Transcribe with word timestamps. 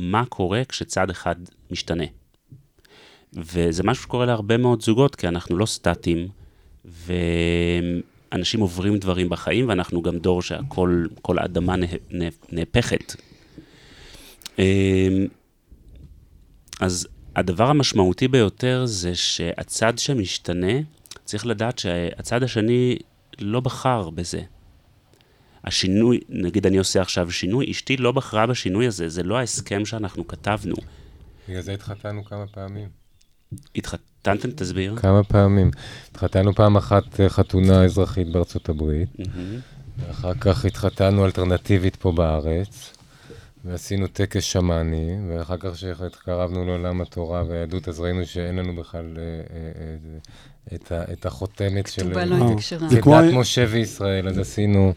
מה 0.00 0.24
קורה 0.24 0.62
כשצד 0.68 1.10
אחד 1.10 1.36
משתנה. 1.70 2.04
וזה 3.32 3.82
משהו 3.82 4.02
שקורה 4.02 4.26
להרבה 4.26 4.56
מאוד 4.56 4.82
זוגות, 4.82 5.16
כי 5.16 5.28
אנחנו 5.28 5.58
לא 5.58 5.66
סטטים, 5.66 6.28
ואנשים 6.84 8.60
עוברים 8.60 8.98
דברים 8.98 9.28
בחיים, 9.28 9.68
ואנחנו 9.68 10.02
גם 10.02 10.18
דור 10.18 10.42
שהכל, 10.42 11.06
כל 11.22 11.38
האדמה 11.38 11.74
נהפכת. 12.52 13.14
אמ, 14.58 15.26
אז 16.80 17.08
הדבר 17.36 17.66
המשמעותי 17.66 18.28
ביותר 18.28 18.82
זה 18.86 19.14
שהצד 19.14 19.98
שמשתנה, 19.98 20.72
צריך 21.24 21.46
לדעת 21.46 21.78
שהצד 21.78 22.42
השני 22.42 22.96
לא 23.40 23.60
בחר 23.60 24.10
בזה. 24.10 24.40
השינוי, 25.64 26.20
נגיד 26.28 26.66
אני 26.66 26.78
עושה 26.78 27.00
עכשיו 27.00 27.30
שינוי, 27.30 27.70
אשתי 27.70 27.96
לא 27.96 28.12
בחרה 28.12 28.46
בשינוי 28.46 28.86
הזה, 28.86 29.08
זה 29.08 29.22
לא 29.22 29.38
ההסכם 29.38 29.84
שאנחנו 29.84 30.26
כתבנו. 30.26 30.74
בגלל 31.48 31.60
זה 31.60 31.72
התחתנו 31.72 32.24
כמה 32.24 32.46
פעמים. 32.46 32.88
התחתנתם? 33.76 34.50
תסביר. 34.50 34.96
כמה 34.96 35.24
פעמים. 35.24 35.70
התחתנו 36.10 36.54
פעם 36.54 36.76
אחת 36.76 37.20
אה, 37.20 37.28
חתונה 37.28 37.84
אזרחית 37.84 38.32
בארצות 38.32 38.68
הברית, 38.68 39.08
ואחר 39.98 40.34
כך 40.40 40.64
התחתנו 40.64 41.26
אלטרנטיבית 41.26 41.96
פה 41.96 42.12
בארץ, 42.12 42.92
ועשינו 43.64 44.06
טקס 44.06 44.42
שמאני, 44.42 45.16
ואחר 45.28 45.56
כך 45.56 45.72
כשהתקרבנו 45.72 46.64
לעולם 46.64 47.00
התורה 47.00 47.44
והיהדות, 47.48 47.88
אז 47.88 48.00
ראינו 48.00 48.26
שאין 48.26 48.56
לנו 48.56 48.76
בכלל 48.76 49.18
אה, 49.18 49.22
אה, 49.22 49.96
את, 50.74 50.92
ה, 50.92 51.02
את 51.12 51.26
החותמת 51.26 51.86
של... 51.86 52.02
כתובה 52.02 52.24
לא 52.24 52.34
הייתה 52.34 52.60
כשרה. 52.60 52.88
זה 52.88 53.00
כמו... 53.00 53.20
דת 53.22 53.32
משה 53.32 53.64
וישראל, 53.70 54.28
אז 54.28 54.38
עשינו... 54.38 54.92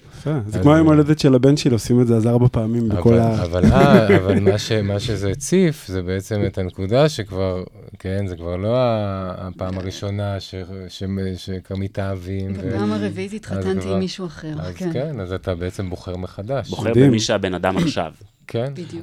זה 0.47 0.59
כמו 0.61 0.73
היום 0.73 0.87
הולדת 0.87 1.19
של 1.19 1.35
הבן 1.35 1.57
שלי, 1.57 1.73
עושים 1.73 2.01
את 2.01 2.07
זה 2.07 2.15
אז 2.15 2.27
ארבע 2.27 2.47
פעמים 2.51 2.89
בכל 2.89 3.13
ה... 3.13 3.43
אבל, 3.43 3.65
אבל 4.15 4.39
מה, 4.39 4.57
ש, 4.57 4.71
מה 4.71 4.99
שזה 4.99 5.29
הציף, 5.29 5.87
זה 5.87 6.01
בעצם 6.01 6.41
את 6.47 6.57
הנקודה 6.57 7.09
שכבר, 7.09 7.63
כן, 7.99 8.27
זה 8.27 8.35
כבר 8.35 8.55
לא 8.55 8.75
הפעם 8.77 9.77
הראשונה 9.77 10.39
ש, 10.39 10.55
ש, 10.87 11.03
שכבר 11.37 11.75
מתאהבים. 11.75 12.53
בפעם 12.53 12.91
הרביעית 12.91 13.33
התחתנתי 13.33 13.89
עם 13.89 13.99
מישהו 13.99 14.25
אחר, 14.25 14.53
אז 14.59 14.75
כן. 14.75 14.93
כן, 14.93 15.19
אז 15.19 15.33
אתה 15.33 15.55
בעצם 15.55 15.89
בוחר 15.89 16.17
מחדש. 16.17 16.69
בוחר 16.69 16.91
במי 16.95 17.19
שהבן 17.19 17.53
אדם 17.53 17.77
עכשיו. 17.77 18.11
כן. 18.47 18.73
בדיוק. 18.73 19.02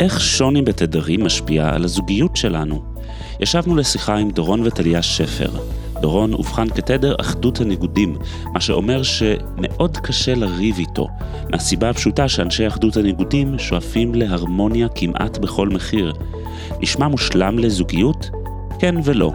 איך 0.00 0.20
שוני 0.20 0.62
בתדרים 0.62 1.24
משפיע 1.24 1.68
על 1.74 1.84
הזוגיות 1.84 2.36
שלנו? 2.36 2.82
ישבנו 3.40 3.76
לשיחה 3.76 4.16
עם 4.16 4.30
דורון 4.30 4.66
וטליה 4.66 5.02
שפר. 5.02 5.50
דורון 6.00 6.32
אובחן 6.32 6.68
כתדר 6.68 7.14
אחדות 7.20 7.60
הניגודים, 7.60 8.16
מה 8.52 8.60
שאומר 8.60 9.02
שמאוד 9.02 9.96
קשה 9.96 10.34
לריב 10.34 10.78
איתו, 10.78 11.08
מהסיבה 11.50 11.90
הפשוטה 11.90 12.28
שאנשי 12.28 12.66
אחדות 12.66 12.96
הניגודים 12.96 13.58
שואפים 13.58 14.14
להרמוניה 14.14 14.88
כמעט 14.94 15.38
בכל 15.38 15.68
מחיר. 15.68 16.12
נשמע 16.80 17.08
מושלם 17.08 17.58
לזוגיות? 17.58 18.30
כן 18.78 18.94
ולא. 19.04 19.32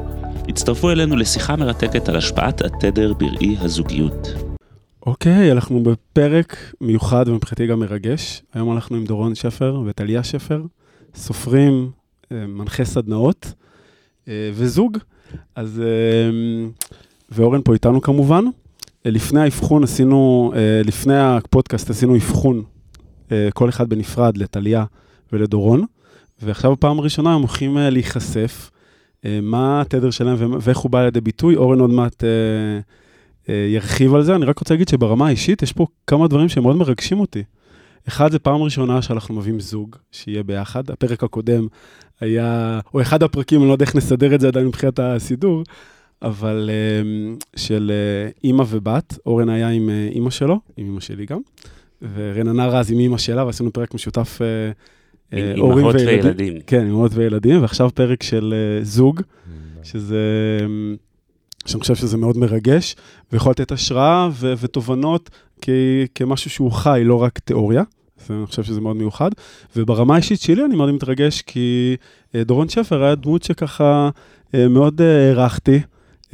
הצטרפו 0.47 0.91
אלינו 0.91 1.15
לשיחה 1.15 1.55
מרתקת 1.55 2.09
על 2.09 2.15
השפעת 2.15 2.61
התדר 2.61 3.13
בראי 3.13 3.57
הזוגיות. 3.59 4.50
אוקיי, 5.05 5.49
okay, 5.49 5.51
אנחנו 5.51 5.83
בפרק 5.83 6.73
מיוחד 6.81 7.27
ומבחינתי 7.27 7.67
גם 7.67 7.79
מרגש. 7.79 8.41
היום 8.53 8.75
אנחנו 8.75 8.95
עם 8.95 9.05
דורון 9.05 9.35
שפר 9.35 9.81
וטליה 9.85 10.23
שפר, 10.23 10.63
סופרים, 11.15 11.91
אה, 12.31 12.47
מנחי 12.47 12.85
סדנאות 12.85 13.53
אה, 14.27 14.51
וזוג. 14.53 14.97
אז, 15.55 15.81
אה, 15.85 16.69
ואורן 17.29 17.61
פה 17.61 17.73
איתנו 17.73 18.01
כמובן. 18.01 18.45
לפני 19.05 19.39
האבחון 19.39 19.83
עשינו, 19.83 20.53
לפני 20.85 21.17
הפודקאסט 21.17 21.89
עשינו 21.89 22.15
אבחון, 22.15 22.63
כל 23.53 23.69
אחד 23.69 23.89
בנפרד, 23.89 24.37
לטליה 24.37 24.85
ולדורון. 25.33 25.85
ועכשיו 26.41 26.71
בפעם 26.71 26.99
הראשונה 26.99 27.33
הם 27.33 27.39
הולכים 27.39 27.77
להיחשף, 27.77 28.71
מה 29.41 29.81
התדר 29.81 30.11
שלהם 30.11 30.35
ואיך 30.61 30.77
הוא 30.77 30.91
בא 30.91 31.05
לידי 31.05 31.21
ביטוי. 31.21 31.55
אורן 31.55 31.79
עוד 31.79 31.89
מעט... 31.89 32.23
אה, 33.51 33.67
ירחיב 33.69 34.15
על 34.15 34.23
זה. 34.23 34.35
אני 34.35 34.45
רק 34.45 34.59
רוצה 34.59 34.73
להגיד 34.73 34.87
שברמה 34.87 35.27
האישית 35.27 35.61
יש 35.61 35.73
פה 35.73 35.87
כמה 36.07 36.27
דברים 36.27 36.49
שמאוד 36.49 36.75
מרגשים 36.75 37.19
אותי. 37.19 37.43
אחד, 38.07 38.31
זה 38.31 38.39
פעם 38.39 38.61
ראשונה 38.61 39.01
שאנחנו 39.01 39.35
מביאים 39.35 39.59
זוג 39.59 39.95
שיהיה 40.11 40.43
ביחד. 40.43 40.89
הפרק 40.89 41.23
הקודם 41.23 41.67
היה, 42.19 42.79
או 42.93 43.01
אחד 43.01 43.23
הפרקים, 43.23 43.59
אני 43.59 43.67
לא 43.67 43.73
יודע 43.73 43.85
איך 43.85 43.95
נסדר 43.95 44.35
את 44.35 44.41
זה 44.41 44.47
עדיין 44.47 44.67
מבחינת 44.67 44.99
הסידור, 44.99 45.63
אבל 46.21 46.69
אה, 46.73 47.33
של 47.55 47.91
אה, 47.93 48.29
אימא 48.43 48.63
ובת. 48.67 49.17
אורן 49.25 49.49
היה 49.49 49.69
עם 49.69 49.89
אימא 50.11 50.29
שלו, 50.29 50.59
עם 50.77 50.85
אימא 50.85 50.99
שלי 50.99 51.25
גם, 51.25 51.39
ורננה 52.13 52.67
רז 52.67 52.91
עם 52.91 52.99
אימא 52.99 53.17
שלה, 53.17 53.45
ועשינו 53.45 53.73
פרק 53.73 53.93
משותף 53.93 54.41
הורים 55.57 55.85
וילדים. 55.85 56.07
וילדים. 56.07 56.53
כן, 56.67 56.85
אימהות 56.85 57.11
וילדים, 57.13 57.61
ועכשיו 57.61 57.89
פרק 57.93 58.23
של 58.23 58.53
זוג, 58.81 59.19
mm. 59.19 59.23
שזה... 59.83 60.19
שאני 61.65 61.81
חושב 61.81 61.95
שזה 61.95 62.17
מאוד 62.17 62.37
מרגש, 62.37 62.95
ויכול 63.31 63.51
לתת 63.51 63.71
השראה 63.71 64.29
ו- 64.33 64.53
ותובנות 64.57 65.29
כ- 65.61 65.69
כמשהו 66.15 66.49
שהוא 66.49 66.71
חי, 66.71 67.01
לא 67.05 67.15
רק 67.15 67.39
תיאוריה. 67.39 67.83
אז 68.21 68.31
אני 68.31 68.45
חושב 68.45 68.63
שזה 68.63 68.81
מאוד 68.81 68.95
מיוחד. 68.95 69.29
וברמה 69.75 70.13
האישית 70.13 70.41
שלי 70.41 70.65
אני 70.65 70.75
מאוד 70.75 70.91
מתרגש, 70.91 71.41
כי 71.41 71.95
אה, 72.35 72.43
דורון 72.43 72.69
שפר 72.69 73.03
היה 73.03 73.15
דמות 73.15 73.43
שככה 73.43 74.09
אה, 74.55 74.67
מאוד 74.67 75.01
אה, 75.01 75.27
הערכתי, 75.29 75.79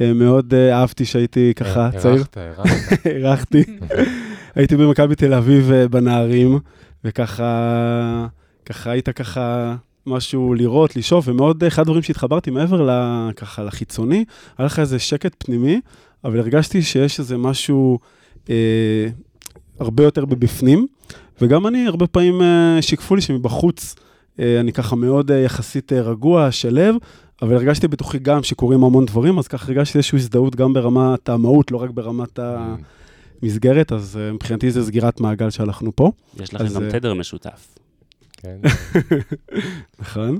מאוד 0.00 0.54
אהבתי 0.54 1.04
שהייתי 1.04 1.52
ככה 1.56 1.90
צעיר. 1.98 2.14
הערכת, 2.14 2.36
הערכת. 2.36 3.06
הערכתי. 3.06 3.64
הייתי 4.54 4.76
במכבי 4.76 5.14
תל 5.14 5.34
אביב 5.34 5.72
בנערים, 5.90 6.58
וככה, 7.04 8.26
ככה 8.66 8.90
היית 8.90 9.08
ככה 9.08 9.74
משהו 10.08 10.54
לראות, 10.54 10.96
לשאוף, 10.96 11.28
ומאוד 11.28 11.64
אחד 11.64 11.82
הדברים 11.82 12.02
שהתחברתי 12.02 12.50
מעבר 12.50 13.32
ככה 13.32 13.64
לחיצוני, 13.64 14.24
היה 14.58 14.66
לך 14.66 14.78
איזה 14.78 14.98
שקט 14.98 15.34
פנימי, 15.38 15.80
אבל 16.24 16.38
הרגשתי 16.38 16.82
שיש 16.82 17.18
איזה 17.18 17.36
משהו 17.36 17.98
אה, 18.50 19.06
הרבה 19.80 20.02
יותר 20.02 20.24
בבפנים, 20.24 20.86
וגם 21.40 21.66
אני, 21.66 21.86
הרבה 21.86 22.06
פעמים 22.06 22.42
אה, 22.42 22.78
שיקפו 22.80 23.14
לי 23.14 23.20
שמבחוץ 23.20 23.94
אה, 24.40 24.60
אני 24.60 24.72
ככה 24.72 24.96
מאוד 24.96 25.30
אה, 25.30 25.38
יחסית 25.38 25.92
אה, 25.92 26.00
רגוע, 26.00 26.52
שלב, 26.52 26.94
אבל 27.42 27.54
הרגשתי 27.54 27.88
בתוכי 27.88 28.18
גם 28.18 28.42
שקורים 28.42 28.84
המון 28.84 29.06
דברים, 29.06 29.38
אז 29.38 29.48
ככה 29.48 29.66
הרגשתי 29.72 29.98
איזושהי 29.98 30.18
הזדהות 30.18 30.56
גם 30.56 30.72
ברמת 30.72 31.28
המהות, 31.28 31.70
לא 31.70 31.82
רק 31.82 31.90
ברמת 31.90 32.38
ה... 32.38 32.74
מסגרת, 33.42 33.92
אז 33.92 34.18
uh, 34.18 34.34
מבחינתי 34.34 34.70
זה 34.70 34.84
סגירת 34.84 35.20
מעגל 35.20 35.50
שהלכנו 35.50 35.96
פה. 35.96 36.12
יש 36.40 36.54
לכם 36.54 36.74
גם 36.74 36.88
uh, 36.88 36.90
תדר 36.90 37.14
משותף. 37.14 37.78
כן. 38.42 38.56
נכון. 40.00 40.38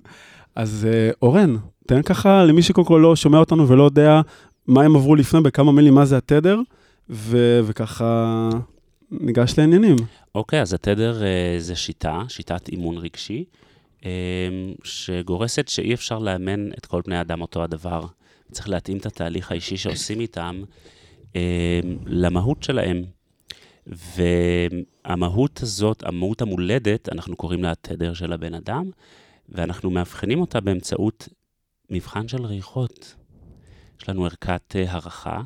אז 0.54 0.86
uh, 0.90 1.16
אורן, 1.22 1.56
תן 1.86 2.02
ככה 2.02 2.44
למי 2.44 2.62
שקודם 2.62 2.86
כל 2.86 3.00
לא 3.02 3.16
שומע 3.16 3.38
אותנו 3.38 3.68
ולא 3.68 3.82
יודע 3.82 4.20
מה 4.66 4.82
הם 4.82 4.96
עברו 4.96 5.16
לפני, 5.16 5.40
בכמה 5.40 5.72
מילים 5.72 5.94
מה 5.94 6.04
זה 6.04 6.16
התדר, 6.16 6.60
ו- 7.10 7.60
וככה 7.64 8.48
ניגש 9.10 9.54
לעניינים. 9.58 9.96
אוקיי, 10.34 10.58
okay, 10.58 10.62
אז 10.62 10.74
התדר 10.74 11.20
uh, 11.20 11.60
זה 11.60 11.76
שיטה, 11.76 12.22
שיטת 12.28 12.68
אימון 12.68 12.98
רגשי, 12.98 13.44
um, 14.00 14.04
שגורסת 14.84 15.68
שאי 15.68 15.94
אפשר 15.94 16.18
לאמן 16.18 16.72
את 16.72 16.86
כל 16.86 17.00
בני 17.06 17.20
אדם 17.20 17.40
אותו 17.40 17.62
הדבר. 17.64 18.04
צריך 18.52 18.68
להתאים 18.68 18.98
את 18.98 19.06
התהליך 19.06 19.50
האישי 19.50 19.76
שעושים 19.76 20.20
איתם 20.20 20.62
um, 21.32 21.36
למהות 22.06 22.62
שלהם. 22.62 23.02
והמהות 25.08 25.62
הזאת, 25.62 26.02
המהות 26.02 26.42
המולדת, 26.42 27.08
אנחנו 27.12 27.36
קוראים 27.36 27.62
לה 27.62 27.70
התדר 27.70 28.14
של 28.14 28.32
הבן 28.32 28.54
אדם, 28.54 28.90
ואנחנו 29.48 29.90
מאבחנים 29.90 30.40
אותה 30.40 30.60
באמצעות 30.60 31.28
מבחן 31.90 32.28
של 32.28 32.46
ריחות. 32.46 33.14
יש 34.00 34.08
לנו 34.08 34.24
ערכת 34.24 34.76
אה, 34.76 34.92
הערכה, 34.92 35.42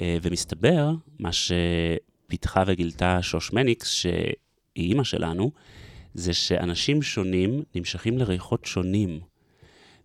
אה, 0.00 0.18
ומסתבר, 0.22 0.90
מה 1.18 1.30
שפיתחה 1.32 2.64
וגילתה 2.66 3.22
שוש 3.22 3.52
מניקס, 3.52 3.90
שהיא 3.90 4.34
אימא 4.76 5.04
שלנו, 5.04 5.50
זה 6.14 6.32
שאנשים 6.32 7.02
שונים 7.02 7.62
נמשכים 7.74 8.18
לריחות 8.18 8.64
שונים, 8.64 9.20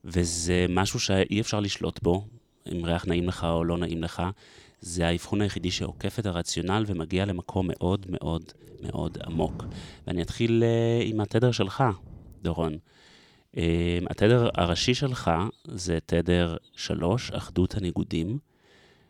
וזה 0.05 0.65
משהו 0.69 0.99
שאי 0.99 1.41
אפשר 1.41 1.59
לשלוט 1.59 2.03
בו, 2.03 2.27
אם 2.71 2.85
ריח 2.85 3.05
נעים 3.05 3.27
לך 3.27 3.43
או 3.43 3.63
לא 3.63 3.77
נעים 3.77 4.03
לך. 4.03 4.23
זה 4.81 5.07
האבחון 5.07 5.41
היחידי 5.41 5.71
שעוקף 5.71 6.19
את 6.19 6.25
הרציונל 6.25 6.83
ומגיע 6.87 7.25
למקום 7.25 7.67
מאוד 7.67 8.05
מאוד 8.09 8.51
מאוד 8.85 9.17
עמוק. 9.25 9.63
ואני 10.07 10.21
אתחיל 10.21 10.63
uh, 10.63 11.05
עם 11.05 11.21
התדר 11.21 11.51
שלך, 11.51 11.83
דורון. 12.41 12.77
Uh, 13.55 13.57
התדר 14.09 14.49
הראשי 14.53 14.93
שלך 14.93 15.31
זה 15.67 15.97
תדר 16.05 16.57
3, 16.75 17.31
אחדות 17.31 17.75
הניגודים, 17.75 18.37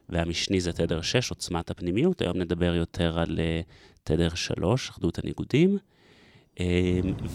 והמשני 0.10 0.62
זה 0.62 0.74
תדר 0.74 1.02
6, 1.02 1.30
עוצמת 1.30 1.70
הפנימיות. 1.70 2.22
היום 2.22 2.38
נדבר 2.38 2.76
יותר 2.76 3.20
על 3.20 3.40
תדר 4.04 4.30
3, 4.36 4.90
אחדות 4.90 5.20
הניגודים. 5.20 5.78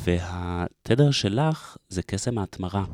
והתדר 0.04 1.10
שלך 1.10 1.76
זה 1.88 2.02
קסם 2.02 2.38
ההתמרה. 2.38 2.84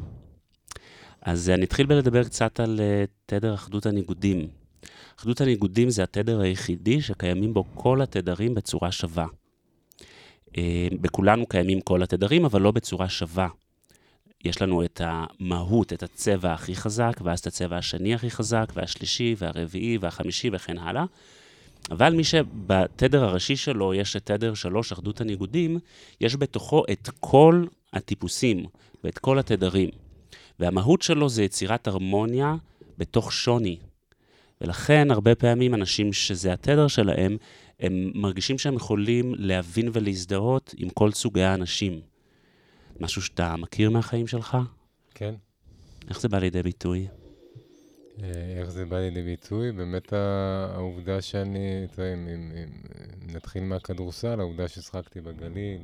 אז 1.23 1.51
אני 1.51 1.65
אתחיל 1.65 1.87
בלדבר 1.87 2.25
קצת 2.25 2.61
על 2.61 2.81
תדר 3.27 3.55
אחדות 3.55 3.87
הניגודים. 3.87 4.49
אחדות 5.19 5.41
הניגודים 5.41 5.91
זה 5.91 6.03
התדר 6.03 6.41
היחידי 6.41 7.01
שקיימים 7.01 7.55
בו 7.55 7.65
כל 7.75 8.03
התדרים 8.03 8.55
בצורה 8.55 8.93
שווה. 8.93 9.27
בכולנו 11.01 11.47
קיימים 11.47 11.81
כל 11.81 12.03
התדרים, 12.03 12.45
אבל 12.45 12.61
לא 12.61 12.71
בצורה 12.71 13.09
שווה. 13.09 13.49
יש 14.45 14.63
לנו 14.63 14.85
את 14.85 15.01
המהות, 15.05 15.93
את 15.93 16.03
הצבע 16.03 16.53
הכי 16.53 16.75
חזק, 16.75 17.21
ואז 17.25 17.39
את 17.39 17.47
הצבע 17.47 17.77
השני 17.77 18.15
הכי 18.15 18.31
חזק, 18.31 18.73
והשלישי, 18.75 19.35
והרביעי, 19.39 19.99
והחמישי, 19.99 20.51
וכן 20.53 20.79
הלאה. 20.79 21.05
אבל 21.91 22.15
מי 22.15 22.25
שבתדר 22.25 23.25
הראשי 23.25 23.57
שלו 23.57 23.95
יש 23.95 24.17
את 24.17 24.27
תדר 24.27 24.55
שלוש, 24.55 24.93
אחדות 24.93 25.21
הניגודים, 25.21 25.79
יש 26.21 26.37
בתוכו 26.37 26.85
את 26.93 27.09
כל 27.21 27.65
הטיפוסים 27.93 28.65
ואת 29.05 29.19
כל 29.19 29.39
התדרים. 29.39 29.91
והמהות 30.61 31.03
שלו 31.03 31.29
זה 31.29 31.43
יצירת 31.43 31.87
הרמוניה 31.87 32.55
בתוך 32.99 33.33
שוני. 33.33 33.79
ולכן 34.61 35.11
הרבה 35.11 35.35
פעמים 35.35 35.75
אנשים 35.75 36.13
שזה 36.13 36.53
התדר 36.53 36.89
שלהם, 36.89 37.37
הם 37.81 38.11
מרגישים 38.15 38.59
שהם 38.59 38.75
יכולים 38.75 39.35
להבין 39.39 39.89
ולהזדהות 39.93 40.75
עם 40.77 40.89
כל 40.89 41.13
סוגי 41.13 41.43
האנשים. 41.43 42.01
משהו 43.01 43.23
שאתה 43.23 43.57
מכיר 43.57 43.91
מהחיים 43.91 44.27
שלך? 44.27 44.57
כן. 45.15 45.35
איך 46.09 46.21
זה 46.21 46.29
בא 46.29 46.39
לידי 46.39 46.63
ביטוי? 46.63 47.07
אה, 48.23 48.59
איך 48.61 48.71
זה 48.71 48.85
בא 48.85 48.99
לידי 48.99 49.23
ביטוי? 49.23 49.73
באמת 49.73 50.13
העובדה 50.13 51.23
שאני, 51.23 51.85
אתה 51.85 52.03
יודע, 52.03 52.15
אם, 52.15 52.29
אם, 52.29 52.53
אם 52.57 52.69
נתחיל 53.35 53.63
מהכדורסל, 53.63 54.41
העובדה 54.41 54.69
ששחקתי 54.69 55.21
בגליל, 55.21 55.81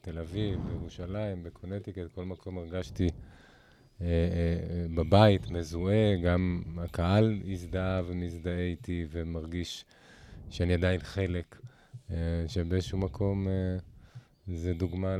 בתל 0.00 0.18
אביב, 0.18 0.58
בירושלים, 0.68 1.42
בקונטיקט, 1.42 2.02
כל 2.14 2.24
מקום 2.24 2.58
הרגשתי 2.58 3.08
בבית, 4.94 5.50
מזוהה, 5.50 6.16
גם 6.24 6.62
הקהל 6.78 7.40
הזדהה 7.48 8.02
ומזדהה 8.06 8.60
איתי 8.60 9.06
ומרגיש 9.10 9.84
שאני 10.50 10.74
עדיין 10.74 11.00
חלק, 11.00 11.58
שבאיזשהו 12.48 12.98
מקום... 12.98 13.46
זה 14.54 14.74
דוגמה 14.74 15.16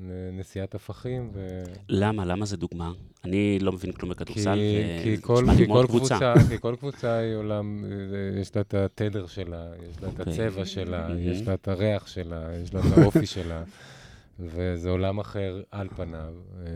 לנשיאת 0.00 0.74
הפכים. 0.74 1.30
ו... 1.32 1.62
למה? 1.88 2.24
למה 2.24 2.46
זה 2.46 2.56
דוגמה? 2.56 2.92
אני 3.24 3.58
לא 3.58 3.72
מבין 3.72 3.92
כלום 3.92 4.10
בכדורסל, 4.10 4.58
כי 5.02 5.16
כל, 5.20 5.44
כי 5.56 5.66
כל 5.66 5.84
קבוצה, 5.88 6.34
כי 6.48 6.58
כל 6.60 6.76
קבוצה 6.78 7.16
היא 7.16 7.34
עולם, 7.34 7.84
יש 8.40 8.56
לה 8.56 8.62
את 8.62 8.74
התדר 8.74 9.26
שלה, 9.26 9.66
יש 9.90 10.02
לה 10.02 10.08
את 10.08 10.20
אוקיי. 10.20 10.32
הצבע 10.32 10.64
שלה, 10.64 11.08
יש 11.18 11.42
לה 11.48 11.54
את 11.54 11.68
הריח 11.68 12.06
שלה, 12.06 12.48
יש 12.62 12.74
לה 12.74 12.80
את 12.80 12.98
האופי 12.98 13.26
שלה, 13.26 13.62
וזה 14.40 14.90
עולם 14.90 15.18
אחר 15.18 15.62
על 15.70 15.88
פניו, 15.96 16.34
אה, 16.58 16.66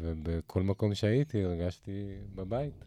ובכל 0.00 0.62
מקום 0.62 0.94
שהייתי 0.94 1.44
הרגשתי 1.44 2.06
בבית. 2.34 2.84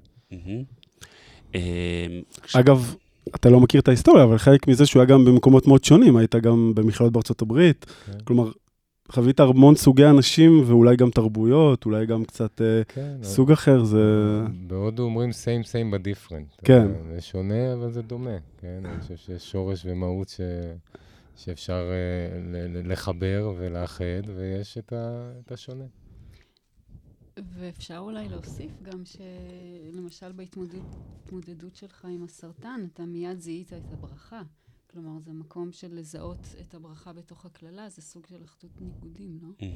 אה, 1.55 2.19
אגב, 2.53 2.95
אתה 3.35 3.49
לא 3.49 3.59
מכיר 3.59 3.81
את 3.81 3.87
ההיסטוריה, 3.87 4.23
אבל 4.23 4.37
חלק 4.37 4.67
מזה 4.67 4.85
שהוא 4.85 5.01
היה 5.01 5.09
גם 5.09 5.25
במקומות 5.25 5.67
מאוד 5.67 5.83
שונים, 5.83 6.17
היית 6.17 6.35
גם 6.35 6.71
במכללות 6.75 7.13
בארצות 7.13 7.41
הברית, 7.41 7.85
כן. 7.85 8.19
כלומר, 8.23 8.51
חווית 9.11 9.39
המון 9.39 9.75
סוגי 9.75 10.05
אנשים 10.05 10.63
ואולי 10.65 10.95
גם 10.95 11.09
תרבויות, 11.09 11.85
אולי 11.85 12.05
גם 12.05 12.25
קצת 12.25 12.61
אה, 12.61 12.81
כן, 12.87 13.15
סוג 13.23 13.51
אחר, 13.51 13.83
זה... 13.83 14.03
בהודו 14.67 15.03
אומרים 15.03 15.29
same 15.29 15.65
same 15.65 15.95
but 15.95 16.05
different. 16.07 16.65
כן. 16.65 16.87
זה 17.13 17.21
שונה, 17.21 17.73
אבל 17.73 17.91
זה 17.91 18.01
דומה, 18.01 18.37
כן? 18.57 18.83
אני 18.85 19.01
חושב 19.01 19.15
שיש 19.15 19.51
שורש 19.51 19.85
ומהות 19.85 20.29
ש... 20.29 20.41
שאפשר 21.35 21.91
uh, 21.91 22.88
לחבר 22.88 23.53
ולאחד, 23.57 24.21
ויש 24.35 24.77
את, 24.77 24.94
ה... 24.94 25.31
את 25.39 25.51
השונה. 25.51 25.85
ואפשר 27.38 27.97
אולי 27.97 28.30
להוסיף 28.30 28.71
גם 28.81 29.03
שלמשל 29.06 30.31
בהתמודדות 30.31 31.75
שלך 31.75 32.06
עם 32.06 32.24
הסרטן, 32.24 32.85
אתה 32.94 33.06
מיד 33.06 33.39
זיהית 33.39 33.74
את 33.74 33.94
הברכה. 33.94 34.41
כלומר, 34.91 35.19
זה 35.19 35.33
מקום 35.33 35.71
של 35.71 35.95
לזהות 35.95 36.56
את 36.62 36.74
הברכה 36.74 37.13
בתוך 37.13 37.45
הקללה, 37.45 37.89
זה 37.89 38.01
סוג 38.01 38.25
של 38.27 38.44
אחדות 38.45 38.71
ניגודים, 38.81 39.39
לא? 39.41 39.68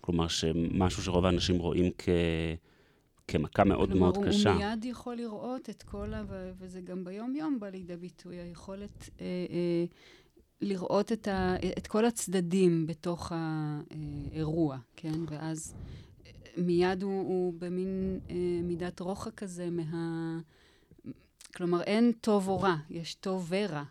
כלומר, 0.00 0.28
שמשהו 0.28 1.02
שרוב 1.02 1.24
האנשים 1.24 1.58
רואים 1.58 1.92
כ... 1.98 2.08
כמכה 3.28 3.64
מאוד 3.64 3.88
כלומר, 3.88 4.04
מאוד 4.04 4.16
הוא 4.16 4.26
קשה. 4.26 4.42
כלומר, 4.42 4.64
הוא 4.64 4.70
מיד 4.70 4.84
יכול 4.84 5.16
לראות 5.16 5.70
את 5.70 5.82
כל 5.82 6.14
ה... 6.14 6.24
וזה 6.58 6.80
גם 6.80 7.04
ביום-יום 7.04 7.60
בא 7.60 7.68
לידי 7.68 7.96
ביטוי, 7.96 8.36
היכולת 8.36 9.10
אה, 9.20 9.26
אה, 9.50 9.84
לראות 10.60 11.12
את, 11.12 11.28
ה... 11.28 11.56
את 11.78 11.86
כל 11.86 12.04
הצדדים 12.04 12.86
בתוך 12.86 13.32
האירוע, 13.34 14.76
כן? 14.96 15.18
ואז 15.30 15.74
מיד 16.56 17.02
הוא, 17.02 17.20
הוא 17.20 17.54
במין 17.58 18.18
אה, 18.30 18.36
מידת 18.62 19.00
רוחק 19.00 19.34
כזה 19.34 19.68
מה... 19.70 20.38
כלומר, 21.56 21.82
אין 21.82 22.12
טוב 22.20 22.48
או 22.48 22.60
רע, 22.60 22.76
יש 22.90 23.14
טוב 23.14 23.46
ורע. 23.48 23.82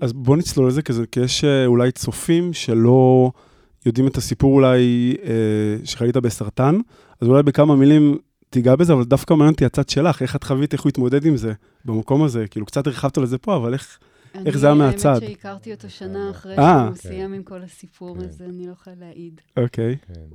אז 0.00 0.12
בוא 0.12 0.36
נצלול 0.36 0.68
לזה, 0.68 0.82
כי 0.82 1.20
יש 1.20 1.44
אה, 1.44 1.66
אולי 1.66 1.92
צופים 1.92 2.52
שלא 2.52 3.30
יודעים 3.86 4.06
את 4.06 4.16
הסיפור 4.16 4.54
אולי 4.54 5.16
אה, 5.22 5.86
שחיית 5.86 6.16
בסרטן, 6.16 6.76
אז 7.20 7.28
אולי 7.28 7.42
בכמה 7.42 7.76
מילים 7.76 8.18
תיגע 8.50 8.76
בזה, 8.76 8.92
אבל 8.92 9.04
דווקא 9.04 9.34
מעניין 9.34 9.52
אותי 9.52 9.64
הצד 9.64 9.88
שלך, 9.88 10.22
איך 10.22 10.36
את 10.36 10.44
חווית, 10.44 10.72
איך 10.72 10.82
הוא 10.82 10.90
התמודד 10.90 11.26
עם 11.26 11.36
זה 11.36 11.52
במקום 11.84 12.22
הזה. 12.22 12.46
כאילו, 12.50 12.66
קצת 12.66 12.86
הרחבת 12.86 13.18
לזה 13.18 13.38
פה, 13.38 13.56
אבל 13.56 13.72
איך, 13.72 13.98
איך 14.46 14.58
זה 14.58 14.66
היה 14.66 14.74
מהצד? 14.74 15.08
אני, 15.08 15.14
האמת 15.16 15.28
שהכרתי 15.28 15.72
אותו 15.72 15.90
שנה 15.90 16.30
אחרי 16.30 16.58
אה, 16.58 16.84
שהוא 16.84 16.96
כן. 16.96 17.08
סיים 17.08 17.32
עם 17.32 17.42
כל 17.42 17.62
הסיפור 17.62 18.16
הזה, 18.18 18.44
אני 18.44 18.66
לא 18.66 18.72
יכולה 18.72 18.96
להעיד. 19.00 19.40
אוקיי. 19.56 19.96
כן. 20.06 20.26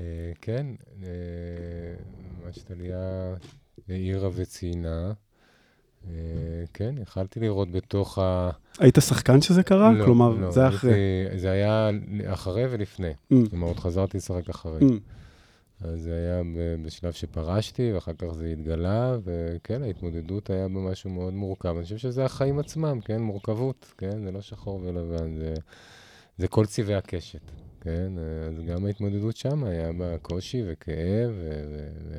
אה, 0.00 0.32
כן, 0.40 0.66
אה, 1.02 1.08
מה 2.44 2.52
שטליה 2.52 3.34
העירה 3.88 4.28
וציינה. 4.34 5.12
אה, 6.08 6.12
כן, 6.74 6.94
יכלתי 7.02 7.40
לראות 7.40 7.70
בתוך 7.70 8.18
ה... 8.18 8.50
היית 8.78 8.98
שחקן 9.00 9.40
שזה 9.40 9.62
קרה? 9.62 9.92
לא, 9.92 10.04
כלומר, 10.04 10.30
לא, 10.30 10.50
זה 10.50 10.68
אחרי. 10.68 11.26
זה 11.36 11.50
היה 11.50 11.90
אחרי 12.26 12.64
ולפני. 12.70 13.10
Mm. 13.10 13.36
כלומר, 13.50 13.66
עוד 13.66 13.78
חזרתי 13.78 14.16
לשחק 14.16 14.48
אחרי. 14.48 14.80
אז 15.80 16.02
זה 16.02 16.14
היה 16.14 16.42
בשלב 16.82 17.12
שפרשתי, 17.12 17.92
ואחר 17.92 18.12
כך 18.18 18.32
זה 18.32 18.46
התגלה, 18.46 19.16
וכן, 19.24 19.82
ההתמודדות 19.82 20.50
היה 20.50 20.68
במשהו 20.68 21.10
מאוד 21.10 21.34
מורכב. 21.34 21.74
אני 21.76 21.84
חושב 21.84 21.96
שזה 21.98 22.24
החיים 22.24 22.58
עצמם, 22.58 23.00
כן? 23.04 23.22
מורכבות, 23.22 23.94
כן? 23.98 24.24
זה 24.24 24.32
לא 24.32 24.40
שחור 24.40 24.80
ולבן, 24.84 25.36
זה, 25.36 25.54
זה 26.38 26.48
כל 26.48 26.66
צבעי 26.66 26.94
הקשת. 26.94 27.50
כן? 27.86 28.12
אז 28.48 28.62
גם 28.62 28.86
ההתמודדות 28.86 29.36
שם 29.36 29.64
היה 29.64 29.92
בה 29.92 30.18
קושי 30.18 30.62
וכאב 30.66 31.30
ו- 31.30 31.64
ו- 31.70 32.18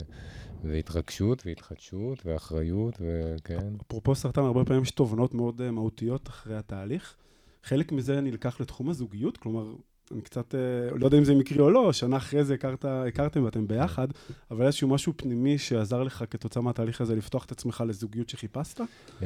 והתרגשות 0.64 1.46
והתחדשות 1.46 2.26
ואחריות, 2.26 3.02
וכן. 3.02 3.74
אפרופו 3.88 4.16
סרטן, 4.16 4.42
הרבה 4.42 4.66
פעמים 4.66 4.82
יש 4.82 4.92
תובנות 4.92 5.34
מאוד 5.34 5.62
uh, 5.62 5.72
מהותיות 5.72 6.28
אחרי 6.28 6.58
התהליך. 6.58 7.16
חלק 7.64 7.92
מזה 7.92 8.22
נלקח 8.22 8.62
לתחום 8.62 8.90
הזוגיות, 8.90 9.38
כלומר, 9.38 9.74
אני 10.12 10.22
קצת, 10.22 10.56
uh, 10.56 10.98
לא 10.98 11.06
יודע 11.06 11.18
אם 11.18 11.24
זה 11.24 11.36
מקרי 11.36 11.60
או 11.60 11.70
לא, 11.70 11.94
שנה 11.94 12.18
אחרי 12.18 12.44
זה 12.44 12.54
הכרת, 12.54 12.86
הכרתם 12.86 13.44
ואתם 13.44 13.68
ביחד, 13.68 14.08
אבל 14.52 14.66
איזשהו 14.66 14.88
משהו 14.88 15.14
פנימי 15.18 15.58
שעזר 15.58 16.04
לך 16.04 16.24
כתוצאה 16.30 16.64
מהתהליך 16.64 17.02
הזה 17.02 17.16
לפתוח 17.16 17.46
את 17.46 17.52
עצמך 17.52 17.84
לזוגיות 17.88 18.30
שחיפשת? 18.30 18.80
Uh, 18.80 19.24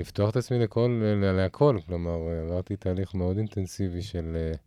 לפתוח 0.00 0.30
את 0.30 0.36
עצמי 0.36 0.58
לכל, 0.58 1.02
להכל, 1.36 1.78
כלומר, 1.86 2.18
עברתי 2.46 2.76
תהליך 2.76 3.14
מאוד 3.14 3.36
אינטנסיבי 3.36 4.02
של... 4.02 4.36
Uh, 4.54 4.58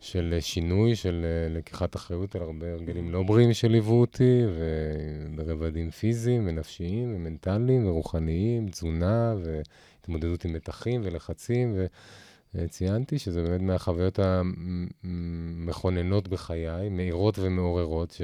של 0.00 0.36
שינוי, 0.40 0.96
של 0.96 1.24
אה, 1.24 1.54
לקיחת 1.58 1.96
אחריות 1.96 2.34
על 2.34 2.42
הרבה 2.42 2.72
הרגלים 2.72 3.10
לא 3.10 3.22
בריאים 3.22 3.52
שליוו 3.52 4.00
אותי, 4.00 4.42
וברבדים 5.34 5.90
פיזיים 5.90 6.46
ונפשיים 6.46 7.16
ומנטליים 7.16 7.86
ורוחניים, 7.86 8.68
תזונה 8.68 9.34
והתמודדות 9.44 10.44
עם 10.44 10.52
מתחים 10.52 11.00
ולחצים, 11.04 11.76
וציינתי 12.54 13.18
שזה 13.18 13.42
באמת 13.42 13.60
מהחוויות 13.60 14.18
המכוננות 15.02 16.28
בחיי, 16.28 16.88
מהירות 16.88 17.38
ומעוררות, 17.38 18.10
ש... 18.10 18.20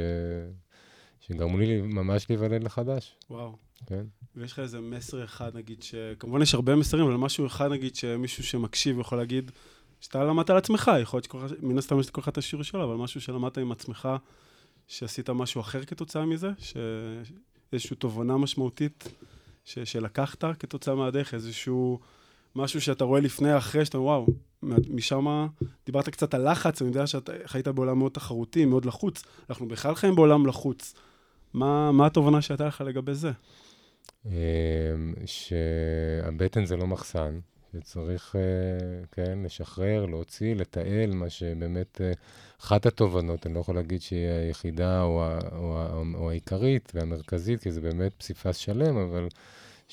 שגרמו 1.20 1.58
לי 1.58 1.80
ממש 1.80 2.26
להיוולד 2.30 2.62
לחדש. 2.62 3.16
וואו. 3.30 3.56
כן. 3.86 4.04
ויש 4.36 4.52
לך 4.52 4.58
איזה 4.58 4.80
מסר 4.80 5.24
אחד, 5.24 5.56
נגיד, 5.56 5.82
שכמובן 5.82 6.42
יש 6.42 6.54
הרבה 6.54 6.76
מסרים, 6.76 7.04
אבל 7.04 7.14
משהו 7.14 7.46
אחד, 7.46 7.70
נגיד, 7.72 7.96
שמישהו 7.96 8.44
שמקשיב 8.44 8.98
יכול 8.98 9.18
להגיד, 9.18 9.50
שאתה 10.00 10.24
למדת 10.24 10.50
על 10.50 10.56
עצמך, 10.56 10.90
יכול 11.02 11.20
להיות 11.32 11.50
שמן 11.60 11.78
הסתם 11.78 12.00
יש 12.00 12.08
לכל 12.08 12.20
אחד 12.20 12.32
את 12.32 12.38
השיעור 12.38 12.62
שלו, 12.62 12.84
אבל 12.84 12.94
משהו 12.94 13.20
שלמדת 13.20 13.58
עם 13.58 13.72
עצמך, 13.72 14.08
שעשית 14.88 15.30
משהו 15.30 15.60
אחר 15.60 15.84
כתוצאה 15.84 16.26
מזה, 16.26 16.50
שאיזושהי 16.58 17.96
תובנה 17.96 18.36
משמעותית 18.36 19.08
ש... 19.64 19.78
שלקחת 19.78 20.44
כתוצאה 20.58 20.94
מהדרך, 20.94 21.34
איזשהו 21.34 22.00
משהו 22.56 22.80
שאתה 22.80 23.04
רואה 23.04 23.20
לפני, 23.20 23.58
אחרי, 23.58 23.84
שאתה 23.84 23.99
אומר, 23.99 24.08
וואו, 24.08 24.26
משם 24.90 25.46
דיברת 25.87 26.08
קצת 26.08 26.34
על 26.34 26.50
לחץ, 26.50 26.82
אני 26.82 26.90
יודע 26.90 27.06
שאתה 27.06 27.32
חיית 27.46 27.68
בעולם 27.68 27.99
מאוד 27.99 28.12
תחרותי, 28.12 28.64
מאוד 28.64 28.84
לחוץ. 28.84 29.23
אנחנו 29.50 29.68
בכלל 29.68 29.94
חיים 29.94 30.14
בעולם 30.14 30.46
לחוץ. 30.46 30.94
מה, 31.54 31.92
מה 31.92 32.06
התובנה 32.06 32.42
שהייתה 32.42 32.66
לך 32.66 32.80
לגבי 32.80 33.14
זה? 33.14 33.30
אמ, 34.26 34.30
שהבטן 35.26 36.64
זה 36.64 36.76
לא 36.76 36.87
מחסן, 36.87 37.38
שצריך, 37.73 38.37
אה, 38.37 39.04
כן, 39.12 39.38
לשחרר, 39.44 40.06
להוציא, 40.06 40.54
לתעל, 40.54 41.11
מה 41.14 41.30
שבאמת, 41.30 42.00
אה, 42.00 42.12
אחת 42.61 42.87
התובנות, 42.87 43.46
אני 43.46 43.54
לא 43.54 43.61
יכול 43.61 43.75
להגיד 43.75 44.00
שהיא 44.00 44.26
היחידה 44.26 45.02
או, 45.02 45.25
או, 45.52 45.87
או, 45.92 46.02
או 46.14 46.30
העיקרית 46.30 46.92
והמרכזית, 46.94 47.62
כי 47.62 47.73
זה 47.73 47.80
באמת 47.80 48.12
פסיפס 48.18 48.56
שלם, 48.56 48.96
אבל 48.96 49.28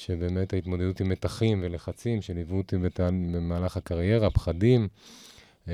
שבאמת 0.05 0.53
ההתמודדות 0.53 0.99
עם 0.99 1.09
מתחים 1.09 1.59
ולחצים 1.63 2.21
שליוו 2.21 2.57
אותי 2.57 2.77
במהלך 3.33 3.77
הקריירה, 3.77 4.29
פחדים, 4.29 4.87
אה, 5.67 5.73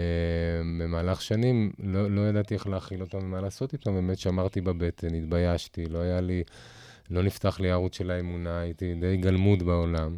במהלך 0.79 1.22
שנים, 1.22 1.72
לא, 1.79 2.12
לא 2.12 2.22
ידעתי 2.22 2.53
איך 2.53 2.67
להכיל 2.67 3.01
אותם 3.01 3.17
ומה 3.17 3.41
לעשות 3.41 3.74
איתם, 3.74 3.93
באמת 3.93 4.19
שמרתי 4.19 4.62
בבטן, 4.62 5.15
התביישתי, 5.15 5.86
לא 5.86 5.98
היה 5.98 6.22
לי, 6.22 6.43
לא 7.10 7.24
נפתח 7.24 7.60
לי 7.60 7.72
ערוץ 7.72 7.98
של 7.98 8.12
האמונה, 8.12 8.60
הייתי 8.60 8.93
די 8.93 9.17
גלמוד 9.17 9.63
בעולם. 9.63 10.17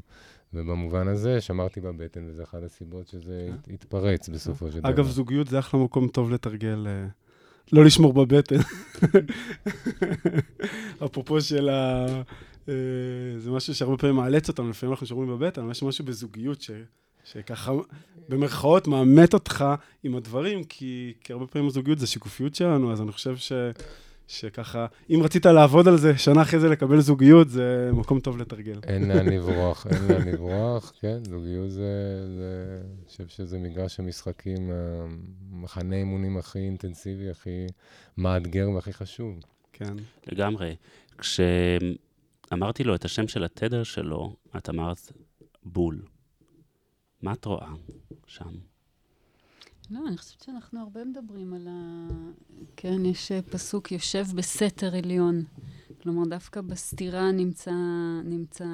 ובמובן 0.53 1.07
הזה 1.07 1.41
שמרתי 1.41 1.81
בבטן, 1.81 2.29
וזו 2.29 2.43
אחת 2.43 2.63
הסיבות 2.63 3.07
שזה 3.07 3.49
התפרץ 3.73 4.29
בסופו 4.29 4.71
של 4.71 4.79
דבר. 4.79 4.89
אגב, 4.89 5.07
זוגיות 5.07 5.47
זה 5.47 5.59
אחלה 5.59 5.79
מקום 5.79 6.07
טוב 6.07 6.31
לתרגל, 6.31 6.87
אה, 6.87 7.05
לא 7.73 7.85
לשמור 7.85 8.13
בבטן. 8.13 8.55
אפרופו 11.05 11.41
של 11.41 11.69
ה... 11.69 12.05
אה, 12.69 13.39
זה 13.39 13.51
משהו 13.51 13.75
שהרבה 13.75 13.97
פעמים 13.97 14.15
מאלץ 14.15 14.49
אותנו, 14.49 14.69
לפעמים 14.69 14.93
אנחנו 14.93 15.07
שומרים 15.07 15.29
בבטן, 15.29 15.61
אבל 15.61 15.71
יש 15.71 15.83
משהו 15.83 16.05
בזוגיות 16.05 16.61
ש... 16.61 16.71
שככה, 17.25 17.71
במרכאות, 18.29 18.87
מאמת 18.87 19.33
אותך 19.33 19.65
עם 20.03 20.15
הדברים, 20.15 20.63
כי, 20.63 21.13
כי 21.23 21.33
הרבה 21.33 21.47
פעמים 21.47 21.67
הזוגיות 21.67 21.99
זה 21.99 22.07
שיקופיות 22.07 22.55
שלנו, 22.55 22.91
אז 22.91 23.01
אני 23.01 23.11
חושב 23.11 23.37
ש... 23.37 23.51
שככה, 24.27 24.85
אם 25.09 25.19
רצית 25.23 25.45
לעבוד 25.45 25.87
על 25.87 25.97
זה, 25.97 26.17
שנה 26.17 26.41
אחרי 26.41 26.59
זה 26.59 26.69
לקבל 26.69 26.99
זוגיות, 26.99 27.49
זה 27.49 27.89
מקום 27.93 28.19
טוב 28.19 28.37
לתרגל. 28.37 28.79
אין 28.83 29.07
לאן 29.07 29.29
לברוח, 29.29 29.87
אין 29.87 30.07
לאן 30.07 30.27
לברוח, 30.27 30.91
כן, 31.01 31.17
זוגיות 31.29 31.71
זה, 31.71 31.81
זה, 32.37 32.79
אני 32.81 33.05
חושב 33.07 33.27
שזה 33.27 33.57
מגרש 33.59 33.99
המשחקים, 33.99 34.71
המחנה 35.51 35.95
אימונים 35.95 36.37
הכי 36.37 36.59
אינטנסיבי, 36.59 37.29
הכי 37.29 37.67
מאתגר 38.17 38.69
והכי 38.69 38.93
חשוב. 38.93 39.39
כן. 39.73 39.93
לגמרי. 40.27 40.75
כשאמרתי 42.49 42.83
לו 42.83 42.95
את 42.95 43.05
השם 43.05 43.27
של 43.27 43.43
התדר 43.43 43.83
שלו, 43.83 44.35
את 44.57 44.69
אמרת 44.69 45.11
בול. 45.63 46.01
מה 47.21 47.33
את 47.33 47.45
רואה 47.45 47.73
שם? 48.27 48.49
לא, 49.89 49.99
אני 50.07 50.17
חושבת 50.17 50.41
שאנחנו 50.41 50.79
הרבה 50.79 51.05
מדברים 51.05 51.53
על 51.53 51.67
ה... 51.67 52.07
כן, 52.75 53.05
יש 53.05 53.31
אה, 53.31 53.41
פסוק, 53.41 53.91
יושב 53.91 54.25
בסתר 54.35 54.95
עליון. 54.95 55.43
כלומר, 56.01 56.23
דווקא 56.29 56.61
בסתירה 56.61 57.31
נמצא, 57.31 57.71
נמצא 58.23 58.65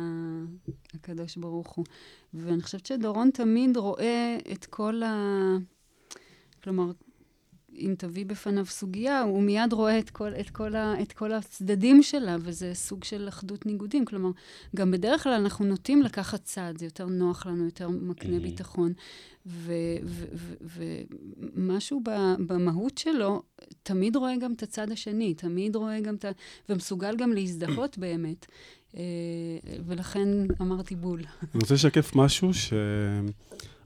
הקדוש 0.93 1.37
ברוך 1.37 1.71
הוא. 1.71 1.85
ואני 2.33 2.61
חושבת 2.61 2.85
שדורון 2.85 3.29
תמיד 3.31 3.77
רואה 3.77 4.37
את 4.51 4.65
כל 4.65 5.03
ה... 5.03 5.15
כלומר, 6.63 6.91
אם 7.79 7.95
תביא 7.97 8.25
בפניו 8.25 8.65
סוגיה, 8.65 9.21
הוא 9.21 9.43
מיד 9.43 9.73
רואה 9.73 9.99
את 9.99 10.09
כל, 10.09 10.31
את, 10.39 10.49
כל 10.49 10.75
ה, 10.75 11.01
את 11.01 11.13
כל 11.13 11.33
הצדדים 11.33 12.03
שלה, 12.03 12.37
וזה 12.39 12.73
סוג 12.73 13.03
של 13.03 13.27
אחדות 13.27 13.65
ניגודים. 13.65 14.05
כלומר, 14.05 14.29
גם 14.75 14.91
בדרך 14.91 15.23
כלל 15.23 15.33
אנחנו 15.33 15.65
נוטים 15.65 16.01
לקחת 16.01 16.43
צעד, 16.43 16.77
זה 16.77 16.85
יותר 16.85 17.05
נוח 17.05 17.45
לנו, 17.45 17.65
יותר 17.65 17.89
מקנה 17.89 18.39
ביטחון. 18.39 18.93
ומשהו 21.55 22.01
במהות 22.39 22.97
שלו, 22.97 23.41
תמיד 23.83 24.15
רואה 24.15 24.33
גם 24.37 24.53
את 24.53 24.63
הצד 24.63 24.91
השני, 24.91 25.33
תמיד 25.33 25.75
רואה 25.75 25.99
גם 25.99 26.15
את 26.15 26.25
ה... 26.25 26.31
ומסוגל 26.69 27.15
גם 27.15 27.33
להזדהות 27.33 27.97
באמת. 28.03 28.45
אה, 28.97 29.01
ולכן 29.85 30.27
אמרתי 30.61 30.95
בול. 30.95 31.19
אני 31.19 31.61
רוצה 31.61 31.73
לשקף 31.73 32.15
משהו 32.15 32.53
ש... 32.53 32.73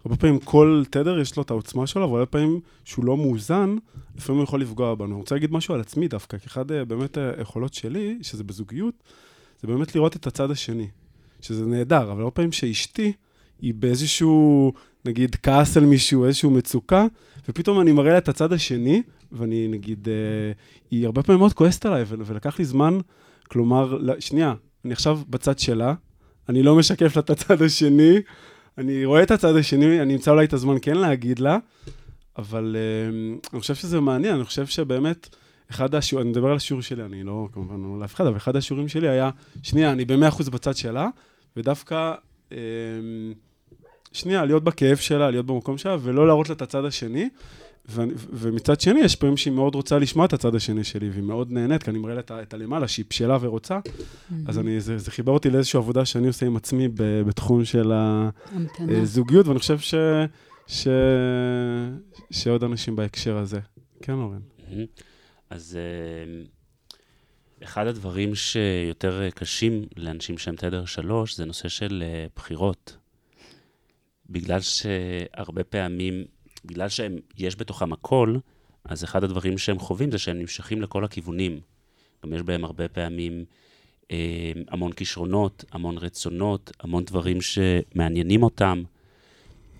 הרבה 0.05 0.15
פעמים 0.15 0.39
כל 0.39 0.83
תדר 0.89 1.19
יש 1.19 1.37
לו 1.37 1.43
את 1.43 1.51
העוצמה 1.51 1.87
שלו, 1.87 2.05
אבל 2.05 2.13
הרבה 2.13 2.25
פעמים 2.25 2.59
שהוא 2.85 3.05
לא 3.05 3.17
מאוזן, 3.17 3.75
לפעמים 4.17 4.39
הוא 4.39 4.43
יכול 4.43 4.61
לפגוע 4.61 4.95
בנו. 4.95 5.05
אני 5.05 5.21
רוצה 5.21 5.35
להגיד 5.35 5.51
משהו 5.51 5.73
על 5.73 5.81
עצמי 5.81 6.07
דווקא, 6.07 6.37
כי 6.37 6.47
אחד 6.47 6.71
אה, 6.71 6.85
באמת 6.85 7.17
היכולות 7.17 7.73
שלי, 7.73 8.17
שזה 8.21 8.43
בזוגיות, 8.43 8.93
זה 9.61 9.67
באמת 9.67 9.95
לראות 9.95 10.15
את 10.15 10.27
הצד 10.27 10.51
השני, 10.51 10.87
שזה 11.41 11.65
נהדר, 11.65 12.11
אבל 12.11 12.21
הרבה 12.21 12.31
פעמים 12.31 12.51
שאשתי 12.51 13.13
היא 13.61 13.73
באיזשהו, 13.73 14.73
נגיד, 15.05 15.35
כעס 15.43 15.77
על 15.77 15.85
מישהו, 15.85 16.25
איזשהו 16.25 16.51
מצוקה, 16.51 17.05
ופתאום 17.49 17.81
אני 17.81 17.91
מראה 17.91 18.11
לה 18.11 18.17
את 18.17 18.29
הצד 18.29 18.53
השני, 18.53 19.01
ואני, 19.31 19.67
נגיד, 19.67 20.07
אה, 20.09 20.51
היא 20.91 21.05
הרבה 21.05 21.23
פעמים 21.23 21.39
מאוד 21.39 21.53
כועסת 21.53 21.85
עליי, 21.85 22.05
ולקח 22.07 22.59
לי 22.59 22.65
זמן, 22.65 22.99
כלומר, 23.47 23.97
שנייה, 24.19 24.53
אני 24.85 24.93
עכשיו 24.93 25.19
בצד 25.29 25.59
שלה, 25.59 25.93
אני 26.49 26.63
לא 26.63 26.75
משקף 26.75 27.15
לה 27.15 27.19
את 27.19 27.29
הצד 27.29 27.61
השני, 27.61 28.15
אני 28.79 29.05
רואה 29.05 29.23
את 29.23 29.31
הצד 29.31 29.55
השני, 29.55 30.01
אני 30.01 30.13
אמצא 30.13 30.31
אולי 30.31 30.45
את 30.45 30.53
הזמן 30.53 30.75
כן 30.81 30.95
להגיד 30.95 31.39
לה, 31.39 31.57
אבל 32.37 32.75
uh, 32.75 33.49
אני 33.53 33.59
חושב 33.59 33.75
שזה 33.75 33.99
מעניין, 33.99 34.35
אני 34.35 34.43
חושב 34.43 34.65
שבאמת, 34.65 35.35
אחד 35.71 35.95
השיעורים, 35.95 36.27
אני 36.27 36.31
מדבר 36.31 36.49
על 36.49 36.55
השיעור 36.55 36.81
שלי, 36.81 37.03
אני 37.03 37.23
לא, 37.23 37.47
כמובן, 37.53 37.81
לא 37.81 37.99
לאף 37.99 38.15
אחד, 38.15 38.25
אבל 38.25 38.37
אחד 38.37 38.55
השיעורים 38.55 38.87
שלי 38.87 39.09
היה, 39.09 39.29
שנייה, 39.63 39.91
אני 39.91 40.05
במאה 40.05 40.29
אחוז 40.29 40.49
בצד 40.49 40.75
שלה, 40.75 41.07
ודווקא, 41.57 42.13
uh, 42.49 42.53
שנייה, 44.11 44.45
להיות 44.45 44.63
בכאב 44.63 44.97
שלה, 44.97 45.31
להיות 45.31 45.45
במקום 45.45 45.77
שלה, 45.77 45.97
ולא 46.01 46.27
להראות 46.27 46.49
לה 46.49 46.55
את 46.55 46.61
הצד 46.61 46.85
השני. 46.85 47.29
ו- 47.89 48.03
ומצד 48.31 48.81
שני, 48.81 48.99
יש 48.99 49.15
פעמים 49.15 49.37
שהיא 49.37 49.53
מאוד 49.53 49.75
רוצה 49.75 49.99
לשמוע 49.99 50.25
את 50.25 50.33
הצד 50.33 50.55
השני 50.55 50.83
שלי, 50.83 51.09
והיא 51.09 51.23
מאוד 51.23 51.51
נהנית, 51.51 51.83
כי 51.83 51.89
אני 51.89 51.99
מראה 51.99 52.13
לה 52.13 52.19
את, 52.19 52.31
את 52.31 52.53
הלמעלה, 52.53 52.87
שהיא 52.87 53.05
בשלה 53.09 53.37
ורוצה. 53.41 53.79
Mm-hmm. 53.79 54.33
אז 54.47 54.59
אני, 54.59 54.81
זה, 54.81 54.97
זה 54.97 55.11
חיבר 55.11 55.31
אותי 55.31 55.49
לאיזושהי 55.49 55.77
עבודה 55.77 56.05
שאני 56.05 56.27
עושה 56.27 56.45
עם 56.45 56.55
עצמי 56.55 56.87
ב, 56.87 57.21
בתחום 57.21 57.65
של 57.65 57.91
הזוגיות, 58.77 59.47
ואני 59.47 59.59
חושב 59.59 59.79
ש, 59.79 59.93
ש, 60.67 60.87
שעוד 62.31 62.63
אנשים 62.63 62.95
בהקשר 62.95 63.37
הזה. 63.37 63.59
כן, 64.01 64.13
אורן. 64.13 64.39
Mm-hmm. 64.59 65.01
אז 65.49 65.77
אה, 65.77 66.43
אחד 67.63 67.87
הדברים 67.87 68.35
שיותר 68.35 69.29
קשים 69.35 69.85
לאנשים 69.97 70.37
שהם 70.37 70.55
תדר 70.55 70.85
שלוש, 70.85 71.37
זה 71.37 71.45
נושא 71.45 71.69
של 71.69 72.03
אה, 72.05 72.25
בחירות. 72.35 72.97
בגלל 74.29 74.59
שהרבה 74.61 75.63
פעמים 75.63 76.25
בגלל 76.65 76.89
שיש 76.89 77.55
בתוכם 77.55 77.93
הכל, 77.93 78.37
אז 78.83 79.03
אחד 79.03 79.23
הדברים 79.23 79.57
שהם 79.57 79.79
חווים 79.79 80.11
זה 80.11 80.17
שהם 80.17 80.39
נמשכים 80.39 80.81
לכל 80.81 81.05
הכיוונים. 81.05 81.59
גם 82.25 82.33
יש 82.33 82.41
בהם 82.41 82.65
הרבה 82.65 82.87
פעמים 82.87 83.45
אה, 84.11 84.51
המון 84.67 84.91
כישרונות, 84.91 85.65
המון 85.71 85.97
רצונות, 85.97 86.71
המון 86.79 87.05
דברים 87.05 87.37
שמעניינים 87.41 88.43
אותם. 88.43 88.83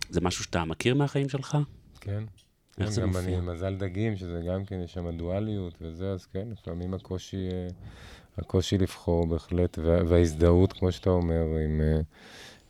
זה 0.09 0.21
משהו 0.21 0.43
שאתה 0.43 0.65
מכיר 0.65 0.95
מהחיים 0.95 1.29
שלך? 1.29 1.57
כן. 2.01 2.23
איך 2.77 2.87
כן, 2.87 2.91
זה 2.91 3.05
מופיע? 3.05 3.21
גם 3.21 3.27
אני 3.27 3.53
מזל 3.53 3.75
דגים, 3.75 4.15
שזה 4.15 4.41
גם 4.47 4.65
כן, 4.65 4.81
יש 4.83 4.93
שם 4.93 5.17
דואליות 5.17 5.73
וזה, 5.81 6.11
אז 6.11 6.25
כן, 6.25 6.47
לפעמים 6.51 6.93
הקושי, 6.93 7.49
אה, 7.51 7.67
הקושי 8.37 8.77
לבחור 8.77 9.27
בהחלט, 9.27 9.79
וההזדהות, 9.81 10.73
כמו 10.73 10.91
שאתה 10.91 11.09
אומר, 11.09 11.43
עם... 11.65 11.81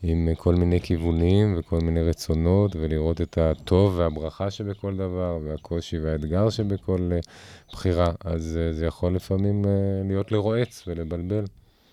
אה, 0.04 0.10
עם 0.10 0.28
כל 0.34 0.54
מיני 0.54 0.80
כיוונים 0.80 1.54
וכל 1.58 1.80
מיני 1.80 2.02
רצונות, 2.02 2.76
ולראות 2.76 3.20
את 3.20 3.38
הטוב 3.38 3.94
והברכה 3.98 4.50
שבכל 4.50 4.96
דבר, 4.96 5.38
והקושי 5.44 5.98
והאתגר 5.98 6.50
שבכל 6.50 7.10
uh, 7.12 7.28
בחירה. 7.72 8.12
אז 8.24 8.58
uh, 8.58 8.76
זה 8.76 8.86
יכול 8.86 9.14
לפעמים 9.14 9.64
להיות 10.08 10.32
לרועץ 10.32 10.84
ולבלבל. 10.86 11.44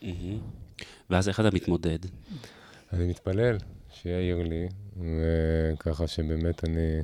Mm-hmm. 0.02 0.06
ואז 1.10 1.28
איך 1.30 1.40
אתה 1.40 1.50
מתמודד? 1.54 2.00
אני 2.94 3.08
מתפלל 3.08 3.58
שיעיר 3.94 4.44
לי, 4.44 4.68
וככה 4.98 6.08
שבאמת 6.08 6.64
אני 6.64 7.02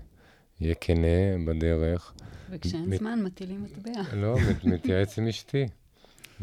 אהיה 0.62 0.76
כנה 0.76 1.46
בדרך. 1.48 2.14
וכשאין 2.50 2.90
מת... 2.90 3.00
זמן, 3.00 3.24
מטילים 3.24 3.64
מטבע. 3.64 4.02
לא, 4.14 4.36
מתייעץ 4.64 5.18
עם 5.20 5.28
אשתי. 5.28 5.68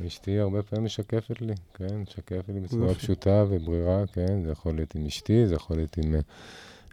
אשתי 0.06 0.38
הרבה 0.38 0.62
פעמים 0.62 0.84
משקפת 0.84 1.40
לי, 1.40 1.52
כן? 1.74 1.96
משקפת 1.96 2.48
לי 2.48 2.60
בצורה 2.60 2.94
פשוטה 2.94 3.44
וברירה, 3.48 4.06
כן? 4.06 4.42
זה 4.44 4.50
יכול 4.50 4.74
להיות 4.74 4.94
עם 4.94 5.06
אשתי, 5.06 5.46
זה 5.46 5.54
יכול 5.54 5.76
להיות 5.76 5.98
עם, 5.98 6.14
אה, 6.14 6.20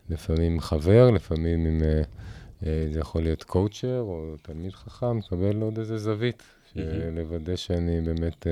לפעמים 0.09 0.59
חבר, 0.59 1.11
לפעמים 1.11 1.65
עם, 1.65 1.83
אה, 1.83 2.01
אה, 2.65 2.87
זה 2.91 2.99
יכול 2.99 3.23
להיות 3.23 3.43
קואוצ'ר 3.43 3.99
או 3.99 4.35
תלמיד 4.41 4.73
חכם, 4.73 5.17
מקבל 5.17 5.61
עוד 5.61 5.79
איזה 5.79 5.97
זווית, 5.97 6.43
לוודא 7.15 7.55
שאני 7.55 8.01
באמת, 8.01 8.47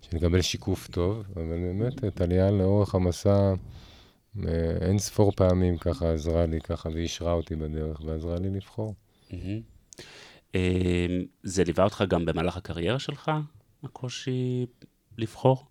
שאני 0.00 0.20
אקבל 0.20 0.42
שיקוף 0.42 0.88
טוב, 0.88 1.24
אבל 1.36 1.58
באמת, 1.58 2.04
טליה 2.14 2.50
לאורך 2.50 2.94
המסע, 2.94 3.54
אין 4.80 4.98
ספור 4.98 5.32
פעמים 5.36 5.78
ככה 5.78 6.12
עזרה 6.12 6.46
לי, 6.46 6.60
ככה, 6.60 6.88
ואישרה 6.92 7.32
אותי 7.32 7.56
בדרך, 7.56 8.00
ועזרה 8.04 8.38
לי 8.38 8.50
לבחור. 8.50 8.94
זה 11.42 11.64
ליווה 11.64 11.84
אותך 11.84 12.04
גם 12.08 12.24
במהלך 12.24 12.56
הקריירה 12.56 12.98
שלך? 12.98 13.30
הקושי 13.86 14.66
לבחור? 15.18 15.64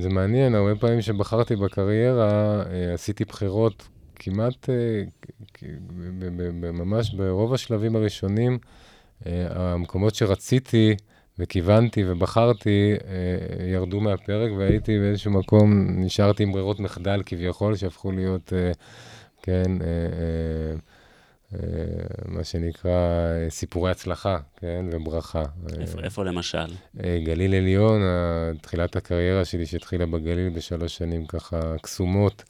זה 0.00 0.08
מעניין, 0.10 0.54
הרבה 0.54 0.74
פעמים 0.76 1.00
שבחרתי 1.00 1.56
בקריירה, 1.56 2.62
עשיתי 2.94 3.24
בחירות 3.24 3.88
כמעט, 4.14 4.68
ממש 6.72 7.14
ברוב 7.14 7.54
השלבים 7.54 7.96
הראשונים, 7.96 8.58
המקומות 9.26 10.14
שרציתי 10.14 10.94
וכיוונתי 11.38 12.04
ובחרתי, 12.06 12.94
ירדו 13.72 14.00
מהפרק 14.00 14.50
והייתי 14.58 14.98
באיזשהו 14.98 15.30
מקום, 15.30 15.86
נשארתי 15.88 16.42
עם 16.42 16.52
ברירות 16.52 16.80
מחדל 16.80 17.22
כביכול, 17.26 17.76
שהפכו 17.76 18.12
להיות, 18.12 18.52
כן, 19.42 19.72
מה 22.28 22.44
שנקרא 22.44 22.90
סיפורי 23.48 23.90
הצלחה, 23.90 24.38
כן, 24.56 24.84
וברכה. 24.92 25.42
איפה, 25.80 26.00
איפה 26.00 26.24
למשל? 26.24 26.66
גליל 27.24 27.54
עליון, 27.54 28.02
תחילת 28.60 28.96
הקריירה 28.96 29.44
שלי 29.44 29.66
שהתחילה 29.66 30.06
בגליל 30.06 30.48
בשלוש 30.48 30.96
שנים 30.96 31.26
ככה 31.26 31.60
קסומות. 31.82 32.44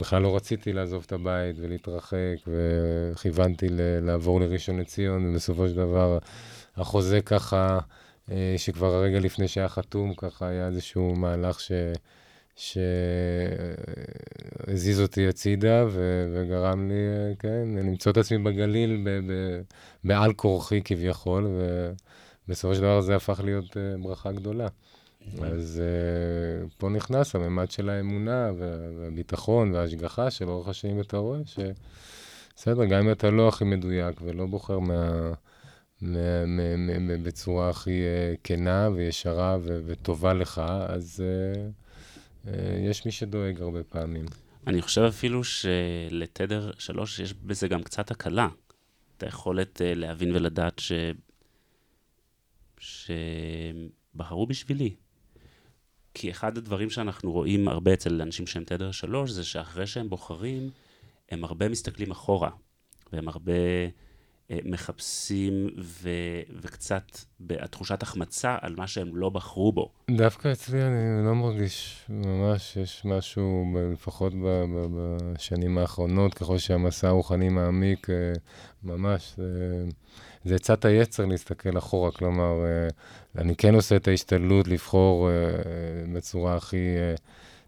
בכלל 0.00 0.22
לא 0.22 0.36
רציתי 0.36 0.72
לעזוב 0.72 1.02
את 1.06 1.12
הבית 1.12 1.56
ולהתרחק, 1.58 2.36
וכיוונתי 2.46 3.66
לעבור 4.02 4.40
לראשון 4.40 4.80
לציון, 4.80 5.30
ובסופו 5.30 5.68
של 5.68 5.74
דבר 5.74 6.18
החוזה 6.76 7.20
ככה, 7.20 7.78
שכבר 8.56 8.94
הרגע 8.94 9.18
לפני 9.20 9.48
שהיה 9.48 9.68
חתום, 9.68 10.14
ככה 10.14 10.48
היה 10.48 10.66
איזשהו 10.66 11.14
מהלך 11.14 11.60
ש... 11.60 11.72
שהזיז 12.56 13.80
אותי 15.00 15.28
הצידה 15.28 15.84
ו- 15.90 16.32
וגרם 16.34 16.88
לי, 16.88 16.94
כן, 17.38 17.68
למצוא 17.76 18.12
את 18.12 18.16
עצמי 18.16 18.38
בגליל 18.38 19.02
ב- 19.04 19.32
ב- 19.32 19.60
בעל 20.04 20.32
כורחי 20.32 20.82
כביכול, 20.82 21.46
ובסופו 22.48 22.74
של 22.74 22.80
דבר 22.80 23.00
זה 23.00 23.16
הפך 23.16 23.40
להיות 23.44 23.76
ברכה 24.02 24.32
גדולה. 24.32 24.68
אז 25.42 25.82
uh, 25.82 26.68
פה 26.78 26.88
נכנס 26.88 27.34
הממד 27.34 27.70
של 27.70 27.90
האמונה 27.90 28.50
והביטחון 28.98 29.74
וההשגחה 29.74 30.30
שלאורך 30.30 30.68
השנים 30.68 31.00
אתה 31.00 31.16
רואה 31.16 31.38
שבסדר, 31.46 32.84
גם 32.84 33.00
אם 33.00 33.12
אתה 33.12 33.30
לא 33.30 33.48
הכי 33.48 33.64
מדויק 33.64 34.20
ולא 34.22 34.46
בוחר 34.46 34.78
מה... 34.78 35.32
מה, 36.02 36.46
מה, 36.46 36.98
מה, 36.98 37.16
בצורה 37.22 37.68
הכי 37.68 37.90
uh, 37.90 38.38
כנה 38.44 38.88
וישרה 38.94 39.58
ו- 39.62 39.80
וטובה 39.86 40.34
לך, 40.34 40.62
אז 40.88 41.22
uh, 41.22 41.58
יש 42.90 43.06
מי 43.06 43.12
שדואג 43.12 43.60
הרבה 43.60 43.82
פעמים. 43.82 44.26
אני 44.66 44.82
חושב 44.82 45.02
אפילו 45.02 45.44
שלתדר 45.44 46.70
שלוש 46.78 47.18
יש 47.18 47.34
בזה 47.34 47.68
גם 47.68 47.82
קצת 47.82 48.10
הקלה. 48.10 48.48
את 49.16 49.22
היכולת 49.22 49.80
uh, 49.80 49.84
להבין 49.84 50.36
ולדעת 50.36 50.78
ש... 50.78 50.92
שבחרו 52.78 54.46
בשבילי. 54.46 54.94
כי 56.14 56.30
אחד 56.30 56.58
הדברים 56.58 56.90
שאנחנו 56.90 57.32
רואים 57.32 57.68
הרבה 57.68 57.94
אצל 57.94 58.22
אנשים 58.22 58.46
שהם 58.46 58.64
תדר 58.64 58.90
שלוש, 58.90 59.30
זה 59.30 59.44
שאחרי 59.44 59.86
שהם 59.86 60.08
בוחרים, 60.08 60.70
הם 61.30 61.44
הרבה 61.44 61.68
מסתכלים 61.68 62.10
אחורה, 62.10 62.50
והם 63.12 63.28
הרבה 63.28 63.52
אה, 63.52 63.88
מחפשים 64.64 65.68
ו, 65.78 66.08
וקצת 66.62 67.02
בתחושת 67.40 68.02
החמצה 68.02 68.56
על 68.60 68.74
מה 68.76 68.86
שהם 68.86 69.16
לא 69.16 69.28
בחרו 69.28 69.72
בו. 69.72 69.90
דווקא 70.10 70.52
אצלי 70.52 70.82
אני 70.82 71.26
לא 71.26 71.34
מרגיש 71.34 72.04
ממש, 72.08 72.76
יש 72.76 73.02
משהו, 73.04 73.64
לפחות 73.92 74.34
ב, 74.34 74.46
ב, 74.46 74.86
בשנים 75.34 75.78
האחרונות, 75.78 76.34
ככל 76.34 76.58
שהמסע 76.58 77.08
הרוחני 77.08 77.48
מעמיק, 77.48 78.10
אה, 78.10 78.32
ממש, 78.82 79.34
זה, 79.36 79.84
זה 80.44 80.54
עצת 80.54 80.84
היצר 80.84 81.24
להסתכל 81.24 81.78
אחורה, 81.78 82.10
כלומר, 82.10 82.64
אה, 82.64 82.88
אני 83.42 83.56
כן 83.56 83.74
עושה 83.74 83.96
את 83.96 84.08
ההשתדלות 84.08 84.68
לבחור 84.68 85.28
בצורה 86.12 86.56
הכי 86.56 86.96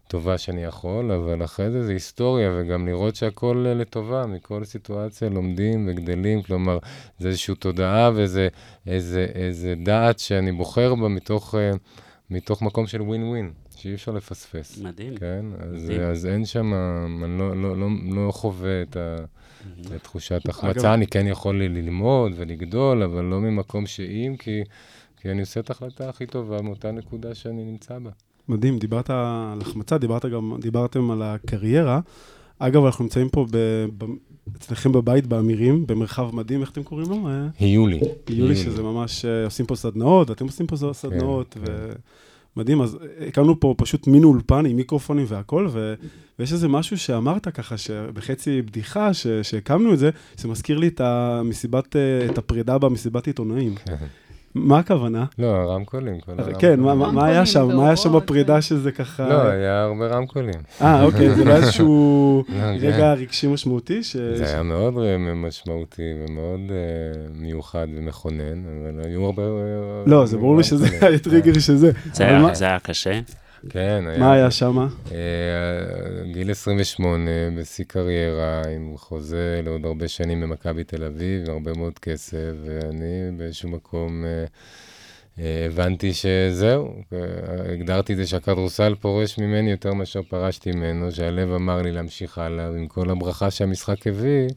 טובה 0.07 0.37
שאני 0.37 0.63
יכול, 0.63 1.11
אבל 1.11 1.43
אחרי 1.43 1.71
זה 1.71 1.85
זה 1.85 1.91
היסטוריה, 1.91 2.51
וגם 2.57 2.87
לראות 2.87 3.15
שהכל 3.15 3.65
uh, 3.67 3.77
לטובה, 3.77 4.25
מכל 4.25 4.63
סיטואציה 4.63 5.29
לומדים 5.29 5.89
וגדלים, 5.89 6.41
כלומר, 6.41 6.77
זה 7.19 7.27
איזושהי 7.27 7.55
תודעה 7.55 8.11
ואיזה 8.15 8.47
איזה, 8.87 9.27
איזה 9.35 9.73
דעת 9.83 10.19
שאני 10.19 10.51
בוחר 10.51 10.95
בה 10.95 11.07
מתוך, 11.07 11.55
uh, 11.55 11.77
מתוך 12.29 12.61
מקום 12.61 12.87
של 12.87 13.01
ווין 13.01 13.23
ווין. 13.23 13.51
שאי 13.75 13.93
אפשר 13.93 14.11
לפספס. 14.11 14.77
מדהים. 14.77 15.17
כן? 15.17 15.45
אז, 15.59 15.83
מדהים. 15.83 16.01
אז 16.01 16.25
אין 16.25 16.45
שם, 16.45 16.73
אני 17.23 17.39
לא, 17.39 17.57
לא, 17.57 17.77
לא, 17.77 17.87
לא 18.09 18.31
חווה 18.31 18.81
את, 18.81 18.97
ה. 18.97 19.15
את 19.95 20.03
תחושת 20.03 20.49
החמצה, 20.49 20.93
אני 20.93 21.07
כן 21.07 21.27
יכול 21.27 21.63
ללמוד 21.63 22.31
ולגדול, 22.35 23.03
אבל 23.03 23.23
לא 23.23 23.41
ממקום 23.41 23.85
שאם, 23.85 24.35
כי... 24.39 24.63
כי 25.23 25.31
אני 25.31 25.41
עושה 25.41 25.59
את 25.59 25.69
ההחלטה 25.69 26.09
הכי 26.09 26.25
טובה 26.25 26.61
מאותה 26.61 26.91
נקודה 26.91 27.35
שאני 27.35 27.65
נמצא 27.65 27.99
בה. 27.99 28.09
מדהים, 28.49 28.79
דיברת 28.79 29.09
על 29.09 29.61
החמצה, 29.61 29.97
דיברת 29.97 30.25
גם, 30.25 30.53
דיברתם 30.59 31.11
על 31.11 31.21
הקריירה. 31.21 31.99
אגב, 32.59 32.85
אנחנו 32.85 33.03
נמצאים 33.03 33.29
פה 33.29 33.45
ב, 33.51 33.85
ב, 33.97 34.05
אצלכם 34.57 34.91
בבית 34.91 35.27
באמירים, 35.27 35.87
במרחב 35.87 36.35
מדהים, 36.35 36.61
איך 36.61 36.71
אתם 36.71 36.83
קוראים 36.83 37.09
לו? 37.09 37.27
היולי. 37.59 37.99
היולי, 38.27 38.55
שזה 38.55 38.83
ממש, 38.83 39.25
אה, 39.25 39.45
עושים 39.45 39.65
פה 39.65 39.75
סדנאות, 39.75 40.31
אתם 40.31 40.45
עושים 40.45 40.67
פה 40.67 40.75
סדנאות, 40.93 41.57
כן, 41.65 41.73
ומדהים. 42.55 42.77
כן. 42.77 42.83
אז 42.83 42.97
הקמנו 43.27 43.59
פה 43.59 43.75
פשוט 43.77 44.07
מין 44.07 44.23
אולפן 44.23 44.65
עם 44.65 44.75
מיקרופונים 44.75 45.25
והכל, 45.29 45.67
ו... 45.71 45.93
ויש 46.39 46.53
איזה 46.53 46.67
משהו 46.67 46.97
שאמרת 46.97 47.47
ככה, 47.47 47.77
שבחצי 47.77 48.61
בדיחה, 48.61 49.11
שהקמנו 49.43 49.93
את 49.93 49.99
זה, 49.99 50.09
זה 50.37 50.47
מזכיר 50.47 50.77
לי 50.77 50.87
את 50.87 51.01
המסיבת, 51.01 51.95
אה, 51.95 52.25
את 52.25 52.37
הפרידה 52.37 52.77
במסיבת 52.77 53.27
עיתונאים. 53.27 53.75
כן. 53.75 53.95
מה 54.55 54.79
הכוונה? 54.79 55.25
לא, 55.39 55.47
הרמקולים. 55.47 56.15
כן, 56.59 56.79
מה 56.79 57.25
היה 57.25 57.45
שם? 57.45 57.75
מה 57.75 57.87
היה 57.87 57.95
שם 57.95 58.13
בפרידה 58.13 58.61
שזה 58.61 58.91
ככה... 58.91 59.29
לא, 59.29 59.41
היה 59.41 59.83
הרבה 59.83 60.07
רמקולים. 60.07 60.61
אה, 60.81 61.03
אוקיי, 61.03 61.35
זה 61.35 61.45
לא 61.45 61.55
איזשהו 61.55 62.43
לא, 62.49 62.87
רגע 62.87 63.13
רגשי 63.13 63.47
משמעותי? 63.47 63.99
זה 64.03 64.45
היה 64.47 64.63
מאוד 64.63 64.93
משמעותי 65.35 66.13
ומאוד 66.19 66.71
אה, 66.71 67.21
מיוחד 67.35 67.87
ומכונן, 67.97 68.63
אבל 68.65 69.05
היו 69.05 69.25
הרבה... 69.25 69.43
אה, 69.43 70.03
לא, 70.05 70.25
זה 70.25 70.37
ברור 70.37 70.57
לי 70.57 70.63
שזה 70.63 70.87
היה 71.01 71.19
טריגר 71.19 71.59
שזה. 71.59 71.91
זה 72.13 72.65
היה 72.65 72.79
קשה? 72.79 73.19
כן. 73.69 74.03
מה 74.19 74.33
היה 74.33 74.51
שם? 74.51 74.77
אה, 74.77 74.87
גיל 76.31 76.51
28, 76.51 77.31
בשיא 77.57 77.85
קריירה, 77.85 78.61
עם 78.75 78.97
חוזה 78.97 79.61
לעוד 79.63 79.85
הרבה 79.85 80.07
שנים 80.07 80.41
במכבי 80.41 80.83
תל 80.83 81.03
אביב, 81.03 81.45
עם 81.45 81.53
הרבה 81.53 81.73
מאוד 81.77 81.99
כסף, 81.99 82.51
ואני 82.65 83.37
באיזשהו 83.37 83.69
מקום 83.69 84.25
אה, 84.25 84.45
אה, 85.39 85.65
הבנתי 85.65 86.13
שזהו, 86.13 86.95
הגדרתי 87.73 88.13
את 88.13 88.17
זה 88.17 88.27
שהכדורסל 88.27 88.95
פורש 88.95 89.37
ממני 89.37 89.71
יותר 89.71 89.93
מאשר 89.93 90.21
פרשתי 90.23 90.71
ממנו, 90.71 91.11
שהלב 91.11 91.53
אמר 91.53 91.81
לי 91.81 91.91
להמשיך 91.91 92.37
הלאה, 92.37 92.71
ועם 92.71 92.87
כל 92.87 93.09
הברכה 93.09 93.51
שהמשחק 93.51 94.07
הביא, 94.07 94.47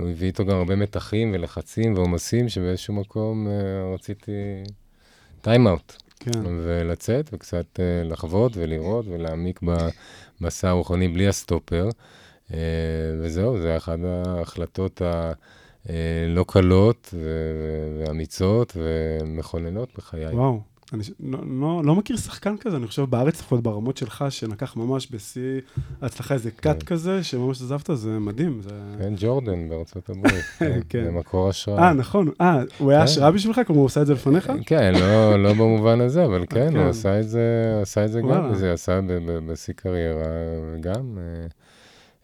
הוא 0.00 0.10
הביא 0.10 0.26
איתו 0.26 0.44
גם 0.44 0.56
הרבה 0.56 0.76
מתחים 0.76 1.32
ולחצים 1.34 1.94
ועומסים, 1.94 2.48
שבאיזשהו 2.48 2.94
מקום 2.94 3.48
רציתי 3.94 4.32
טיים-אאוט. 5.40 6.05
כן. 6.20 6.40
ולצאת 6.44 7.30
וקצת 7.32 7.80
אה, 7.80 8.04
לחוות 8.04 8.52
ולראות 8.56 9.06
ולהעמיק 9.08 9.60
במסע 10.40 10.68
הרוחני 10.68 11.08
בלי 11.08 11.28
הסטופר. 11.28 11.88
אה, 12.54 12.58
וזהו, 13.20 13.58
זה 13.58 13.76
אחת 13.76 13.98
ההחלטות 14.04 15.02
הלא 15.04 16.44
קלות 16.48 17.14
ואמיצות 17.98 18.76
ומכוננות 18.76 19.88
בחיי. 19.96 20.26
וואו. 20.26 20.75
אני 20.92 21.02
לא, 21.20 21.38
לא, 21.60 21.82
לא 21.84 21.94
מכיר 21.94 22.16
שחקן 22.16 22.56
כזה, 22.56 22.76
אני 22.76 22.86
חושב 22.86 23.02
בארץ, 23.02 23.40
לפחות 23.40 23.62
ברמות 23.62 23.96
שלך, 23.96 24.24
שנקח 24.30 24.76
ממש 24.76 25.08
בשיא 25.10 25.60
ההצלחה 26.02 26.34
איזה 26.34 26.50
קאט 26.50 26.76
כן. 26.80 26.86
כזה, 26.86 27.24
שממש 27.24 27.62
עזבת, 27.62 27.90
זה 27.94 28.18
מדהים. 28.18 28.60
זה... 28.62 28.70
כן, 28.98 29.14
ג'ורדן 29.16 29.68
בארצות 29.68 30.10
הברית, 30.10 30.44
כן, 30.58 30.80
כן. 30.88 31.04
זה 31.04 31.10
מקור 31.10 31.48
השראה. 31.48 31.88
אה, 31.88 31.92
נכון, 31.92 32.28
אה, 32.40 32.62
הוא 32.78 32.90
היה 32.90 33.00
כן. 33.00 33.04
השראה 33.04 33.30
בשבילך? 33.30 33.60
כלומר, 33.66 33.80
הוא 33.80 33.86
עשה 33.86 34.02
את 34.02 34.06
זה 34.06 34.12
לפניך? 34.12 34.52
כן, 34.66 34.94
לא, 34.94 35.42
לא 35.42 35.52
במובן 35.52 36.00
הזה, 36.00 36.24
אבל 36.24 36.44
כן, 36.50 36.70
כן. 36.70 36.76
הוא 36.76 36.88
עשה 36.88 37.20
את 37.20 37.28
זה, 37.28 37.78
עשה 37.82 38.04
את 38.04 38.12
זה 38.12 38.20
גם, 38.20 38.50
וזה 38.52 38.72
עשה 38.72 39.00
בשיא 39.46 39.74
קריירה 39.74 40.24
גם. 40.80 41.18
אה, 41.18 41.46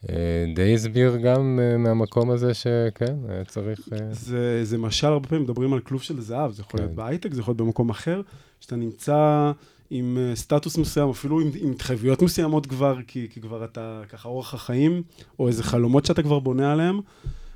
אה, 0.08 0.44
די 0.54 0.74
הסביר 0.74 1.16
גם 1.16 1.60
אה, 1.62 1.76
מהמקום 1.76 2.30
הזה 2.30 2.54
שכן, 2.54 3.16
היה 3.28 3.44
צריך... 3.44 3.88
זה, 4.10 4.64
זה 4.64 4.78
משל, 4.78 5.06
הרבה 5.06 5.28
פעמים 5.28 5.44
מדברים 5.44 5.72
על 5.72 5.80
כלוב 5.80 6.02
של 6.02 6.20
זהב, 6.20 6.52
זה 6.52 6.62
יכול 6.62 6.80
כן. 6.80 6.84
להיות 6.84 6.96
בהייטק, 6.96 7.32
זה 7.32 7.40
יכול 7.40 7.52
להיות 7.52 7.60
במקום 7.60 7.90
אחר, 7.90 8.20
שאתה 8.62 8.76
נמצא 8.76 9.52
עם 9.90 10.18
אה, 10.20 10.36
סטטוס 10.36 10.78
מסוים, 10.78 11.10
אפילו 11.10 11.40
עם, 11.40 11.50
עם 11.54 11.70
התחייבויות 11.70 12.22
מסוימות 12.22 12.66
כבר, 12.66 12.96
כי, 13.06 13.26
כי 13.30 13.40
כבר 13.40 13.64
אתה 13.64 14.02
ככה 14.08 14.28
אורח 14.28 14.54
החיים, 14.54 15.02
או 15.38 15.48
איזה 15.48 15.62
חלומות 15.62 16.06
שאתה 16.06 16.22
כבר 16.22 16.38
בונה 16.38 16.72
עליהם, 16.72 17.00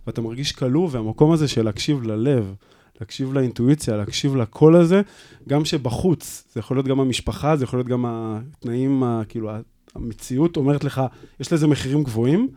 ואתה 0.07 0.21
מרגיש 0.21 0.53
כלוא, 0.53 0.88
והמקום 0.90 1.33
הזה 1.33 1.49
של 1.49 1.64
להקשיב 1.64 2.03
ללב, 2.03 2.55
להקשיב 3.01 3.33
לאינטואיציה, 3.33 3.97
להקשיב 3.97 4.37
לקול 4.37 4.77
הזה, 4.77 5.03
גם 5.49 5.64
שבחוץ, 5.64 6.45
זה 6.53 6.61
יכול 6.61 6.77
להיות 6.77 6.87
גם 6.87 7.01
המשפחה, 7.01 7.57
זה 7.57 7.64
יכול 7.64 7.79
להיות 7.79 7.88
גם 7.88 8.05
התנאים, 8.09 9.03
כאילו, 9.29 9.51
המציאות 9.95 10.57
אומרת 10.57 10.85
לך, 10.85 11.03
יש 11.40 11.53
לזה 11.53 11.66
מחירים 11.66 12.05
גבוהים. 12.05 12.49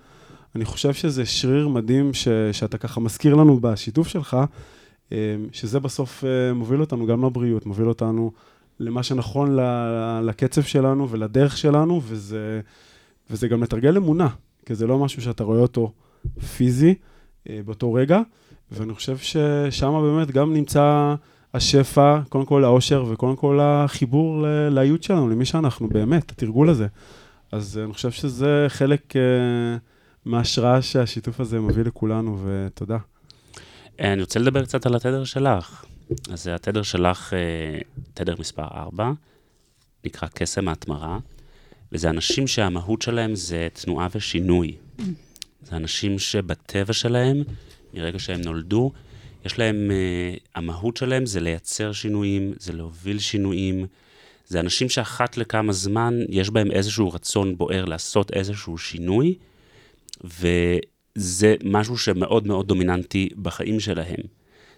אני 0.56 0.66
חושב 0.66 0.94
שזה 0.94 1.26
שריר 1.26 1.68
מדהים 1.68 2.14
ש, 2.14 2.28
שאתה 2.52 2.78
ככה 2.78 3.00
מזכיר 3.00 3.36
לנו 3.36 3.60
בשיתוף 3.60 4.08
שלך, 4.08 4.38
שזה 5.52 5.80
בסוף 5.80 6.24
אה, 6.24 6.54
מוביל 6.54 6.82
אותנו 6.82 7.06
גם 7.06 7.26
לבריאות, 7.26 7.66
מוביל 7.66 7.88
אותנו 7.88 8.32
למה 8.80 9.04
שנכון 9.04 9.58
לקצב 10.24 10.62
שלנו 10.62 11.10
ולדרך 11.10 11.58
שלנו, 11.58 12.02
וזה, 12.04 12.62
וזה 13.30 13.48
גם 13.48 13.64
לתרגל 13.64 13.98
אמונה, 13.98 14.28
כי 14.66 14.76
זה 14.76 14.88
לא 14.88 15.00
משהו 15.00 15.22
שאתה 15.22 15.44
רואה 15.44 15.60
אותו 15.60 15.92
פיזי 16.58 16.96
אה, 17.50 17.60
באותו 17.66 17.94
רגע, 17.94 18.22
ואני 18.72 18.94
חושב 18.94 19.18
ששם 19.18 20.02
באמת 20.02 20.32
גם 20.32 20.54
נמצא 20.54 21.16
השפע, 21.54 22.20
קודם 22.30 22.46
כל 22.46 22.64
האושר, 22.64 23.06
וקודם 23.10 23.36
כל 23.36 23.60
החיבור 23.62 24.46
לאיות 24.72 25.04
שלנו, 25.04 25.30
למי 25.30 25.46
שאנחנו 25.46 25.90
באמת, 25.90 26.32
התרגול 26.32 26.70
הזה. 26.70 26.88
אז 27.52 27.80
אני 27.86 27.94
חושב 27.94 28.12
שזה 28.12 28.66
חלק 28.68 29.14
מההשראה 30.26 30.82
שהשיתוף 30.82 31.40
הזה 31.40 31.60
מביא 31.60 31.84
לכולנו, 31.84 32.38
ותודה. 32.46 32.98
אני 34.00 34.22
רוצה 34.22 34.40
לדבר 34.40 34.66
קצת 34.66 34.86
על 34.86 34.96
התדר 34.96 35.24
שלך. 35.24 35.86
אז 36.32 36.48
התדר 36.48 36.84
שלך, 36.84 37.34
uh, 37.34 38.04
תדר 38.14 38.36
מספר 38.40 38.68
4, 38.76 39.12
נקרא 40.06 40.28
קסם 40.34 40.68
ההתמרה, 40.68 41.20
וזה 41.92 42.10
אנשים 42.10 42.48
שהמהות 42.48 43.02
שלהם 43.02 43.36
זה 43.36 43.68
תנועה 43.74 44.08
ושינוי. 44.16 44.76
זה 45.64 45.76
אנשים 45.76 46.20
שבטבע 46.20 46.94
שלהם, 46.94 47.44
מרגע 47.94 48.20
שהם 48.20 48.42
נולדו, 48.42 48.92
יש 49.46 49.60
להם, 49.60 49.92
uh, 49.92 50.40
המהות 50.56 50.98
שלהם 50.98 51.26
זה 51.26 51.40
לייצר 51.40 51.92
שינויים, 51.92 52.54
זה 52.60 52.74
להוביל 52.74 53.20
שינויים. 53.20 53.86
זה 54.48 54.60
אנשים 54.60 54.90
שאחת 54.90 55.38
לכמה 55.38 55.74
זמן 55.74 56.20
יש 56.30 56.50
בהם 56.50 56.72
איזשהו 56.72 57.12
רצון 57.12 57.58
בוער 57.58 57.86
לעשות 57.86 58.32
איזשהו 58.34 58.78
שינוי, 58.78 59.36
וזה 61.20 61.56
משהו 61.64 61.98
שמאוד 61.98 62.48
מאוד 62.48 62.68
דומיננטי 62.68 63.30
בחיים 63.42 63.80
שלהם. 63.80 64.22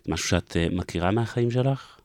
זה 0.05 0.11
משהו 0.11 0.29
שאת 0.29 0.51
uh, 0.51 0.75
מכירה 0.75 1.11
מהחיים 1.11 1.51
שלך? 1.51 1.99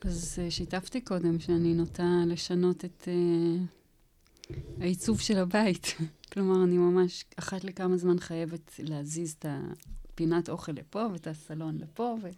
אז 0.00 0.38
uh, 0.38 0.50
שיתפתי 0.50 1.00
קודם 1.00 1.40
שאני 1.40 1.74
נוטה 1.74 2.22
לשנות 2.26 2.84
את 2.84 3.08
uh, 3.08 4.52
העיצוב 4.80 5.20
של 5.20 5.38
הבית. 5.38 5.96
כלומר, 6.32 6.64
אני 6.64 6.78
ממש 6.78 7.24
אחת 7.36 7.64
לכמה 7.64 7.96
זמן 7.96 8.20
חייבת 8.20 8.74
להזיז 8.78 9.34
את 9.38 9.46
הפינת 9.48 10.48
אוכל 10.48 10.72
לפה 10.72 11.06
ואת 11.12 11.26
הסלון 11.26 11.78
לפה, 11.78 12.16
ו... 12.22 12.28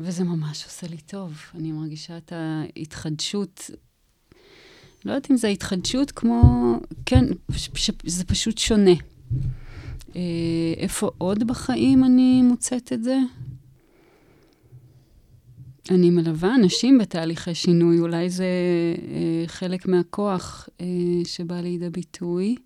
וזה 0.00 0.24
ממש 0.24 0.64
עושה 0.64 0.86
לי 0.86 0.98
טוב. 0.98 1.32
אני 1.54 1.72
מרגישה 1.72 2.16
את 2.16 2.32
ההתחדשות. 2.32 3.70
לא 5.04 5.12
יודעת 5.12 5.30
אם 5.30 5.36
זה 5.36 5.48
התחדשות 5.48 6.10
כמו... 6.10 6.42
כן, 7.06 7.24
פש, 7.46 7.90
זה 8.04 8.24
פשוט 8.24 8.58
שונה. 8.58 9.11
אה, 10.16 10.20
איפה 10.76 11.10
עוד 11.18 11.46
בחיים 11.46 12.04
אני 12.04 12.42
מוצאת 12.42 12.92
את 12.92 13.04
זה? 13.04 13.18
אני 15.90 16.10
מלווה 16.10 16.54
אנשים 16.54 16.98
בתהליכי 16.98 17.54
שינוי, 17.54 17.98
אולי 17.98 18.30
זה 18.30 18.44
אה, 19.08 19.44
חלק 19.46 19.86
מהכוח 19.86 20.68
אה, 20.80 20.86
שבא 21.24 21.60
לידי 21.60 21.90
ביטוי. 21.90 22.56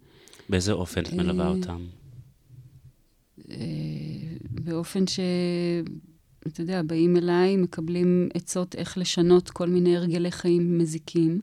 באיזה 0.48 0.72
אופן 0.72 1.00
את 1.00 1.12
מלווה 1.12 1.44
אה, 1.44 1.50
אותם? 1.50 1.86
אה, 3.50 3.56
באופן 4.50 5.06
ש... 5.06 5.20
אתה 6.46 6.60
יודע, 6.60 6.82
באים 6.82 7.16
אליי, 7.16 7.56
מקבלים 7.56 8.28
עצות 8.34 8.74
איך 8.74 8.98
לשנות 8.98 9.50
כל 9.50 9.68
מיני 9.68 9.96
הרגלי 9.96 10.30
חיים 10.30 10.78
מזיקים, 10.78 11.40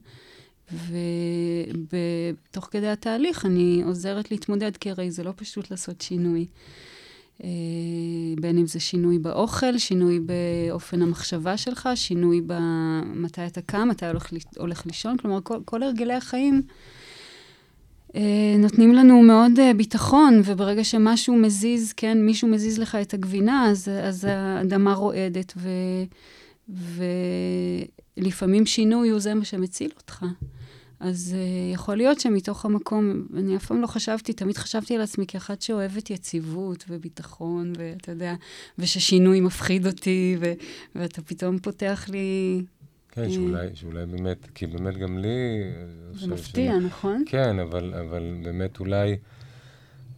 ותוך 1.90 2.68
כדי 2.72 2.88
התהליך 2.88 3.46
אני 3.46 3.82
עוזרת 3.86 4.32
להתמודד, 4.32 4.78
כי 4.78 4.90
הרי 4.90 5.12
זה 5.12 5.24
לא 5.24 5.34
פשוט 5.36 5.72
לעשות 5.72 6.02
שינוי. 6.02 6.46
אה, 7.44 7.50
בין 8.42 8.58
אם 8.58 8.68
זה 8.68 8.80
שינוי 8.80 9.20
באוכל, 9.20 9.78
שינוי 9.78 10.20
באופן 10.20 11.02
המחשבה 11.02 11.58
שלך, 11.58 11.90
שינוי 11.96 12.42
במתי 12.46 13.46
אתה 13.46 13.62
קם, 13.62 13.88
מתי 13.90 14.06
הולך, 14.06 14.30
הולך 14.58 14.86
לישון, 14.86 15.18
כלומר, 15.18 15.40
כל, 15.44 15.60
כל 15.66 15.84
הרגלי 15.84 16.14
החיים 16.14 16.62
אה, 18.16 18.56
נותנים 18.60 18.94
לנו 18.94 19.22
מאוד 19.22 19.60
אה, 19.60 19.74
ביטחון, 19.74 20.42
וברגע 20.46 20.84
שמשהו 20.84 21.36
מזיז, 21.36 21.94
כן, 21.94 22.26
מישהו 22.26 22.48
מזיז 22.48 22.80
לך 22.80 22.96
את 22.96 23.14
הגבינה, 23.14 23.70
אז, 23.70 23.90
אז 24.04 24.28
האדמה 24.30 24.94
רועדת, 24.94 25.54
ו, 25.58 25.70
ולפעמים 28.18 28.66
שינוי 28.66 29.10
הוא 29.10 29.20
זה 29.20 29.34
מה 29.34 29.46
שמציל 29.46 29.92
אותך. 29.98 30.26
אז 31.04 31.36
uh, 31.36 31.74
יכול 31.74 31.98
להיות 31.98 32.20
שמתוך 32.20 32.66
המקום, 32.66 33.28
אני 33.38 33.56
אף 33.56 33.66
פעם 33.66 33.82
לא 33.82 33.88
חשבתי, 33.88 34.34
תמיד 34.34 34.58
חשבתי 34.58 34.96
על 34.96 35.02
עצמי 35.02 35.26
כאחת 35.28 35.62
שאוהבת 35.62 36.10
יציבות 36.10 36.86
וביטחון, 36.90 37.74
ואתה 37.78 38.12
יודע, 38.12 38.34
וששינוי 38.78 39.42
מפחיד 39.42 39.88
אותי, 39.88 40.38
ו, 40.40 40.54
ואתה 40.96 41.22
פתאום 41.22 41.60
פותח 41.60 42.06
לי 42.10 42.62
כן, 43.12 43.32
שאולי, 43.32 43.68
שאולי 43.74 44.06
באמת, 44.06 44.38
כי 44.56 44.68
באמת 44.68 44.98
גם 44.98 45.18
לי... 45.18 45.28
זה 46.14 46.28
מפתיע, 46.28 46.72
שאני, 46.72 46.86
נכון? 46.86 47.24
כן, 47.26 47.60
אבל, 47.60 47.94
אבל 47.94 48.36
באמת 48.44 48.80
אולי, 48.80 49.18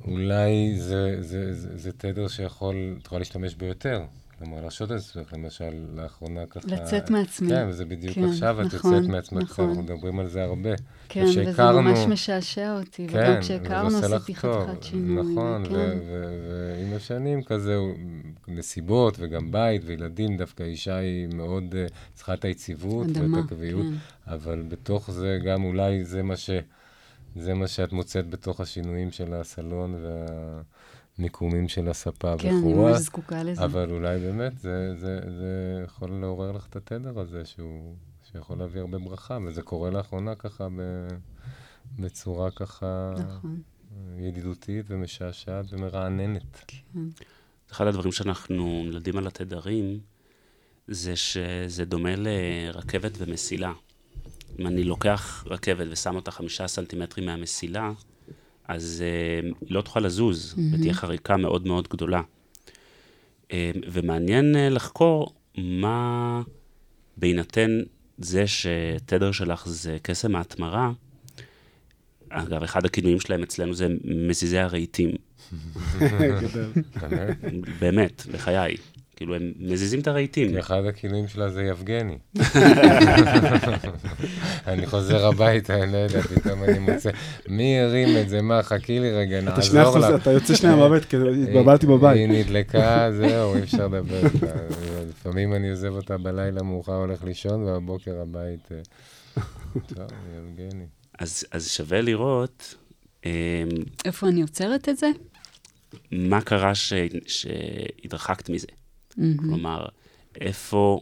אולי 0.07 0.75
זה, 0.77 1.17
זה, 1.19 1.53
זה, 1.53 1.77
זה 1.77 1.91
תדר 1.91 2.27
שיכול, 2.27 2.75
את 2.99 3.05
יכולה 3.05 3.19
להשתמש 3.19 3.55
בו 3.55 3.65
יותר. 3.65 4.03
כלומר, 4.39 4.61
להרשות 4.61 4.91
את 4.91 4.95
עצמך, 4.95 5.33
למשל, 5.33 5.85
לאחרונה 5.95 6.45
ככה... 6.45 6.67
לצאת 6.67 7.09
מעצמי. 7.09 7.49
כן, 7.49 7.67
וזה 7.69 7.85
בדיוק 7.85 8.15
כן, 8.15 8.23
עכשיו, 8.23 8.61
את 8.61 8.73
נכון, 8.73 8.93
יוצאת 8.93 9.09
מעצמך, 9.09 9.43
נכון. 9.43 9.69
אנחנו 9.69 9.83
מדברים 9.83 10.19
על 10.19 10.27
זה 10.27 10.43
הרבה. 10.43 10.69
כן, 11.09 11.25
וזה 11.25 11.63
ממש 11.63 11.99
משעשע 11.99 12.79
אותי, 12.79 13.07
כן, 13.07 13.17
וגם 13.19 13.41
כשהכרנו 13.41 13.97
עשיתי 13.97 14.35
חתיכת 14.35 14.83
שינוי. 14.83 15.23
נכון, 15.23 15.65
כן. 15.65 15.73
ועם 15.73 16.93
השנים 16.95 17.43
כזה, 17.43 17.77
נסיבות, 18.47 19.15
וגם 19.19 19.51
בית 19.51 19.81
וילדים, 19.85 20.37
דווקא 20.37 20.63
אישה 20.63 20.95
היא 20.95 21.27
מאוד 21.33 21.63
uh, 21.73 21.93
צריכה 22.13 22.33
את 22.33 22.45
היציבות 22.45 23.07
אדמה, 23.07 23.37
ואת 23.37 23.45
הקביעות, 23.45 23.85
כן. 23.85 24.31
אבל 24.33 24.63
בתוך 24.67 25.11
זה 25.11 25.39
גם 25.45 25.63
אולי 25.63 26.03
זה 26.03 26.23
מה 26.23 26.37
ש... 26.37 26.49
זה 27.35 27.53
מה 27.53 27.67
שאת 27.67 27.93
מוצאת 27.93 28.29
בתוך 28.29 28.59
השינויים 28.59 29.11
של 29.11 29.33
הסלון 29.33 29.95
וה... 30.01 30.61
מיקומים 31.19 31.67
של 31.67 31.89
הספה 31.89 32.35
כן, 32.37 32.47
וכו'. 32.47 32.59
כן, 32.59 32.65
אני 32.65 32.73
ממש 32.73 32.97
זקוקה 32.97 33.43
לזה. 33.43 33.63
אבל 33.63 33.91
אולי 33.91 34.19
באמת 34.19 34.59
זה, 34.59 34.95
זה, 34.99 35.19
זה 35.37 35.81
יכול 35.85 36.09
לעורר 36.11 36.51
לך 36.51 36.67
את 36.69 36.75
התדר 36.75 37.19
הזה, 37.19 37.45
שהוא, 37.45 37.95
שיכול 38.31 38.57
להביא 38.57 38.81
הרבה 38.81 38.97
ברכה, 38.97 39.37
וזה 39.47 39.61
קורה 39.61 39.89
לאחרונה 39.91 40.35
ככה 40.35 40.67
ב, 40.69 41.07
בצורה 41.99 42.51
ככה 42.51 43.13
נכון. 43.17 43.61
ידידותית 44.17 44.85
ומשעשעת 44.89 45.65
ומרעננת. 45.69 46.63
כן. 46.67 46.99
אחד 47.71 47.87
הדברים 47.87 48.11
שאנחנו 48.11 48.83
מלמדים 48.83 49.17
על 49.17 49.27
התדרים, 49.27 49.99
זה 50.87 51.15
שזה 51.15 51.85
דומה 51.85 52.09
לרכבת 52.17 53.11
ומסילה. 53.17 53.73
אם 54.59 54.67
אני 54.67 54.83
לוקח 54.83 55.43
רכבת 55.47 55.87
ושם 55.91 56.15
אותה 56.15 56.31
חמישה 56.31 56.67
סנטימטרים 56.67 57.25
מהמסילה, 57.25 57.91
אז 58.67 59.03
uh, 59.03 59.55
היא 59.61 59.71
לא 59.71 59.81
תוכל 59.81 59.99
לזוז, 59.99 60.53
mm-hmm. 60.53 60.75
ותהיה 60.79 60.93
חריקה 60.93 61.37
מאוד 61.37 61.67
מאוד 61.67 61.87
גדולה. 61.87 62.21
Uh, 63.43 63.51
ומעניין 63.91 64.55
uh, 64.55 64.73
לחקור 64.73 65.33
מה, 65.57 66.41
בהינתן 67.17 67.79
זה 68.17 68.43
שתדר 68.47 69.31
שלך 69.31 69.67
זה 69.67 69.97
קסם 70.01 70.35
ההתמרה, 70.35 70.91
אגב, 72.29 72.63
אחד 72.63 72.85
הכינויים 72.85 73.19
שלהם 73.19 73.43
אצלנו 73.43 73.73
זה 73.73 73.87
מזיזי 74.03 74.57
הרהיטים. 74.57 75.11
באמת, 77.81 78.25
בחיי. 78.31 78.75
כאילו, 79.15 79.35
הם 79.35 79.51
מזיזים 79.59 79.99
את 79.99 80.07
הרהיטים. 80.07 80.51
כי 80.51 80.59
אחד 80.59 80.85
הכינויים 80.85 81.27
שלה 81.27 81.49
זה 81.49 81.63
יבגני. 81.63 82.17
אני 84.67 84.85
חוזר 84.85 85.27
הביתה, 85.27 85.83
אני 85.83 85.91
לא 85.91 85.97
יודע, 85.97 86.21
פתאום 86.21 86.63
אני 86.63 86.79
מוצא, 86.79 87.09
מי 87.47 87.79
הרים 87.79 88.17
את 88.17 88.29
זה? 88.29 88.41
מה, 88.41 88.63
חכי 88.63 88.99
לי 88.99 89.11
רגע, 89.11 89.41
נעזור 89.41 89.97
לה. 89.97 90.15
אתה 90.15 90.31
יוצא 90.31 90.55
שנייה 90.55 90.75
מהבית, 90.75 91.05
כי 91.05 91.17
התבלבלתי 91.17 91.87
בבית. 91.87 92.17
היא 92.17 92.27
נדלקה, 92.27 93.11
זהו, 93.17 93.55
אי 93.55 93.63
אפשר 93.63 93.87
לדבר 93.87 94.25
איתה. 94.33 94.45
לפעמים 95.09 95.53
אני 95.53 95.69
עוזב 95.69 95.95
אותה 95.95 96.17
בלילה 96.17 96.63
מאוחר, 96.63 96.95
הולך 96.95 97.23
לישון, 97.23 97.63
ובבוקר 97.63 98.21
הבית... 98.21 98.71
אה, 98.71 98.77
טוב, 99.95 100.07
יבגני. 100.37 100.85
אז 101.19 101.67
שווה 101.67 102.01
לראות... 102.01 102.75
אמ, 103.25 103.29
איפה 104.05 104.27
אני 104.27 104.41
עוצרת 104.41 104.89
את 104.89 104.97
זה? 104.97 105.07
מה 106.11 106.41
קרה 106.41 106.71
שהתרחקת 107.25 108.49
מזה? 108.49 108.67
Mm-hmm. 109.17 109.21
כלומר, 109.39 109.85
איפה, 110.41 110.99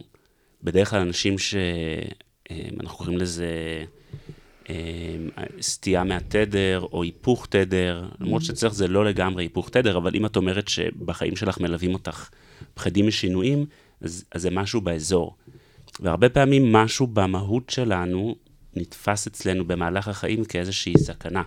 בדרך 0.62 0.90
כלל 0.90 1.00
אנשים 1.00 1.36
שאנחנו 1.38 2.98
קוראים 2.98 3.18
לזה 3.18 3.48
סטייה 5.60 6.04
מהתדר, 6.04 6.80
או 6.92 7.02
היפוך 7.02 7.46
תדר, 7.46 8.04
mm-hmm. 8.04 8.24
למרות 8.24 8.42
שאצלך 8.42 8.72
זה 8.72 8.88
לא 8.88 9.04
לגמרי 9.04 9.44
היפוך 9.44 9.68
תדר, 9.68 9.96
אבל 9.96 10.14
אם 10.14 10.26
את 10.26 10.36
אומרת 10.36 10.68
שבחיים 10.68 11.36
שלך 11.36 11.60
מלווים 11.60 11.94
אותך 11.94 12.30
פחדים 12.74 13.06
משינויים, 13.06 13.66
אז, 14.00 14.24
אז 14.32 14.42
זה 14.42 14.50
משהו 14.50 14.80
באזור. 14.80 15.36
והרבה 16.00 16.28
פעמים 16.28 16.72
משהו 16.72 17.06
במהות 17.06 17.70
שלנו 17.70 18.34
נתפס 18.76 19.26
אצלנו 19.26 19.64
במהלך 19.64 20.08
החיים 20.08 20.44
כאיזושהי 20.44 20.98
סכנה. 20.98 21.42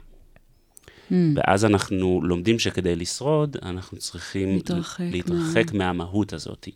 Mm. 1.12 1.14
ואז 1.36 1.66
אנחנו 1.66 2.22
לומדים 2.24 2.60
שכדי 2.60 2.96
לשרוד, 2.96 3.58
אנחנו 3.62 3.98
צריכים 3.98 4.50
להתרחק, 4.50 5.06
להתרחק 5.12 5.74
מה... 5.74 5.78
מהמהות 5.78 6.34
הזאת. 6.34 6.68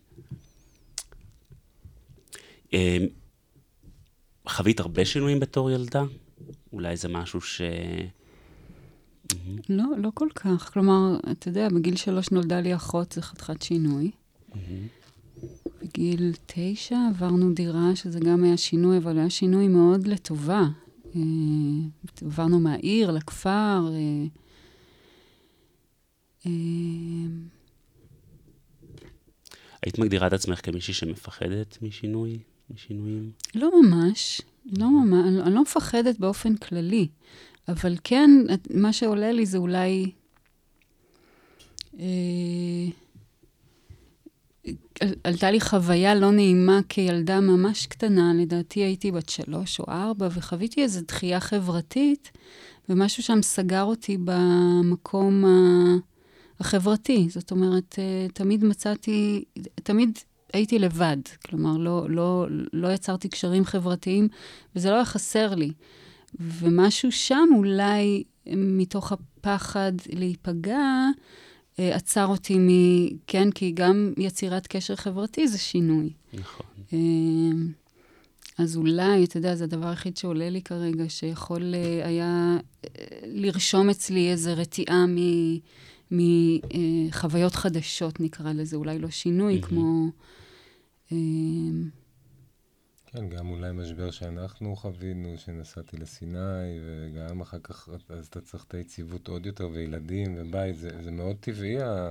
אמ, 2.72 3.06
חווית 4.48 4.80
הרבה 4.80 5.04
שינויים 5.04 5.40
בתור 5.40 5.70
ילדה? 5.70 6.02
אולי 6.72 6.96
זה 6.96 7.08
משהו 7.08 7.40
ש... 7.40 7.60
לא, 9.68 9.84
לא 9.98 10.10
כל 10.14 10.28
כך. 10.34 10.70
כלומר, 10.72 11.16
אתה 11.30 11.48
יודע, 11.48 11.68
בגיל 11.68 11.96
שלוש 11.96 12.30
נולדה 12.30 12.60
לי 12.60 12.74
אחות, 12.74 13.12
זה 13.12 13.22
חתיכת 13.22 13.62
שינוי. 13.62 14.10
בגיל 15.82 16.32
תשע 16.46 16.96
עברנו 17.10 17.52
דירה, 17.52 17.96
שזה 17.96 18.20
גם 18.20 18.44
היה 18.44 18.56
שינוי, 18.56 18.98
אבל 18.98 19.18
היה 19.18 19.30
שינוי 19.30 19.68
מאוד 19.68 20.06
לטובה. 20.06 20.62
אה, 21.16 21.20
עברנו 22.22 22.60
מהעיר 22.60 23.10
לכפר. 23.10 23.88
אה, 23.92 24.24
אה, 26.46 26.52
היית 29.82 29.98
מגדירה 29.98 30.26
את 30.26 30.32
עצמך 30.32 30.60
כמישהי 30.62 30.94
שמפחדת 30.94 31.78
משינוי, 31.82 32.38
משינויים? 32.70 33.30
לא 33.54 33.82
ממש, 33.82 34.40
לא 34.78 34.90
ממש, 34.90 35.26
אני, 35.26 35.40
אני 35.42 35.54
לא 35.54 35.62
מפחדת 35.62 36.18
באופן 36.18 36.56
כללי, 36.56 37.08
אבל 37.68 37.96
כן, 38.04 38.30
מה 38.74 38.92
שעולה 38.92 39.32
לי 39.32 39.46
זה 39.46 39.58
אולי... 39.58 40.10
אה, 42.00 43.01
עלתה 45.24 45.50
לי 45.50 45.60
חוויה 45.60 46.14
לא 46.14 46.30
נעימה 46.30 46.80
כילדה 46.88 47.40
ממש 47.40 47.86
קטנה, 47.86 48.32
לדעתי 48.34 48.80
הייתי 48.80 49.12
בת 49.12 49.28
שלוש 49.28 49.80
או 49.80 49.84
ארבע, 49.88 50.28
וחוויתי 50.32 50.82
איזו 50.82 51.00
דחייה 51.08 51.40
חברתית, 51.40 52.30
ומשהו 52.88 53.22
שם 53.22 53.42
סגר 53.42 53.82
אותי 53.82 54.18
במקום 54.24 55.44
החברתי. 56.60 57.26
זאת 57.30 57.50
אומרת, 57.50 57.98
אה, 57.98 58.26
תמיד 58.34 58.64
מצאתי, 58.64 59.44
תמיד 59.74 60.18
הייתי 60.52 60.78
לבד. 60.78 61.16
כלומר, 61.46 61.76
לא, 61.76 62.06
לא, 62.10 62.46
לא 62.72 62.88
יצרתי 62.88 63.28
קשרים 63.28 63.64
חברתיים, 63.64 64.28
וזה 64.76 64.90
לא 64.90 64.94
היה 64.94 65.04
חסר 65.04 65.54
לי. 65.54 65.72
ומשהו 66.40 67.12
שם 67.12 67.48
אולי 67.56 68.24
מתוך 68.46 69.12
הפחד 69.12 69.92
להיפגע, 70.12 71.08
עצר 71.78 72.26
אותי 72.26 72.58
מ... 72.58 72.68
כן, 73.26 73.50
כי 73.50 73.70
גם 73.70 74.12
יצירת 74.16 74.66
קשר 74.66 74.96
חברתי 74.96 75.48
זה 75.48 75.58
שינוי. 75.58 76.10
נכון. 76.32 76.66
אה, 76.92 76.98
אז 78.58 78.76
אולי, 78.76 79.24
אתה 79.24 79.36
יודע, 79.36 79.54
זה 79.54 79.64
הדבר 79.64 79.88
היחיד 79.88 80.16
שעולה 80.16 80.50
לי 80.50 80.62
כרגע, 80.62 81.04
שיכול 81.08 81.74
אה, 81.74 82.06
היה 82.06 82.56
אה, 82.84 82.88
לרשום 83.26 83.90
אצלי 83.90 84.30
איזו 84.30 84.50
רתיעה 84.56 85.04
מחוויות 86.10 87.54
חדשות, 87.54 88.20
נקרא 88.20 88.52
לזה, 88.52 88.76
אולי 88.76 88.98
לא 88.98 89.10
שינוי, 89.10 89.60
מהמם. 89.60 89.66
כמו... 89.68 90.10
כן, 93.12 93.28
גם 93.28 93.50
אולי 93.50 93.72
משבר 93.72 94.10
שאנחנו 94.10 94.76
חווינו, 94.76 95.34
שנסעתי 95.38 95.96
לסיני, 95.96 96.78
וגם 96.84 97.40
אחר 97.40 97.58
כך, 97.62 97.88
אז 98.08 98.26
אתה 98.26 98.40
צריך 98.40 98.64
את 98.64 98.74
היציבות 98.74 99.28
עוד 99.28 99.46
יותר, 99.46 99.68
וילדים 99.72 100.34
ובית, 100.38 100.76
זה, 100.76 101.02
זה 101.02 101.10
מאוד 101.10 101.36
טבעי, 101.40 101.82
ה- 101.82 102.10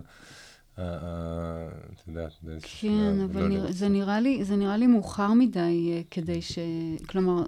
את 0.76 2.08
יודעת, 2.08 2.32
באיזשהו 2.42 2.90
כן, 2.90 3.14
שלב, 3.18 3.30
אבל 3.32 3.42
לא 3.42 3.48
נרא. 3.48 3.72
זה, 3.72 3.90
נראה 3.90 4.20
לי, 4.20 4.44
זה 4.44 4.56
נראה 4.56 4.78
לי 4.78 4.88
מאוחר 4.88 5.34
מדי 5.34 5.92
אה, 5.94 6.02
כדי 6.12 6.42
ש... 6.42 6.60
כלומר, 7.10 7.44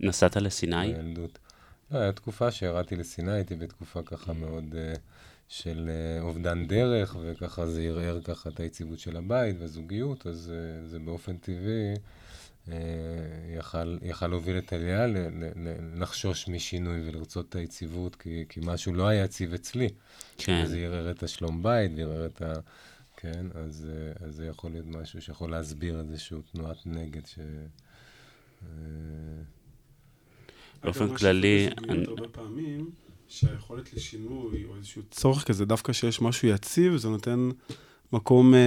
נסעת 0.00 0.36
לסיני? 0.36 0.94
בילדות. 0.94 1.38
לא, 1.90 1.98
הייתה 1.98 2.20
תקופה 2.20 2.50
שירדתי 2.50 2.96
לסיני, 2.96 3.32
הייתי 3.32 3.54
בתקופה 3.54 4.02
ככה 4.02 4.32
מאוד 4.32 4.64
uh, 4.74 4.98
של 5.48 5.90
uh, 5.90 6.22
אובדן 6.22 6.66
דרך, 6.66 7.16
וככה 7.22 7.66
זה 7.66 7.82
ערער 7.82 8.20
ככה 8.20 8.50
את 8.50 8.60
היציבות 8.60 8.98
של 8.98 9.16
הבית 9.16 9.56
והזוגיות, 9.60 10.26
אז 10.26 10.52
uh, 10.52 10.86
זה 10.86 10.98
באופן 10.98 11.36
טבעי 11.36 11.94
uh, 12.66 12.70
יכל, 13.58 13.98
יכל 14.02 14.26
להוביל 14.26 14.58
את 14.58 14.72
ל- 14.72 16.02
לחשוש 16.02 16.48
משינוי 16.48 17.08
ולרצות 17.08 17.48
את 17.48 17.54
היציבות, 17.54 18.16
כי, 18.16 18.44
כי 18.48 18.60
משהו 18.64 18.94
לא 18.94 19.06
היה 19.08 19.24
יציב 19.24 19.54
אצלי. 19.54 19.88
כן. 20.38 20.62
וזה 20.64 20.78
ערער 20.78 21.10
את 21.10 21.22
השלום 21.22 21.62
בית, 21.62 21.90
וערער 21.96 22.26
את 22.26 22.42
ה... 22.42 22.52
כן, 23.16 23.46
אז, 23.54 23.88
אה, 23.90 24.26
אז 24.26 24.34
זה 24.34 24.46
יכול 24.46 24.70
להיות 24.70 24.86
משהו 24.86 25.22
שיכול 25.22 25.50
להסביר 25.50 26.00
איזושהי 26.00 26.38
תנועת 26.52 26.86
נגד 26.86 27.26
ש... 27.26 27.38
אה, 28.62 28.68
באופן 30.82 31.16
כללי, 31.16 31.68
הרבה 32.06 32.28
פעמים, 32.28 32.90
שהיכולת 33.28 33.94
לשינוי 33.94 34.64
או 34.68 34.76
איזשהו 34.78 35.02
צורך 35.10 35.44
כזה, 35.44 35.64
דווקא 35.64 35.92
שיש 35.92 36.22
משהו 36.22 36.48
יציב, 36.48 36.96
זה 36.96 37.08
נותן 37.08 37.50
מקום 38.12 38.54
אה, 38.54 38.60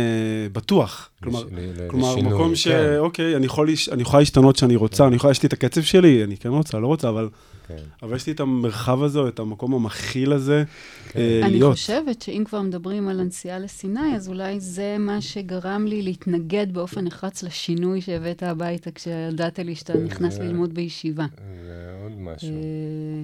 בטוח. 0.54 1.10
כלומר, 1.24 1.44
לש- 1.44 1.52
כלומר, 1.88 2.12
לשינוי, 2.14 2.34
מקום 2.34 2.56
ש... 2.56 2.68
כן, 2.68 2.96
אוקיי, 2.98 3.36
אני 3.36 3.46
יכול, 3.46 3.72
לש... 3.72 3.90
אני 3.90 4.02
יכולה 4.02 4.20
להשתנות 4.22 4.56
כשאני 4.56 4.76
רוצה, 4.76 5.08
אני 5.08 5.16
יכולה, 5.16 5.32
יש 5.32 5.44
לי 5.44 5.48
את 5.48 5.54
הקצב 5.54 5.82
שלי, 5.82 6.24
אני 6.24 6.38
כן 6.38 6.50
רוצה, 6.50 6.80
לא 6.80 6.88
רוצה, 6.88 7.10
אבל, 7.10 7.30
כן. 7.68 7.76
אבל 8.04 8.16
יש 8.16 8.28
לי 8.28 8.34
את 8.34 8.40
המרחב 8.40 9.04
הזה, 9.04 9.20
או 9.20 9.28
את 9.28 9.40
המקום 9.40 9.74
המכיל 9.74 10.32
הזה, 10.34 10.64
כן. 11.10 11.20
אה, 11.20 11.40
אני 11.44 11.52
להיות. 11.52 11.72
חושבת 11.74 12.22
שאם 12.22 12.44
כבר 12.46 12.62
מדברים 12.62 13.08
על 13.08 13.20
הנסיעה 13.20 13.60
לסיני, 13.60 14.16
אז 14.16 14.28
אולי 14.28 14.60
זה 14.60 14.96
מה 15.00 15.22
שגרם 15.22 15.86
לי 15.88 16.02
להתנגד 16.02 16.68
באופן 16.74 17.06
נחרץ 17.06 17.44
לשינוי 17.44 18.02
שהבאת 18.02 18.44
הביתה 18.44 18.92
כשהודעת 18.92 19.60
לי 19.60 19.76
שאתה 19.76 19.94
נכנס 19.98 20.34
זה- 20.34 20.44
ללמוד 20.44 20.74
בישיבה. 20.74 21.26
זה 21.66 22.00
עוד 22.04 22.12
משהו. 22.20 22.50
אה, 22.50 23.24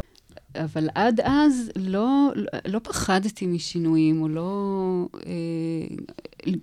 אבל 0.55 0.89
עד 0.95 1.21
אז 1.23 1.71
לא, 1.75 2.31
לא 2.65 2.79
פחדתי 2.79 3.47
משינויים, 3.47 4.21
או 4.21 4.27
לא... 4.27 5.05
אה, 5.25 5.95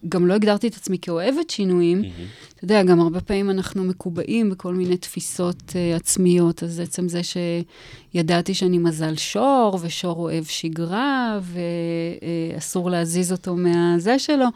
גם 0.09 0.27
לא 0.27 0.35
הגדרתי 0.35 0.69
את 0.69 0.75
עצמי 0.75 0.99
כאוהבת 0.99 1.51
שינויים. 1.51 2.03
אתה 2.55 2.65
יודע, 2.65 2.83
גם 2.83 3.01
הרבה 3.01 3.21
פעמים 3.21 3.51
אנחנו 3.51 3.85
מקובעים 3.85 4.51
בכל 4.51 4.75
מיני 4.75 4.97
תפיסות 4.97 5.63
uh, 5.69 5.97
עצמיות, 5.97 6.63
אז 6.63 6.81
עצם 6.81 7.09
זה 7.09 7.21
שידעתי 7.23 8.55
שאני 8.55 8.79
מזל 8.79 9.17
שור, 9.17 9.79
ושור 9.83 10.17
אוהב 10.17 10.45
שגרה, 10.45 11.41
ואסור 12.57 12.91
להזיז 12.91 13.33
אותו 13.33 13.57
מהזה 13.57 14.19
שלו, 14.19 14.47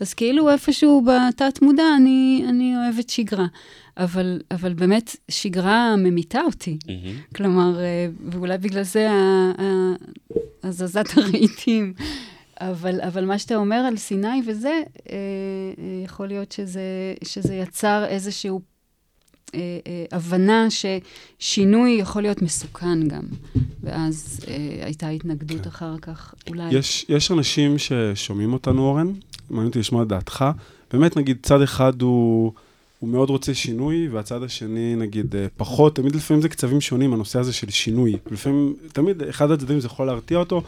אז 0.00 0.14
כאילו 0.14 0.50
איפשהו 0.50 1.04
בתת-מודע 1.04 1.96
אני, 1.96 2.44
אני 2.48 2.74
אוהבת 2.76 3.10
שגרה. 3.10 3.46
אבל, 3.96 4.40
אבל 4.50 4.72
באמת, 4.72 5.16
שגרה 5.28 5.96
ממיתה 5.96 6.40
אותי. 6.40 6.78
מהמם. 6.86 7.16
כלומר, 7.34 7.80
אה, 7.80 8.06
ואולי 8.30 8.58
בגלל 8.58 8.82
זה 8.82 9.08
הזזת 10.62 11.06
הרהיטים. 11.16 11.94
אבל, 12.60 13.00
אבל 13.00 13.24
מה 13.24 13.38
שאתה 13.38 13.56
אומר 13.56 13.76
על 13.76 13.96
סיני 13.96 14.42
וזה, 14.46 14.68
אה, 14.68 14.82
אה, 15.10 16.02
יכול 16.04 16.26
להיות 16.26 16.52
שזה, 16.52 17.14
שזה 17.24 17.54
יצר 17.54 18.04
אה, 19.54 19.60
אה, 19.86 20.04
הבנה 20.12 20.66
ששינוי 20.70 21.90
יכול 21.90 22.22
להיות 22.22 22.42
מסוכן 22.42 23.08
גם. 23.08 23.22
ואז 23.82 24.40
אה, 24.48 24.84
הייתה 24.84 25.08
התנגדות 25.08 25.66
אחר 25.66 25.98
כך, 26.02 26.34
אולי. 26.48 26.74
יש, 26.74 27.06
יש 27.08 27.30
אנשים 27.30 27.78
ששומעים 27.78 28.52
אותנו, 28.52 28.82
אורן, 28.82 29.12
מעניין 29.50 29.66
אותי 29.66 29.78
לשמוע 29.78 30.02
את 30.02 30.08
דעתך. 30.08 30.44
באמת, 30.92 31.16
נגיד, 31.16 31.36
צד 31.42 31.62
אחד 31.62 32.02
הוא, 32.02 32.52
הוא 33.02 33.10
מאוד 33.10 33.30
רוצה 33.30 33.54
שינוי, 33.54 34.08
והצד 34.08 34.42
השני, 34.42 34.96
נגיד, 34.96 35.36
אה, 35.36 35.46
פחות. 35.56 35.96
תמיד 35.96 36.16
לפעמים 36.16 36.42
זה 36.42 36.48
קצבים 36.48 36.80
שונים, 36.80 37.12
הנושא 37.12 37.38
הזה 37.38 37.52
של 37.52 37.70
שינוי. 37.70 38.16
לפעמים, 38.30 38.74
תמיד 38.92 39.22
אחד 39.22 39.50
הצדדים 39.50 39.80
זה 39.80 39.86
יכול 39.86 40.06
להרתיע 40.06 40.38
אותו. 40.38 40.62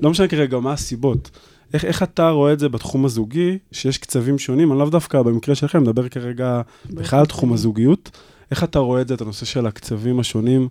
לא 0.00 0.10
משנה 0.10 0.28
כרגע 0.28 0.58
מה 0.58 0.72
הסיבות. 0.72 1.30
איך, 1.74 1.84
איך 1.84 2.02
אתה 2.02 2.30
רואה 2.30 2.52
את 2.52 2.58
זה 2.58 2.68
בתחום 2.68 3.04
הזוגי, 3.04 3.58
שיש 3.72 3.98
קצבים 3.98 4.38
שונים? 4.38 4.72
אני 4.72 4.78
לאו 4.78 4.90
דווקא 4.90 5.22
במקרה 5.22 5.54
שלכם, 5.54 5.82
מדבר 5.82 6.08
כרגע 6.08 6.62
בכלל 6.90 7.18
על 7.18 7.26
תחום 7.26 7.52
הזוגיות. 7.52 8.10
איך 8.50 8.64
אתה 8.64 8.78
רואה 8.78 9.00
את 9.00 9.08
זה, 9.08 9.14
את 9.14 9.20
הנושא 9.20 9.46
של 9.46 9.66
הקצבים 9.66 10.20
השונים, 10.20 10.68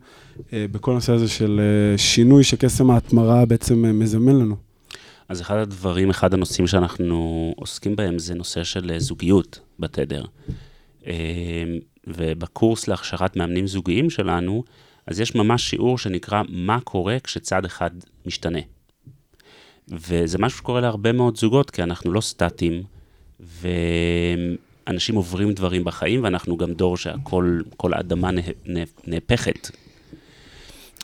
אה, 0.53 0.65
בכל 0.71 0.91
הנושא 0.91 1.13
הזה 1.13 1.27
של 1.27 1.61
אה, 1.63 1.97
שינוי 1.97 2.43
שקסם 2.43 2.91
ההתמרה 2.91 3.45
בעצם 3.45 3.85
אה, 3.85 3.91
מזמן 3.91 4.35
לנו? 4.35 4.55
אז 5.29 5.41
אחד 5.41 5.57
הדברים, 5.57 6.09
אחד 6.09 6.33
הנושאים 6.33 6.67
שאנחנו 6.67 7.53
עוסקים 7.57 7.95
בהם 7.95 8.19
זה 8.19 8.33
נושא 8.33 8.63
של 8.63 8.91
אה, 8.93 8.99
זוגיות 8.99 9.59
בתדר. 9.79 10.23
אה, 11.07 11.13
ובקורס 12.07 12.87
להכשרת 12.87 13.35
מאמנים 13.35 13.67
זוגיים 13.67 14.09
שלנו, 14.09 14.63
אז 15.07 15.19
יש 15.19 15.35
ממש 15.35 15.69
שיעור 15.69 15.97
שנקרא 15.97 16.41
מה 16.49 16.79
קורה 16.79 17.17
כשצד 17.19 17.65
אחד 17.65 17.91
משתנה. 18.25 18.59
וזה 19.87 20.37
משהו 20.37 20.57
שקורה 20.57 20.81
להרבה 20.81 21.11
מאוד 21.11 21.37
זוגות, 21.37 21.71
כי 21.71 21.83
אנחנו 21.83 22.11
לא 22.11 22.21
סטטים, 22.21 22.83
אנשים 24.87 25.15
עוברים 25.15 25.53
דברים 25.53 25.83
בחיים, 25.83 26.23
ואנחנו 26.23 26.57
גם 26.57 26.73
דור 26.73 26.97
שהכל, 26.97 27.61
כל 27.77 27.93
האדמה 27.93 28.31
נה, 28.31 28.41
נה, 28.65 28.79
נהפכת. 29.07 29.71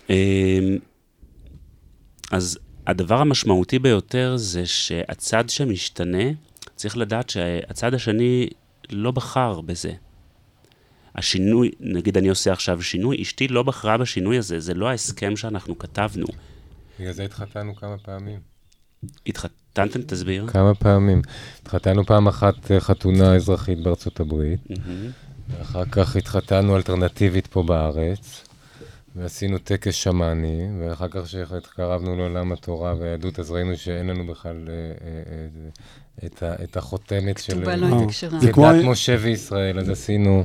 אמ, 0.09 0.77
אז 2.31 2.59
הדבר 2.87 3.21
המשמעותי 3.21 3.79
ביותר 3.79 4.37
זה 4.37 4.65
שהצד 4.65 5.49
שמשתנה, 5.49 6.23
צריך 6.75 6.97
לדעת 6.97 7.29
שהצד 7.29 7.93
השני 7.93 8.47
לא 8.91 9.11
בחר 9.11 9.61
בזה. 9.61 9.91
השינוי, 11.15 11.71
נגיד 11.79 12.17
אני 12.17 12.29
עושה 12.29 12.51
עכשיו 12.51 12.81
שינוי, 12.81 13.21
אשתי 13.21 13.47
לא 13.47 13.63
בחרה 13.63 13.97
בשינוי 13.97 14.37
הזה, 14.37 14.59
זה 14.59 14.73
לא 14.73 14.89
ההסכם 14.89 15.35
שאנחנו 15.35 15.79
כתבנו. 15.79 16.25
בגלל 16.99 17.11
זה 17.11 17.23
התחתנו 17.23 17.75
כמה 17.75 17.97
פעמים. 17.97 18.39
התחתנתם? 19.27 20.01
תסביר. 20.01 20.47
כמה 20.47 20.75
פעמים. 20.75 21.21
התחתנו 21.61 22.05
פעם 22.05 22.27
אחת 22.27 22.71
אה, 22.71 22.79
חתונה 22.79 23.35
אזרחית 23.35 23.83
בארצות 23.83 24.19
הברית, 24.19 24.59
ואחר 25.49 25.85
כך 25.85 26.15
התחתנו 26.15 26.75
אלטרנטיבית 26.75 27.47
פה 27.47 27.63
בארץ, 27.63 28.48
ועשינו 29.15 29.57
טקס 29.57 29.93
שמאני, 29.93 30.67
ואחר 30.79 31.07
כך 31.07 31.23
כשהתקרבנו 31.23 32.15
לעולם 32.15 32.51
התורה 32.51 32.93
והיהדות, 32.99 33.39
אז 33.39 33.51
ראינו 33.51 33.77
שאין 33.77 34.07
לנו 34.07 34.27
בכלל 34.27 34.69
אה, 34.69 34.73
אה, 36.43 36.55
את, 36.63 36.77
החותמת 36.77 37.37
של... 37.37 37.53
כתובה 37.53 37.75
לא 37.75 37.85
הייתה 37.85 38.11
כשרה. 38.11 38.39
כדת 38.39 38.83
משה 38.85 39.15
וישראל, 39.19 39.79
אז 39.79 39.89
עשינו... 39.89 40.43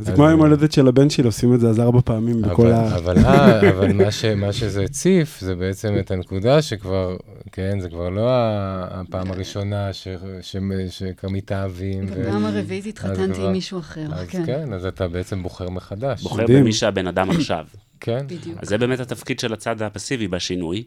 זה 0.00 0.12
כמו 0.12 0.26
היום 0.26 0.40
הולדת 0.40 0.72
של 0.72 0.88
הבן 0.88 1.10
שלי, 1.10 1.26
עושים 1.26 1.54
את 1.54 1.60
זה 1.60 1.68
אז 1.68 1.80
ארבע 1.80 2.00
פעמים 2.04 2.42
בכל 2.42 2.72
ה... 2.72 2.96
אבל, 2.96 3.18
אה, 3.18 4.34
מה, 4.36 4.52
שזה 4.52 4.82
הציף, 4.82 5.40
זה 5.40 5.54
בעצם 5.54 5.98
את 5.98 6.10
הנקודה 6.10 6.62
שכבר, 6.62 7.16
כן, 7.52 7.80
זה 7.80 7.88
כבר 7.88 8.08
לא 8.08 8.28
הפעם 8.30 9.30
הראשונה 9.30 9.90
שכבר 9.92 11.28
מתאהבים. 11.28 12.06
בפעם 12.06 12.44
הרביעית 12.44 12.86
התחתנתי 12.86 13.44
עם 13.44 13.52
מישהו 13.52 13.78
אחר, 13.78 14.06
אז 14.12 14.28
כן. 14.28 14.46
כן, 14.46 14.72
אז 14.72 14.86
אתה 14.86 15.08
בעצם 15.08 15.42
בוחר 15.42 15.70
מחדש. 15.70 16.22
בוחר 16.22 16.44
במי 16.48 16.72
שהבן 16.72 17.06
אדם 17.06 17.30
עכשיו. 17.30 17.64
כן. 18.04 18.26
בדיוק. 18.26 18.58
אז 18.62 18.68
זה 18.68 18.78
באמת 18.78 19.00
התפקיד 19.00 19.38
של 19.38 19.52
הצד 19.52 19.82
הפסיבי 19.82 20.28
בשינוי. 20.28 20.84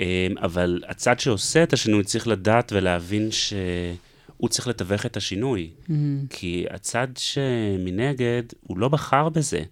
אמ, 0.00 0.04
אבל 0.42 0.82
הצד 0.88 1.20
שעושה 1.20 1.62
את 1.62 1.72
השינוי 1.72 2.04
צריך 2.04 2.28
לדעת 2.28 2.72
ולהבין 2.72 3.28
שהוא 3.30 4.48
צריך 4.48 4.68
לתווך 4.68 5.06
את 5.06 5.16
השינוי. 5.16 5.70
Mm-hmm. 5.70 5.92
כי 6.30 6.66
הצד 6.70 7.08
שמנגד, 7.16 8.42
הוא 8.60 8.78
לא 8.78 8.88
בחר 8.88 9.28
בזה. 9.28 9.62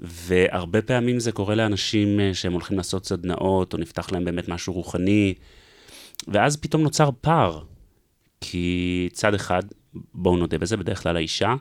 והרבה 0.00 0.82
פעמים 0.82 1.20
זה 1.20 1.32
קורה 1.32 1.54
לאנשים 1.54 2.20
אה, 2.20 2.34
שהם 2.34 2.52
הולכים 2.52 2.76
לעשות 2.76 3.06
סדנאות, 3.06 3.72
או 3.72 3.78
נפתח 3.78 4.12
להם 4.12 4.24
באמת 4.24 4.48
משהו 4.48 4.72
רוחני, 4.72 5.34
ואז 6.28 6.56
פתאום 6.56 6.82
נוצר 6.82 7.10
פער. 7.20 7.62
כי 8.40 9.08
צד 9.12 9.34
אחד, 9.34 9.62
בואו 10.14 10.36
נודה 10.36 10.58
בזה, 10.58 10.76
בדרך 10.76 11.02
כלל 11.02 11.16
האישה, 11.16 11.54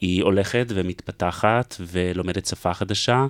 היא 0.00 0.22
הולכת 0.22 0.66
ומתפתחת 0.68 1.74
ולומדת 1.80 2.46
שפה 2.46 2.74
חדשה, 2.74 3.26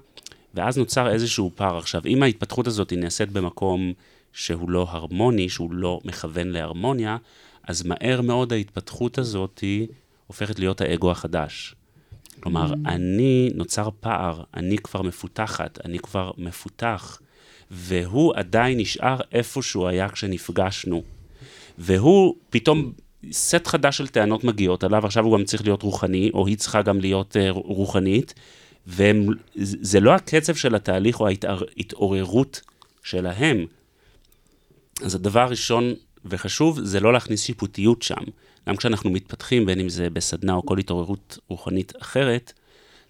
ואז 0.54 0.78
נוצר 0.78 1.10
איזשהו 1.10 1.50
פער. 1.54 1.78
עכשיו, 1.78 2.02
אם 2.06 2.22
ההתפתחות 2.22 2.66
הזאת 2.66 2.90
היא 2.90 2.98
נעשית 2.98 3.30
במקום 3.30 3.92
שהוא 4.32 4.70
לא 4.70 4.86
הרמוני, 4.90 5.48
שהוא 5.48 5.72
לא 5.72 6.00
מכוון 6.04 6.48
להרמוניה, 6.48 7.16
אז 7.62 7.82
מהר 7.86 8.20
מאוד 8.20 8.52
ההתפתחות 8.52 9.18
הזאת 9.18 9.64
הופכת 10.26 10.58
להיות 10.58 10.80
האגו 10.80 11.10
החדש. 11.10 11.74
כלומר, 12.40 12.72
mm. 12.72 12.76
אני, 12.86 13.50
נוצר 13.54 13.88
פער, 14.00 14.42
אני 14.54 14.78
כבר 14.78 15.02
מפותחת, 15.02 15.78
אני 15.84 15.98
כבר 15.98 16.30
מפותח, 16.38 17.20
והוא 17.70 18.34
עדיין 18.36 18.78
נשאר 18.78 19.20
איפה 19.32 19.62
שהוא 19.62 19.88
היה 19.88 20.08
כשנפגשנו. 20.08 21.02
והוא 21.78 22.34
פתאום, 22.50 22.92
סט 23.32 23.66
חדש 23.66 23.98
של 23.98 24.08
טענות 24.08 24.44
מגיעות 24.44 24.84
עליו, 24.84 25.06
עכשיו 25.06 25.24
הוא 25.24 25.38
גם 25.38 25.44
צריך 25.44 25.64
להיות 25.64 25.82
רוחני, 25.82 26.30
או 26.34 26.46
היא 26.46 26.56
צריכה 26.56 26.82
גם 26.82 27.00
להיות 27.00 27.36
uh, 27.36 27.52
רוחנית, 27.52 28.34
וזה 28.86 30.00
לא 30.00 30.14
הקצב 30.14 30.54
של 30.54 30.74
התהליך 30.74 31.20
או 31.20 31.28
ההתעוררות 31.28 32.60
שלהם. 33.02 33.66
אז 35.02 35.14
הדבר 35.14 35.40
הראשון 35.40 35.94
וחשוב 36.24 36.80
זה 36.80 37.00
לא 37.00 37.12
להכניס 37.12 37.42
שיפוטיות 37.42 38.02
שם. 38.02 38.24
גם 38.68 38.76
כשאנחנו 38.76 39.10
מתפתחים, 39.10 39.66
בין 39.66 39.80
אם 39.80 39.88
זה 39.88 40.10
בסדנה 40.10 40.54
או 40.54 40.66
כל 40.66 40.78
התעוררות 40.78 41.38
רוחנית 41.48 41.92
אחרת, 42.02 42.52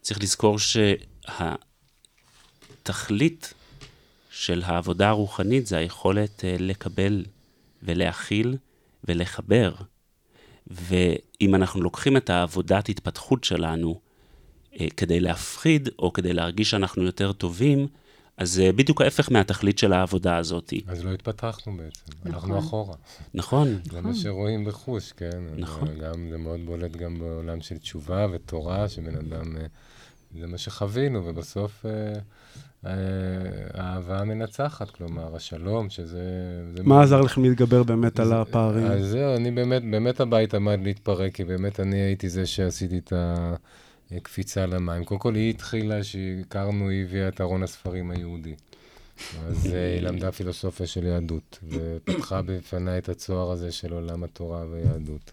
צריך 0.00 0.22
לזכור 0.22 0.59
שהתכלית 2.78 3.54
של 4.30 4.62
העבודה 4.64 5.09
הרוחנית 5.09 5.66
זה 5.66 5.76
היכולת 5.76 6.44
אה, 6.44 6.56
לקבל 6.59 7.24
ולהכיל 7.83 8.56
ולחבר. 9.04 9.74
ואם 10.66 11.54
אנחנו 11.54 11.83
לוקחים 11.83 12.16
את 12.16 12.30
העבודת 12.30 12.88
התפתחות 12.88 13.44
שלנו 13.44 14.00
כדי 14.96 15.20
להפחיד, 15.20 15.88
או 15.98 16.12
כדי 16.12 16.33
להרגיש 16.33 16.70
שאנחנו 16.70 17.02
יותר 17.02 17.33
טובים, 17.33 17.87
אז 18.40 18.52
זה 18.52 18.72
בדיוק 18.72 19.00
ההפך 19.00 19.33
מהתכלית 19.33 19.78
של 19.78 19.92
העבודה 19.92 20.37
הזאת. 20.37 20.72
אז 20.87 21.04
לא 21.04 21.12
התפתחנו 21.12 21.76
בעצם, 21.76 22.12
נכון. 22.24 22.33
אנחנו 22.33 22.59
אחורה. 22.59 22.94
נכון. 23.35 23.78
זה 23.92 24.00
מה 24.00 24.14
שרואים 24.14 24.64
בחוש, 24.64 25.12
כן? 25.12 25.40
נכון. 25.56 25.88
גם, 26.00 26.30
זה 26.30 26.38
מאוד 26.38 26.61
בולט 26.66 26.96
גם 26.96 27.18
בעולם 27.18 27.61
של 27.61 27.78
תשובה 27.78 28.26
ותורה, 28.33 28.88
שבן 28.88 29.14
אדם, 29.16 29.56
אה, 29.56 29.66
זה 30.40 30.46
מה 30.46 30.59
שחווינו, 30.59 31.22
ובסוף 31.24 31.87
אה, 31.87 32.90
האהבה 33.74 34.24
מנצחת, 34.24 34.90
כלומר, 34.90 35.37
השלום, 35.37 35.90
שזה... 35.90 36.22
מה 36.85 37.02
עזר 37.02 37.20
לכם 37.20 37.42
להתגבר 37.42 37.83
באמת 37.83 38.20
על 38.20 38.33
הפערים? 38.33 38.87
אז 38.87 39.06
זהו, 39.06 39.37
אני 39.37 39.50
באמת, 39.50 39.83
באמת 39.90 40.20
הבית 40.20 40.54
עמד 40.54 40.78
להתפרק, 40.83 41.35
כי 41.35 41.44
באמת 41.44 41.80
אני 41.80 41.96
הייתי 41.96 42.28
זה 42.28 42.46
שעשיתי 42.46 42.98
את 42.98 43.12
ה... 43.12 43.54
קפיצה 44.23 44.66
למים. 44.66 45.05
קודם 45.05 45.20
כל 45.20 45.35
היא 45.35 45.51
התחילה, 45.51 46.05
שהכרנו, 46.05 46.88
היא 46.88 47.05
הביאה 47.05 47.29
את 47.29 47.40
ארון 47.40 47.62
הספרים 47.62 48.11
היהודי. 48.11 48.55
אז 49.46 49.66
אה, 49.66 49.94
היא 49.94 50.03
למדה 50.03 50.33
פילוסופיה 50.33 50.87
של 50.87 51.07
יהדות, 51.07 51.59
ופתחה 51.68 52.42
בפניי 52.42 52.99
את 52.99 53.09
הצוהר 53.09 53.51
הזה 53.51 53.73
של 53.73 53.92
עולם 53.92 54.25
התורה 54.25 54.64
והיהדות. 54.70 55.31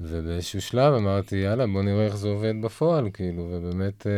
ובאיזשהו 0.00 0.60
שלב 0.60 0.94
אמרתי, 0.94 1.36
יאללה, 1.36 1.66
בוא 1.66 1.82
נראה 1.82 2.04
איך 2.04 2.16
זה 2.16 2.28
עובד 2.28 2.54
בפועל, 2.62 3.10
כאילו, 3.12 3.48
ובאמת 3.50 4.06
אה, 4.06 4.12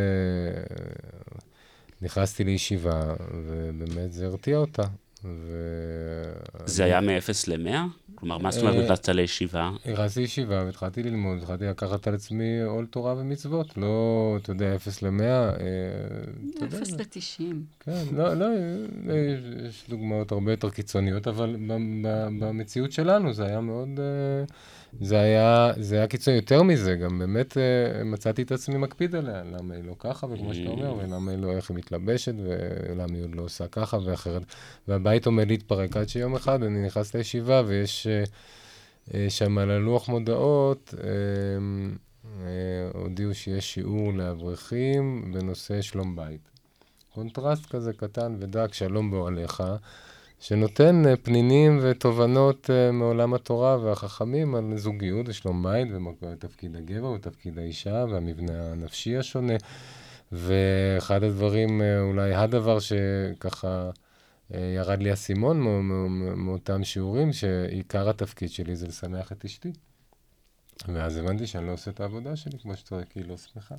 נכנסתי 2.02 2.44
לישיבה, 2.44 3.14
ובאמת 3.46 4.12
זה 4.12 4.26
הרתיע 4.26 4.56
אותה. 4.56 4.82
ו... 5.24 5.48
זה 6.66 6.84
היה 6.84 7.00
מ-0 7.00 7.32
ל-100? 7.48 7.76
כלומר, 8.14 8.38
מה 8.38 8.50
זאת 8.50 8.62
אומרת 8.62 8.76
אה, 8.76 8.82
נכנסת 8.84 9.08
לישיבה? 9.08 9.70
נכנסתי 9.92 10.20
לישיבה 10.20 10.64
והתחלתי 10.64 11.02
ללמוד, 11.02 11.38
התחלתי 11.38 11.64
לקחת 11.64 12.08
על 12.08 12.14
עצמי 12.14 12.60
עול 12.62 12.86
תורה 12.86 13.14
ומצוות, 13.18 13.76
לא, 13.76 14.36
אתה 14.42 14.50
יודע, 14.50 14.74
0 14.74 15.02
ל-100. 15.02 16.66
0 16.66 16.90
ל-90. 16.90 17.42
כן, 17.80 18.04
לא, 18.12 18.34
לא, 18.34 18.46
יש 19.66 19.84
דוגמאות 19.88 20.32
הרבה 20.32 20.52
יותר 20.52 20.70
קיצוניות, 20.70 21.28
אבל 21.28 21.56
במציאות 22.40 22.92
שלנו 22.92 23.32
זה 23.32 23.46
היה 23.46 23.60
מאוד... 23.60 23.88
זה 25.00 25.20
היה, 25.20 25.72
זה 25.80 25.96
היה 25.96 26.06
קיצוני 26.06 26.36
יותר 26.36 26.62
מזה, 26.62 26.94
גם 26.94 27.18
באמת 27.18 27.56
מצאתי 28.04 28.42
את 28.42 28.52
עצמי 28.52 28.76
מקפיד 28.76 29.14
עליה, 29.14 29.42
למה 29.44 29.74
היא 29.74 29.84
לא 29.84 29.94
ככה, 29.98 30.26
וכמו 30.26 30.54
שאתה 30.54 30.70
אומר. 30.70 30.94
ולמה 30.94 31.30
היא 31.30 31.38
לא, 31.38 31.52
איך 31.52 31.70
היא 31.70 31.78
מתלבשת, 31.78 32.34
ולמה 32.36 33.14
היא 33.14 33.22
עוד 33.22 33.34
לא 33.34 33.42
עושה 33.42 33.66
ככה 33.66 33.98
ואחרת. 34.04 34.42
והבית 35.12 35.26
עומד 35.26 35.48
להתפרק 35.48 35.96
עד 35.96 36.08
שיום 36.08 36.34
אחד 36.34 36.62
אני 36.62 36.86
נכנס 36.86 37.14
לישיבה, 37.14 37.62
ויש 37.66 38.06
uh, 38.06 38.28
uh, 39.08 39.12
שם 39.28 39.58
על 39.58 39.70
הלוח 39.70 40.08
מודעות, 40.08 40.94
uh, 40.98 41.02
הודיעו 42.94 43.34
שיש 43.34 43.74
שיעור 43.74 44.12
לאברכים 44.12 45.32
בנושא 45.32 45.82
שלום 45.82 46.16
בית. 46.16 46.40
קונטרסט 47.14 47.66
כזה 47.66 47.92
קטן 47.92 48.36
ודק, 48.38 48.74
שלום 48.74 49.10
באוהליך. 49.10 49.62
שנותן 50.40 51.02
אה, 51.06 51.16
פנינים 51.16 51.78
ותובנות 51.82 52.70
אה, 52.70 52.92
מעולם 52.92 53.34
התורה 53.34 53.78
והחכמים 53.78 54.54
על 54.54 54.76
זוגיות 54.76 55.28
ושלום 55.28 55.62
בית 55.62 55.88
ותפקיד 56.22 56.76
הגבר 56.76 57.06
ותפקיד 57.06 57.58
האישה 57.58 58.04
והמבנה 58.10 58.72
הנפשי 58.72 59.16
השונה. 59.16 59.56
ואחד 60.32 61.22
הדברים, 61.22 61.82
אה, 61.82 62.00
אולי 62.00 62.34
הדבר 62.34 62.78
שככה 62.78 63.90
ירד 64.76 65.02
לי 65.02 65.10
האסימון 65.10 65.60
מאותם 66.36 66.84
שיעורים, 66.84 67.32
שעיקר 67.32 68.08
התפקיד 68.08 68.50
שלי 68.50 68.76
זה 68.76 68.86
לשמח 68.86 69.32
את 69.32 69.44
אשתי. 69.44 69.72
ואז 70.88 71.16
הבנתי 71.16 71.46
שאני 71.46 71.66
לא 71.66 71.72
עושה 71.72 71.90
את 71.90 72.00
העבודה 72.00 72.36
שלי 72.36 72.58
כמו 72.58 72.76
שצריך, 72.76 73.08
כי 73.08 73.20
היא 73.20 73.28
לא 73.28 73.36
שמחה. 73.36 73.74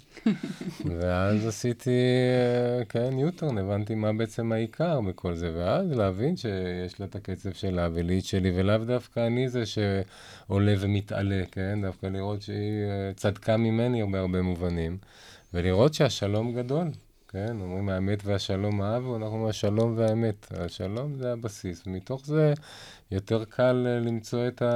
ואז 1.00 1.48
עשיתי, 1.48 1.90
אה, 1.90 2.86
כן, 2.86 3.20
יוטרן, 3.20 3.58
הבנתי 3.58 3.96
מה 3.96 4.14
בעצם 4.14 4.52
העיקר 4.52 5.02
בכל 5.02 5.36
זה, 5.36 5.52
ואז 5.56 5.92
להבין 5.92 6.38
שיש 6.38 7.00
לה 7.00 7.06
את 7.06 7.16
הקצב 7.16 7.52
שלה 7.52 7.90
ולי 7.94 8.20
את 8.20 8.26
שלי, 8.26 8.52
ולאו 8.56 8.86
דווקא 8.86 9.28
אני 9.28 9.50
זה 9.50 9.64
שעולה 9.66 10.74
ומתעלה, 10.80 11.44
כן? 11.52 11.80
דווקא 11.82 12.08
לראות 12.08 12.42
שהיא 12.42 12.84
אה, 12.84 13.12
צדקה 13.16 13.58
ממני 13.58 14.04
בהרבה 14.12 14.42
מובנים, 14.42 14.98
ולראות 15.54 15.94
שהשלום 15.94 16.54
גדול. 16.54 16.88
כן, 17.34 17.62
אומרים 17.62 17.90
האמת 17.90 18.26
והשלום 18.26 18.82
אהבו, 18.82 19.16
אנחנו 19.16 19.28
אומרים 19.28 19.50
השלום 19.50 19.98
והאמת. 19.98 20.48
השלום 20.52 21.16
זה 21.16 21.34
הבסיס, 21.34 21.84
ומתוך 21.88 22.26
זה 22.26 22.54
יותר 23.12 23.44
קל 23.46 23.88
אה, 23.88 24.00
למצוא 24.00 24.48
את 24.48 24.62
ה... 24.62 24.72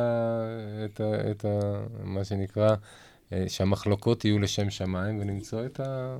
את 0.86 1.02
ה... 1.02 1.32
את 1.32 1.46
ה... 1.46 1.60
מה 2.04 2.24
שנקרא, 2.24 2.76
אה, 3.34 3.46
שהמחלוקות 3.48 4.26
יהיו 4.26 4.40
לשם 4.40 4.70
שמיים 4.70 5.20
ולמצוא 5.20 5.66
את, 5.66 5.80
ה, 5.80 6.18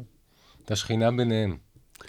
את 0.66 0.72
השכינה 0.72 1.12
ביניהם. 1.12 1.58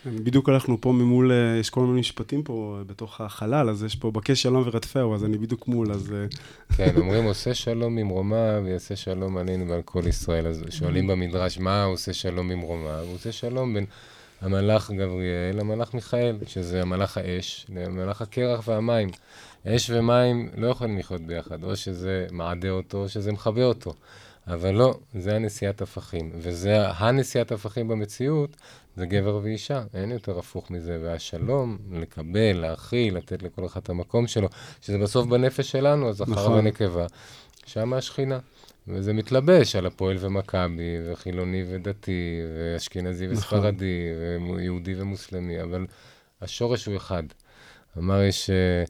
בדיוק 0.07 0.49
הלכנו 0.49 0.81
פה 0.81 0.93
ממול, 0.93 1.33
אה, 1.33 1.57
יש 1.61 1.71
כל 1.71 1.81
מיני 1.81 2.01
משפטים 2.01 2.43
פה 2.43 2.79
בתוך 2.87 3.21
החלל, 3.21 3.71
אז 3.71 3.85
יש 3.85 3.97
פה 3.97 4.11
בקש 4.11 4.43
שלום 4.43 4.63
ורדפהו, 4.67 5.15
אז 5.15 5.25
אני 5.25 5.39
בדיוק 5.39 5.69
מול, 5.69 5.93
אז... 5.93 6.15
כן, 6.77 6.97
אומרים, 6.97 7.25
עושה 7.25 7.55
שלום 7.55 7.95
ממרומה 7.95 8.61
ויעשה 8.65 8.97
שלום 8.97 9.37
עלינו 9.37 9.69
ועל 9.69 9.83
כל 9.83 10.03
ישראל. 10.07 10.47
אז 10.47 10.65
שואלים 10.71 11.07
במדרש, 11.07 11.59
מה 11.59 11.85
עושה 11.85 12.13
שלום 12.13 12.49
ממרומה? 12.49 12.99
הוא 12.99 13.15
עושה 13.15 13.33
שלום 13.33 13.75
בין 13.75 13.87
המלאך 14.41 14.91
גבריאל 14.91 15.57
למלאך 15.57 15.95
מיכאל, 15.95 16.37
שזה 16.47 16.83
המלאך 16.83 17.17
האש, 17.17 17.67
למלאך 17.69 18.23
הקרח 18.23 18.69
והמים. 18.69 19.09
אש 19.67 19.91
ומים 19.91 20.51
לא 20.57 20.67
יכולים 20.67 20.99
לחיות 20.99 21.21
ביחד, 21.21 21.65
או 21.65 21.77
שזה 21.77 22.27
מעדה 22.31 22.71
אותו, 22.71 22.99
או 22.99 23.09
שזה 23.09 23.33
מכבה 23.33 23.65
אותו. 23.65 23.95
אבל 24.47 24.75
לא, 24.75 24.99
זה 25.15 25.37
הנשיאת 25.37 25.83
הפכים. 25.83 26.31
וזה 26.35 26.89
הנשיאת 26.89 27.53
הפכים 27.53 27.89
במציאות, 27.89 28.57
זה 28.97 29.07
גבר 29.07 29.41
ואישה, 29.43 29.83
אין 29.95 30.11
יותר 30.11 30.39
הפוך 30.39 30.71
מזה. 30.71 30.99
והשלום, 31.03 31.79
לקבל, 31.93 32.53
להכיל, 32.53 33.17
לתת 33.17 33.43
לכל 33.43 33.67
אחד 33.67 33.81
את 33.81 33.91
המקום 33.91 34.27
שלו, 34.27 34.49
שזה 34.81 34.99
בסוף 34.99 35.27
בנפש 35.27 35.71
שלנו, 35.71 36.09
אז 36.09 36.17
זכר 36.17 36.33
נכון. 36.33 36.53
ונקבה, 36.53 37.07
שם 37.67 37.93
השכינה. 37.93 38.39
וזה 38.89 39.13
מתלבש 39.13 39.77
על 39.77 39.87
הפועל 39.87 40.17
ומכבי, 40.21 40.97
וחילוני 41.07 41.65
ודתי, 41.69 42.41
ואשכנזי 42.55 43.27
נכון. 43.27 43.39
וספרדי, 43.39 44.01
ויהודי 44.57 45.01
ומוסלמי, 45.01 45.63
אבל 45.63 45.87
השורש 46.43 46.87
הוא 46.87 46.97
אחד. 46.97 47.23
אמר 47.99 48.23
יש, 48.23 48.51
אה, 48.51 48.85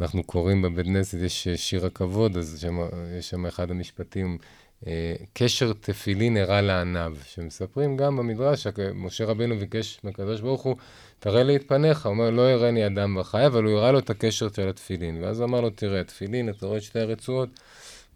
אנחנו 0.00 0.22
קוראים 0.22 0.62
בבית 0.62 0.86
כנסת, 0.86 1.18
יש 1.18 1.48
שיר 1.48 1.86
הכבוד, 1.86 2.36
אז 2.36 2.58
שם, 2.60 2.78
יש 3.18 3.30
שם 3.30 3.46
אחד 3.46 3.70
המשפטים, 3.70 4.38
אה, 4.86 5.14
קשר 5.32 5.72
תפילין 5.80 6.36
הראה 6.36 6.60
לעניו, 6.60 7.16
שמספרים 7.24 7.96
גם 7.96 8.16
במדרש, 8.16 8.66
משה 8.94 9.24
רבינו 9.24 9.58
ביקש 9.58 10.00
מהקדוש 10.04 10.40
ברוך 10.40 10.62
הוא, 10.62 10.76
תראה 11.18 11.42
לי 11.42 11.56
את 11.56 11.68
פניך, 11.68 12.06
הוא 12.06 12.10
אומר, 12.10 12.30
לא 12.30 12.50
יראני 12.50 12.86
אדם 12.86 13.16
וחי, 13.20 13.46
אבל 13.46 13.64
הוא 13.64 13.78
הראה 13.78 13.92
לו 13.92 13.98
את 13.98 14.10
הקשר 14.10 14.48
של 14.48 14.68
התפילין. 14.68 15.22
ואז 15.22 15.42
אמר 15.42 15.60
לו, 15.60 15.70
תראה, 15.70 16.00
התפילין, 16.00 16.48
אתה 16.48 16.66
רואה 16.66 16.78
את 16.78 16.82
שתי 16.82 17.00
הרצועות? 17.00 17.48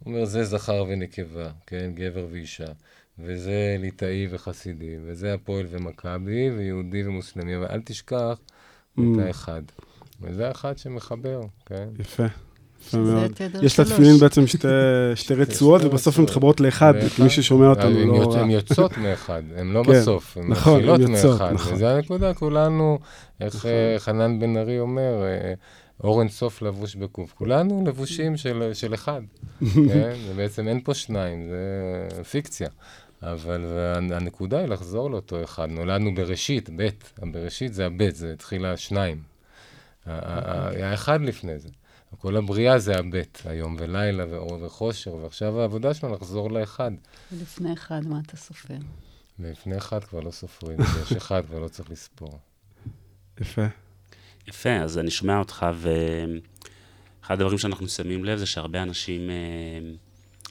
הוא 0.05 0.14
אומר, 0.14 0.24
זה 0.24 0.44
זכר 0.44 0.84
ונקבה, 0.88 1.51
כן, 1.66 1.90
גבר 1.94 2.26
ואישה. 2.32 2.72
וזה 3.18 3.76
ליטאי 3.78 4.26
וחסידי, 4.30 4.96
וזה 5.05 5.34
הפועל 5.34 5.66
ומכבי, 5.70 6.51
ויהודי 6.51 7.07
ומוסלמי, 7.07 7.57
אבל 7.57 7.66
אל 7.70 7.80
תשכח 7.84 8.38
mm. 8.99 9.01
את 9.01 9.18
האחד. 9.26 9.62
וזה 10.20 10.49
האחד 10.49 10.78
שמחבר, 10.78 11.40
כן? 11.66 11.88
יפה. 11.99 12.26
יש 13.62 13.80
לתפילין 13.80 14.16
בעצם 14.16 14.46
שתי 15.14 15.34
רצועות, 15.34 15.84
ובסוף 15.84 16.18
הן 16.18 16.24
מתחברות 16.24 16.61
לאחד, 16.61 16.94
מי 17.22 17.30
ששומע 17.30 17.66
אותנו 17.68 18.07
לא... 18.07 18.36
הן 18.38 18.51
יוצאות 18.51 18.99
מאחד, 18.99 19.42
הן 19.57 19.72
לא 19.72 19.82
כן, 19.84 19.92
בסוף, 19.92 20.36
הן 20.36 20.49
נכון, 20.49 20.74
מתחילות 20.74 21.01
מאחד. 21.01 21.53
נכון. 21.53 21.74
וזה 21.74 21.90
הנקודה, 21.94 22.34
כולנו, 22.34 22.99
איך 23.40 23.57
נכון. 23.57 23.70
אה, 23.70 23.94
חנן 23.99 24.40
בן 24.40 24.57
ארי 24.57 24.80
אומר, 24.80 25.22
אור 26.05 26.20
אין 26.20 26.28
סוף 26.28 26.62
לבוש 26.62 26.94
בקוף. 26.94 27.32
כולנו 27.32 27.84
לבושים 27.86 28.36
של 28.72 28.94
אחד, 28.94 29.22
כן? 29.88 30.16
ובעצם 30.28 30.68
אין 30.68 30.80
פה 30.80 30.94
שניים, 30.94 31.49
זה 31.49 32.24
פיקציה. 32.24 32.68
אבל 33.22 33.64
הנקודה 34.12 34.59
היא 34.59 34.66
לחזור 34.66 35.11
לאותו 35.11 35.44
אחד. 35.44 35.68
נולדנו 35.70 36.14
בראשית, 36.14 36.70
ב', 36.76 36.88
הבראשית 37.22 37.74
זה 37.74 37.86
הב', 37.86 38.11
זה 38.11 38.32
התחילה 38.32 38.76
שניים. 38.76 39.22
היה 40.07 40.94
אחד 40.94 41.20
לפני 41.20 41.59
זה. 41.59 41.68
כל 42.18 42.36
הבריאה 42.36 42.78
זה 42.78 42.99
הבט, 42.99 43.40
היום 43.44 43.76
ולילה 43.78 44.24
ואור 44.30 44.62
וחושר, 44.62 45.14
ועכשיו 45.14 45.61
העבודה 45.61 45.94
שלנו 45.94 46.14
לחזור 46.14 46.51
לאחד. 46.51 46.90
ולפני 47.32 47.72
אחד, 47.72 48.07
מה 48.07 48.20
אתה 48.26 48.36
סופר? 48.36 48.74
לפני 49.38 49.78
אחד 49.78 50.05
כבר 50.05 50.20
לא 50.20 50.30
סופרים, 50.30 50.78
יש 51.03 51.12
אחד 51.12 51.46
כבר 51.46 51.59
לא 51.59 51.68
צריך 51.68 51.90
לספור. 51.90 52.38
יפה. 53.40 53.66
יפה, 54.49 54.76
אז 54.76 54.99
אני 54.99 55.11
שומע 55.11 55.38
אותך, 55.38 55.66
ואחד 55.74 57.34
הדברים 57.34 57.59
שאנחנו 57.59 57.88
שמים 57.88 58.24
לב 58.24 58.38
זה 58.38 58.46
שהרבה 58.46 58.82
אנשים 58.82 59.30
אה, 59.30 59.34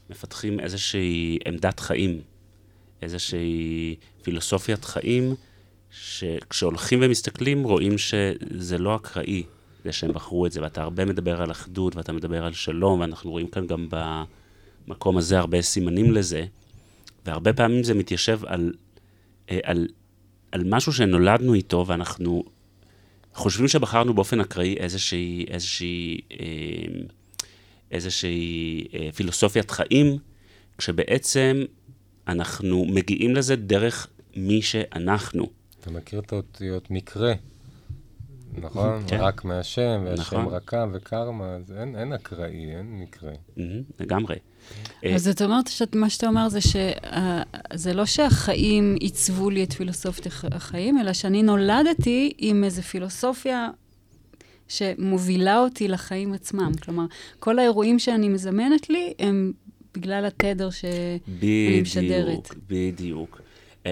מפתחים 0.10 0.60
איזושהי 0.60 1.38
עמדת 1.46 1.80
חיים, 1.80 2.22
איזושהי 3.02 3.96
פילוסופיית 4.22 4.86
חיים, 4.86 5.36
שכשהולכים 5.92 7.00
ומסתכלים 7.02 7.64
רואים 7.64 7.98
שזה 7.98 8.78
לא 8.78 8.96
אקראי, 8.96 9.44
זה 9.84 9.92
שהם 9.92 10.14
בחרו 10.14 10.46
את 10.46 10.52
זה, 10.52 10.62
ואתה 10.62 10.82
הרבה 10.82 11.06
מדבר 11.06 11.42
על 11.42 11.52
אחדות, 11.52 11.96
ואתה 11.96 12.14
מדבר 12.14 12.46
על 12.46 12.54
שלום, 12.54 13.00
ואנחנו 13.00 13.32
רואים 13.32 13.48
כאן 13.48 13.68
גם 13.68 13.88
במקום 14.88 15.18
הזה 15.18 15.40
הרבה 15.40 15.62
סימנים 15.62 16.12
לזה, 16.12 16.46
והרבה 17.26 17.54
פעמים 17.54 17.84
זה 17.84 17.94
מתיישב 17.94 18.40
על, 18.46 18.74
אה, 19.52 19.60
על, 19.64 19.88
על 20.52 20.64
משהו 20.66 20.94
שנולדנו 20.94 21.54
איתו, 21.54 21.86
ואנחנו 21.88 22.44
חושבים 23.38 23.68
שבחרנו 23.68 24.14
באופן 24.14 24.40
אקראי 24.40 24.76
איזושהי, 24.78 25.46
איזושהי, 25.48 26.22
אה, 26.32 26.46
איזושהי 27.92 28.88
אה, 28.94 29.10
פילוסופיית 29.16 29.72
חיים, 29.72 30.18
כשבעצם 30.78 31.64
אנחנו 32.28 32.86
מגיעים 32.86 33.36
לזה 33.36 33.56
דרך 33.56 34.08
מי 34.36 34.62
שאנחנו. 34.62 35.50
אתה 35.80 35.92
מכיר 35.92 36.20
את 36.20 36.32
האותיות 36.32 36.92
מקרה? 36.92 37.34
נכון? 38.62 39.04
כן. 39.08 39.18
רק 39.20 39.46
מהשם, 39.46 40.02
והשם 40.06 40.22
נכון. 40.22 40.54
רקה 40.54 40.86
וקרמה, 40.94 41.56
אז 41.56 41.74
אין, 41.80 41.96
אין 41.96 42.14
אקראי, 42.14 42.76
אין 42.76 43.00
מקרה. 43.00 43.32
לגמרי. 44.00 44.36
אז 45.16 45.24
זאת 45.24 45.42
אומרת, 45.42 45.68
שמה 45.68 46.10
שאתה 46.10 46.28
אומר 46.28 46.50
זה 46.50 46.60
שזה 46.62 47.94
לא 47.94 48.06
שהחיים 48.06 48.96
עיצבו 49.00 49.50
לי 49.50 49.64
את 49.64 49.74
פילוסופית 49.74 50.28
החיים, 50.52 51.00
אלא 51.00 51.14
שאני 51.14 51.44
נולדתי 51.44 52.34
עם 52.38 52.64
איזו 52.64 52.82
פילוסופיה 52.82 53.70
שמובילה 54.68 55.60
אותי 55.60 55.88
לחיים 55.88 56.34
עצמם. 56.34 56.72
כלומר, 56.82 57.06
כל 57.40 57.60
האירועים 57.60 58.00
שאני 58.00 58.30
מזמנת 58.30 58.90
לי 58.90 59.14
הם 59.20 59.54
בגלל 59.94 60.26
התדר 60.26 60.70
שאני 60.70 61.82
משדרת. 61.82 62.50
בדיוק, 62.50 62.56
בדיוק. 62.68 63.42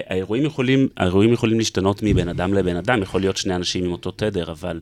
האירועים 0.06 0.44
יכולים, 0.44 0.88
האירועים 0.96 1.32
יכולים 1.32 1.58
להשתנות 1.58 2.02
מבין 2.02 2.28
אדם 2.28 2.54
לבין 2.54 2.76
אדם, 2.76 3.02
יכול 3.02 3.20
להיות 3.20 3.36
שני 3.36 3.54
אנשים 3.54 3.84
עם 3.84 3.92
אותו 3.92 4.10
תדר, 4.10 4.50
אבל 4.50 4.80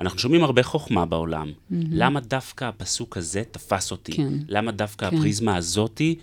אנחנו 0.00 0.18
שומעים 0.18 0.44
הרבה 0.44 0.62
חוכמה 0.62 1.06
בעולם. 1.06 1.48
Mm-hmm. 1.48 1.74
למה 1.90 2.20
דווקא 2.20 2.64
הפסוק 2.64 3.16
הזה 3.16 3.42
תפס 3.50 3.90
אותי? 3.90 4.12
כן. 4.12 4.32
למה 4.48 4.72
דווקא 4.72 5.10
כן. 5.10 5.16
הפריזמה 5.16 5.56
הזאתי, 5.56 6.14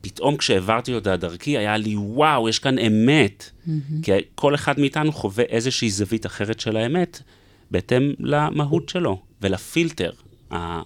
פתאום 0.00 0.36
כשהעברתי 0.36 0.94
אותה 0.94 1.16
דרכי, 1.16 1.58
היה 1.58 1.76
לי, 1.76 1.96
וואו, 1.96 2.48
יש 2.48 2.58
כאן 2.58 2.78
אמת. 2.78 3.50
Mm-hmm. 3.50 3.70
כי 4.02 4.12
כל 4.34 4.54
אחד 4.54 4.80
מאיתנו 4.80 5.12
חווה 5.12 5.44
איזושהי 5.44 5.90
זווית 5.90 6.26
אחרת 6.26 6.60
של 6.60 6.76
האמת, 6.76 7.22
בהתאם 7.70 8.12
למהות 8.18 8.88
שלו 8.88 9.22
ולפילטר. 9.42 10.10
אה, 10.52 10.82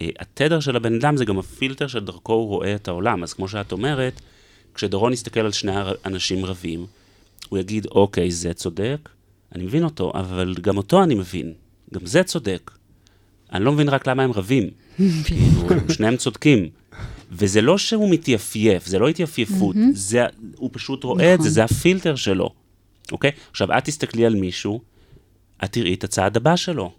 התדר 0.00 0.60
של 0.60 0.76
הבן 0.76 0.94
אדם 0.94 1.16
זה 1.16 1.24
גם 1.24 1.38
הפילטר 1.38 1.86
שדרכו 1.86 2.32
הוא 2.32 2.48
רואה 2.48 2.74
את 2.74 2.88
העולם. 2.88 3.22
אז 3.22 3.32
כמו 3.32 3.48
שאת 3.48 3.72
אומרת, 3.72 4.20
כשדורון 4.74 5.12
יסתכל 5.12 5.40
על 5.40 5.52
שני 5.52 5.72
אנשים 6.06 6.44
רבים, 6.44 6.86
הוא 7.48 7.58
יגיד, 7.58 7.86
אוקיי, 7.86 8.30
זה 8.30 8.52
צודק, 8.52 9.08
אני 9.54 9.64
מבין 9.64 9.84
אותו, 9.84 10.12
אבל 10.14 10.54
גם 10.60 10.76
אותו 10.76 11.02
אני 11.02 11.14
מבין, 11.14 11.52
גם 11.94 12.06
זה 12.06 12.22
צודק. 12.22 12.70
אני 13.52 13.64
לא 13.64 13.72
מבין 13.72 13.88
רק 13.88 14.06
למה 14.06 14.22
הם 14.22 14.32
רבים. 14.32 14.70
שניהם 15.94 16.16
צודקים. 16.16 16.68
וזה 17.32 17.62
לא 17.62 17.78
שהוא 17.78 18.10
מתייפייף, 18.10 18.86
זה 18.86 18.98
לא 18.98 19.08
התייפייפות, 19.08 19.76
זה, 19.92 20.26
הוא 20.56 20.70
פשוט 20.72 21.04
רואה 21.04 21.34
את 21.34 21.38
זה, 21.38 21.48
נכון. 21.48 21.54
זה 21.54 21.64
הפילטר 21.64 22.16
שלו, 22.16 22.50
אוקיי? 23.12 23.30
עכשיו, 23.50 23.78
את 23.78 23.84
תסתכלי 23.84 24.26
על 24.26 24.34
מישהו, 24.34 24.80
את 25.64 25.72
תראי 25.72 25.94
את 25.94 26.04
הצעד 26.04 26.36
הבא 26.36 26.56
שלו, 26.56 26.92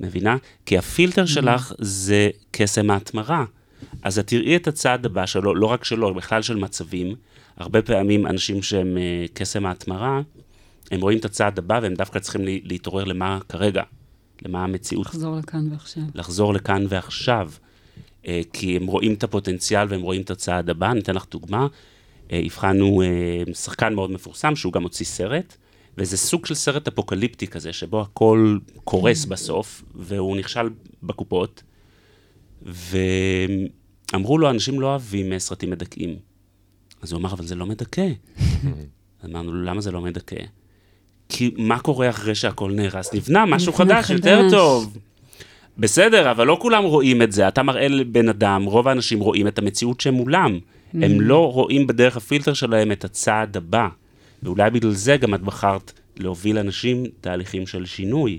מבינה? 0.00 0.36
כי 0.66 0.78
הפילטר 0.78 1.26
שלך 1.26 1.72
זה 1.78 2.30
קסם 2.50 2.90
ההתמרה. 2.90 3.44
אז 4.02 4.18
את 4.18 4.26
תראי 4.26 4.56
את 4.56 4.68
הצעד 4.68 5.06
הבא 5.06 5.26
שלו, 5.26 5.54
לא 5.54 5.66
רק 5.66 5.84
שלו, 5.84 6.14
בכלל 6.14 6.42
של 6.42 6.56
מצבים. 6.56 7.14
הרבה 7.56 7.82
פעמים 7.82 8.26
אנשים 8.26 8.62
שהם 8.62 8.96
uh, 8.96 9.32
קסם 9.34 9.66
ההתמרה, 9.66 10.20
הם 10.90 11.00
רואים 11.00 11.18
את 11.18 11.24
הצעד 11.24 11.58
הבא 11.58 11.80
והם 11.82 11.94
דווקא 11.94 12.18
צריכים 12.18 12.40
להתעורר 12.44 13.04
למה 13.04 13.38
כרגע, 13.48 13.82
למה 14.42 14.64
המציאות. 14.64 15.06
לחזור 15.06 15.36
לכאן 15.36 15.72
ועכשיו. 15.72 16.02
לחזור 16.14 16.54
לכאן 16.54 16.84
ועכשיו. 16.88 17.50
Uh, 18.22 18.26
כי 18.52 18.76
הם 18.76 18.86
רואים 18.86 19.14
את 19.14 19.24
הפוטנציאל 19.24 19.86
והם 19.90 20.00
רואים 20.00 20.22
את 20.22 20.30
הצעד 20.30 20.70
הבא. 20.70 20.90
אני 20.90 21.00
אתן 21.00 21.14
לך 21.14 21.26
דוגמה. 21.30 21.66
Uh, 21.66 22.32
הבחנו 22.32 23.02
שחקן 23.54 23.94
מאוד 23.94 24.10
מפורסם, 24.10 24.56
שהוא 24.56 24.72
גם 24.72 24.82
הוציא 24.82 25.06
סרט, 25.06 25.56
וזה 25.98 26.16
סוג 26.16 26.46
של 26.46 26.54
סרט 26.54 26.88
אפוקליפטי 26.88 27.46
כזה, 27.46 27.72
שבו 27.72 28.00
הכל 28.00 28.58
קורס 28.84 29.24
בסוף, 29.24 29.82
והוא 29.94 30.36
נכשל 30.36 30.68
בקופות. 31.02 31.62
ואמרו 32.62 34.38
לו, 34.38 34.50
אנשים 34.50 34.80
לא 34.80 34.86
אוהבים 34.86 35.38
סרטים 35.38 35.70
מדכאים. 35.70 36.16
אז 37.02 37.12
הוא 37.12 37.20
אמר, 37.20 37.32
אבל 37.32 37.44
זה 37.44 37.54
לא 37.54 37.66
מדכא. 37.66 38.08
אמרנו 39.24 39.52
לו, 39.52 39.62
למה 39.64 39.80
זה 39.80 39.90
לא 39.90 40.00
מדכא? 40.00 40.44
כי 41.28 41.50
מה 41.56 41.78
קורה 41.78 42.10
אחרי 42.10 42.34
שהכל 42.34 42.72
נהרס? 42.72 43.14
נבנה 43.14 43.46
משהו 43.46 43.72
חדש, 43.72 44.10
יותר 44.10 44.46
טוב. 44.50 44.96
בסדר, 45.78 46.30
אבל 46.30 46.46
לא 46.46 46.58
כולם 46.60 46.84
רואים 46.84 47.22
את 47.22 47.32
זה. 47.32 47.48
אתה 47.48 47.62
מראה 47.62 47.88
לבן 47.88 48.28
אדם, 48.28 48.64
רוב 48.64 48.88
האנשים 48.88 49.20
רואים 49.20 49.46
את 49.46 49.58
המציאות 49.58 50.00
שמולם. 50.00 50.58
הם 50.94 51.20
לא 51.20 51.52
רואים 51.52 51.86
בדרך 51.86 52.16
הפילטר 52.16 52.52
שלהם 52.52 52.92
את 52.92 53.04
הצעד 53.04 53.56
הבא, 53.56 53.88
ואולי 54.42 54.70
בגלל 54.70 54.92
זה 54.92 55.16
גם 55.16 55.34
את 55.34 55.42
בחרת 55.42 55.92
להוביל 56.16 56.58
אנשים 56.58 57.04
תהליכים 57.20 57.66
של 57.66 57.86
שינוי. 57.86 58.38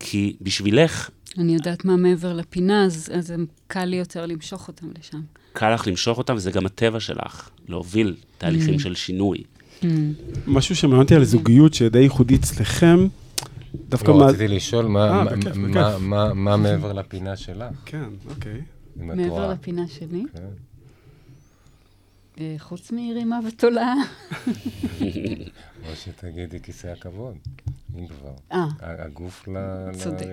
כי 0.00 0.36
בשבילך... 0.40 1.10
אני 1.38 1.54
יודעת 1.54 1.84
מה 1.84 1.96
מעבר 1.96 2.32
לפינה, 2.32 2.84
אז, 2.84 3.10
אז 3.14 3.34
קל 3.66 3.84
לי 3.84 3.96
יותר 3.96 4.26
למשוך 4.26 4.68
אותם 4.68 4.86
לשם. 4.98 5.20
קל 5.52 5.74
לך 5.74 5.86
למשוך 5.86 6.18
אותם, 6.18 6.34
וזה 6.34 6.50
גם 6.50 6.66
הטבע 6.66 7.00
שלך, 7.00 7.50
להוביל 7.68 8.16
תהליכים 8.38 8.74
mm. 8.74 8.78
של 8.78 8.94
שינוי. 8.94 9.38
Mm. 9.82 9.86
משהו 10.46 10.76
שמעניין 10.76 11.02
אותי 11.02 11.14
על 11.14 11.24
זוגיות 11.24 11.74
שדי 11.74 11.98
ייחודי 11.98 12.36
אצלכם, 12.36 13.06
דווקא 13.88 14.10
לא, 14.10 14.18
מה... 14.18 14.26
רציתי 14.26 14.48
לשאול, 14.48 14.86
מה, 14.86 15.22
아, 15.22 15.28
אה, 15.28 15.36
בכיף, 15.36 15.56
מה, 15.56 15.68
בכיף. 15.68 15.76
מה, 15.76 15.98
מה, 15.98 16.34
מה 16.34 16.56
מעבר 16.56 16.92
לפינה 16.92 17.36
שלך? 17.36 17.74
כן, 17.84 18.08
אוקיי. 18.30 18.60
מעבר 18.96 19.50
לפינה 19.50 19.88
שלי? 19.88 20.24
כן. 20.32 20.40
אה, 22.40 22.54
חוץ 22.58 22.92
מרימה 22.92 23.38
ותולעה. 23.48 23.94
או 25.88 25.96
שתגידי 25.96 26.60
כיסא 26.60 26.86
הכבוד, 26.86 27.36
אם 27.98 28.06
כבר. 28.06 28.34
אה. 28.52 28.66
הגוף 28.80 29.48
ל... 29.48 29.52
צודק, 29.92 30.26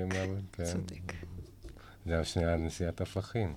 כן. 0.51 0.63
צודק. 0.63 1.13
זה 2.05 2.19
השנייה 2.19 2.55
נשיאת 2.55 3.01
הפכים. 3.01 3.53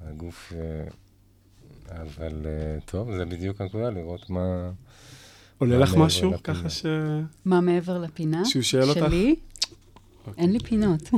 הגוף... 0.00 0.52
אה, 0.56 0.86
אבל 2.02 2.46
טוב, 2.84 3.16
זה 3.16 3.24
בדיוק 3.24 3.60
הנקודה, 3.60 3.90
לראות 3.90 4.30
מה... 4.30 4.70
עולה 5.58 5.78
לך 5.78 5.94
משהו 5.96 6.32
ככה 6.44 6.70
ש... 6.70 6.86
מה 7.44 7.60
מעבר 7.60 7.98
לפינה? 7.98 8.44
שהוא 8.44 8.62
שואל 8.62 8.88
אותך? 8.88 9.00
שלי? 9.06 9.34
אוקיי. 10.26 10.44
אין 10.44 10.52
לי 10.52 10.58
פינות. 10.58 11.10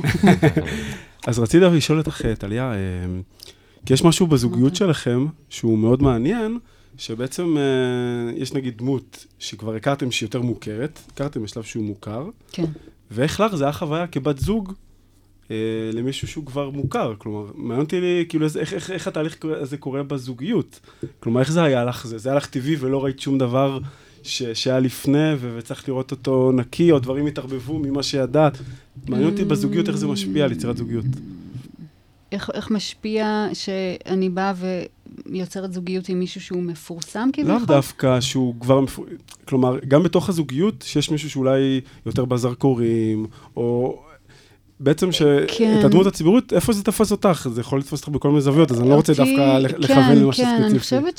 אז 1.29 1.39
רציתי 1.39 1.65
לשאול 1.65 1.99
אותך, 1.99 2.23
טליה, 2.39 2.73
כי 3.87 3.95
יש 3.95 4.05
משהו 4.05 4.27
בזוגיות 4.27 4.73
אוקיי. 4.73 4.87
שלכם 4.87 5.27
שהוא 5.49 5.79
מאוד 5.79 6.03
מעניין, 6.03 6.59
שבעצם 6.99 7.57
אה, 7.57 8.33
יש 8.37 8.53
נגיד 8.53 8.79
דמות 8.79 9.27
שכבר 9.39 9.75
הכרתם 9.75 10.11
שהיא 10.11 10.27
יותר 10.27 10.43
מוכרת, 10.43 11.01
הכרתם 11.13 11.43
בשלב 11.43 11.63
שהוא 11.63 11.85
מוכר. 11.85 12.29
כן. 12.53 12.65
ואיך 13.11 13.41
לך 13.41 13.57
זה 13.57 13.65
היה 13.65 13.73
חוויה 13.73 14.07
כבת 14.07 14.39
זוג 14.39 14.73
אה, 15.51 15.57
למישהו 15.93 16.29
שהוא 16.29 16.47
כבר 16.47 16.71
מוכר? 16.71 17.15
כלומר, 17.19 17.47
מעניין 17.55 17.81
אותי 17.81 18.01
לי, 18.01 18.25
כאילו, 18.29 18.47
איך, 18.47 18.57
איך, 18.57 18.73
איך, 18.73 18.91
איך 18.91 19.09
התהליך 19.09 19.37
הזה 19.61 19.77
קורה 19.77 20.03
בזוגיות? 20.03 20.81
כלומר, 21.21 21.41
איך 21.41 21.53
זה 21.53 21.63
היה 21.63 21.85
לך? 21.85 22.07
זה, 22.07 22.19
זה 22.19 22.29
היה 22.29 22.37
לך 22.37 22.47
טבעי 22.47 22.77
ולא 22.81 23.05
ראית 23.05 23.21
שום 23.21 23.39
דבר 23.39 23.79
ש, 24.23 24.43
שהיה 24.43 24.81
לפני 24.81 25.35
ו, 25.39 25.55
וצריך 25.59 25.89
לראות 25.89 26.11
אותו 26.11 26.53
נקי, 26.53 26.93
או 26.93 26.99
דברים 26.99 27.27
התערבבו 27.27 27.79
ממה 27.79 28.03
שידעת. 28.03 28.59
מעניין 29.09 29.31
אותי 29.31 29.45
בזוגיות 29.45 29.89
איך 29.89 29.97
זה 29.97 30.07
משפיע 30.07 30.45
על 30.45 30.53
יצירת 30.53 30.77
זוגיות. 30.77 31.05
איך, 32.33 32.51
איך 32.55 32.71
משפיע 32.71 33.47
שאני 33.53 34.29
באה 34.29 34.53
ויוצרת 35.27 35.73
זוגיות 35.73 36.09
עם 36.09 36.19
מישהו 36.19 36.41
שהוא 36.41 36.63
מפורסם 36.63 37.29
כביכול? 37.33 37.55
לאו 37.55 37.67
דווקא 37.67 38.21
שהוא 38.21 38.55
כבר 38.61 38.81
מפורסם, 38.81 39.15
כלומר, 39.45 39.79
גם 39.89 40.03
בתוך 40.03 40.29
הזוגיות, 40.29 40.85
שיש 40.87 41.11
מישהו 41.11 41.31
שאולי 41.31 41.81
יותר 42.07 42.25
בזרקורים, 42.25 43.27
או 43.57 43.99
בעצם 44.81 45.13
שאת 45.13 45.51
כן. 45.59 45.81
הדמות 45.85 46.07
הציבורית, 46.07 46.53
איפה 46.53 46.73
זה 46.73 46.83
תפס 46.83 47.13
אותך? 47.13 47.49
זה 47.53 47.61
יכול 47.61 47.79
לתפוס 47.79 48.01
אותך 48.01 48.09
בכל 48.09 48.29
מיני 48.29 48.41
זוויות, 48.41 48.71
אז 48.71 48.81
אני 48.81 48.89
לא 48.89 48.95
רוצה 48.95 49.13
דווקא 49.13 49.61
כן, 49.61 49.63
לכוון 49.79 50.17
למשהו 50.17 50.45
כן, 50.45 50.51
ספציפי. 50.51 50.59
כן, 50.59 50.65
אני 50.65 50.79
חושבת 50.79 51.19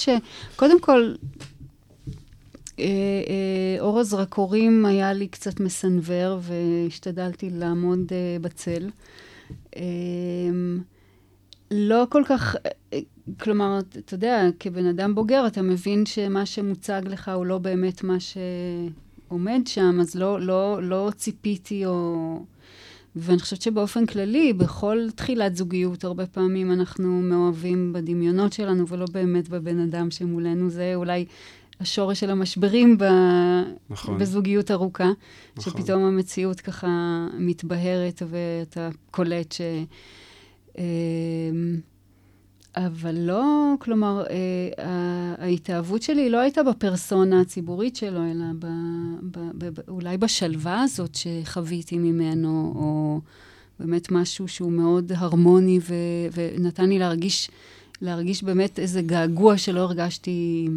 שקודם 0.56 0.80
כל, 0.80 1.14
אה, 2.80 2.86
אה, 2.86 3.82
אור 3.82 4.00
הזרקורים 4.00 4.86
היה 4.86 5.14
לי 5.14 5.28
קצת 5.28 5.60
מסנוור, 5.60 6.40
והשתדלתי 6.42 7.50
לעמוד 7.50 8.00
אה, 8.12 8.38
בצל. 8.42 8.90
לא 11.72 12.08
כל 12.10 12.24
כך, 12.26 12.56
כלומר, 13.40 13.80
אתה 13.80 14.14
יודע, 14.14 14.48
כבן 14.60 14.86
אדם 14.86 15.16
בוגר, 15.16 15.48
אתה 15.48 15.62
מבין 15.62 16.06
שמה 16.06 16.46
שמוצג 16.46 17.02
לך 17.06 17.32
הוא 17.36 17.46
לא 17.46 17.58
באמת 17.58 18.04
מה 18.04 18.18
שעומד 18.20 19.62
שם, 19.66 19.98
אז 20.02 20.16
לא, 20.16 20.42
לא, 20.42 20.80
לא 20.84 21.12
ציפיתי 21.16 21.86
או... 21.86 22.40
ואני 23.16 23.40
חושבת 23.40 23.62
שבאופן 23.62 24.06
כללי, 24.06 24.54
בכל 24.54 25.08
תחילת 25.16 25.56
זוגיות, 25.56 26.04
הרבה 26.04 26.26
פעמים 26.26 26.72
אנחנו 26.72 27.22
מאוהבים 27.22 27.94
בדמיונות 27.94 28.54
שלנו, 28.54 28.88
ולא 28.88 29.06
באמת 29.12 29.50
בבן 29.50 29.80
אדם 29.80 30.12
שמולנו. 30.12 30.70
זה 30.70 30.92
אולי 30.96 31.26
השורש 31.80 32.20
של 32.20 32.30
המשברים 32.30 32.98
ב... 32.98 33.04
נכון. 33.90 34.18
בזוגיות 34.18 34.72
ארוכה, 34.72 35.12
נכון. 35.58 35.74
שפתאום 35.74 36.04
המציאות 36.04 36.62
ככה 36.62 36.88
מתבהרת, 37.38 38.22
ואתה 38.30 38.90
קולט 39.12 39.52
ש... 39.52 39.62
אמ, 40.80 41.80
אבל 42.76 43.16
לא, 43.18 43.74
כלומר, 43.80 44.24
אה, 44.30 45.36
ההתאהבות 45.38 46.02
שלי 46.02 46.30
לא 46.30 46.38
הייתה 46.38 46.64
בפרסונה 46.64 47.42
הציבורית 47.42 47.96
שלו, 47.96 48.20
אלא 48.32 48.46
ב, 48.60 48.66
ב, 49.32 49.40
ב, 49.58 49.80
אולי 49.88 50.18
בשלווה 50.18 50.82
הזאת 50.82 51.16
שחוויתי 51.16 51.98
ממנו, 51.98 52.74
או 52.76 53.22
באמת 53.80 54.12
משהו 54.12 54.48
שהוא 54.48 54.72
מאוד 54.72 55.12
הרמוני 55.16 55.80
ו, 55.82 55.94
ונתן 56.34 56.90
לי 56.90 57.00
להרגיש, 57.00 57.50
להרגיש 58.02 58.44
באמת 58.44 58.80
איזה 58.80 59.02
געגוע 59.02 59.58
שלא 59.58 59.80
הרגשתי 59.80 60.68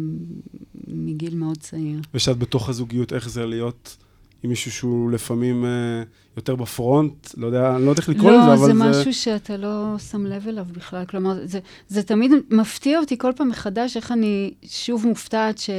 מגיל 0.87 1.35
מאוד 1.35 1.57
צעיר. 1.57 1.99
ושאת 2.13 2.37
בתוך 2.37 2.69
הזוגיות, 2.69 3.13
איך 3.13 3.29
זה 3.29 3.45
להיות 3.45 3.97
עם 4.43 4.49
מישהו 4.49 4.71
שהוא 4.71 5.11
לפעמים... 5.11 5.65
אה, 5.65 6.03
יותר 6.37 6.55
בפרונט, 6.55 7.27
לא 7.37 7.45
יודע, 7.45 7.75
אני 7.75 7.85
לא 7.85 7.89
יודע 7.89 8.01
איך 8.01 8.09
לקרוא 8.09 8.31
לא, 8.31 8.37
לזה, 8.37 8.53
אבל 8.53 8.57
זה... 8.57 8.73
לא, 8.73 8.91
זה 8.93 8.99
משהו 8.99 9.13
שאתה 9.13 9.57
לא 9.57 9.95
שם 10.11 10.25
לב 10.25 10.47
אליו 10.47 10.65
בכלל. 10.71 11.05
כלומר, 11.05 11.37
זה, 11.43 11.59
זה 11.87 12.03
תמיד 12.03 12.31
מפתיע 12.49 12.99
אותי 12.99 13.17
כל 13.17 13.31
פעם 13.35 13.49
מחדש, 13.49 13.97
איך 13.97 14.11
אני 14.11 14.53
שוב 14.63 15.07
מופתעת 15.07 15.57
ש... 15.57 15.69